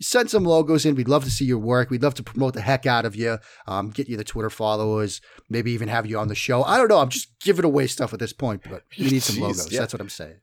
send 0.00 0.30
some 0.30 0.44
logos 0.44 0.84
in. 0.84 0.94
We'd 0.94 1.08
love 1.08 1.24
to 1.24 1.30
see 1.30 1.44
your 1.44 1.58
work. 1.58 1.90
We'd 1.90 2.02
love 2.02 2.14
to 2.14 2.22
promote 2.22 2.54
the 2.54 2.60
heck 2.60 2.86
out 2.86 3.04
of 3.04 3.16
you, 3.16 3.38
um, 3.66 3.90
get 3.90 4.08
you 4.08 4.16
the 4.16 4.24
Twitter 4.24 4.50
followers, 4.50 5.20
maybe 5.48 5.72
even 5.72 5.88
have 5.88 6.06
you 6.06 6.18
on 6.18 6.28
the 6.28 6.34
show. 6.34 6.62
I 6.64 6.76
don't 6.76 6.88
know. 6.88 6.98
I'm 6.98 7.08
just 7.08 7.38
giving 7.40 7.64
away 7.64 7.86
stuff 7.86 8.12
at 8.12 8.18
this 8.18 8.32
point, 8.32 8.62
but 8.68 8.82
we 8.98 9.10
need 9.10 9.22
some 9.22 9.36
Jeez, 9.36 9.40
logos. 9.40 9.72
Yeah. 9.72 9.80
That's 9.80 9.92
what 9.92 10.00
I'm 10.00 10.08
saying. 10.08 10.36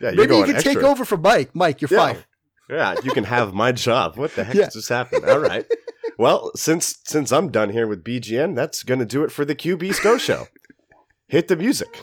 Yeah, 0.00 0.12
maybe 0.12 0.36
you 0.36 0.44
can 0.44 0.56
extra. 0.56 0.74
take 0.74 0.84
over 0.84 1.04
for 1.04 1.16
Mike. 1.16 1.54
Mike, 1.54 1.80
you're 1.80 1.90
yeah. 1.90 1.98
fired. 1.98 2.24
Yeah, 2.70 2.94
you 3.02 3.12
can 3.12 3.24
have 3.24 3.54
my 3.54 3.72
job. 3.72 4.16
What 4.16 4.34
the 4.34 4.44
heck 4.44 4.54
yeah. 4.54 4.68
just 4.68 4.88
happened? 4.88 5.24
All 5.24 5.38
right. 5.38 5.64
Well, 6.18 6.50
since 6.54 6.98
since 7.04 7.32
I'm 7.32 7.50
done 7.50 7.70
here 7.70 7.86
with 7.86 8.04
BGN, 8.04 8.54
that's 8.54 8.82
going 8.82 9.00
to 9.00 9.06
do 9.06 9.24
it 9.24 9.32
for 9.32 9.44
the 9.44 9.54
QB 9.54 9.94
SCO 9.94 10.18
show. 10.18 10.48
Hit 11.28 11.48
the 11.48 11.56
music. 11.56 12.02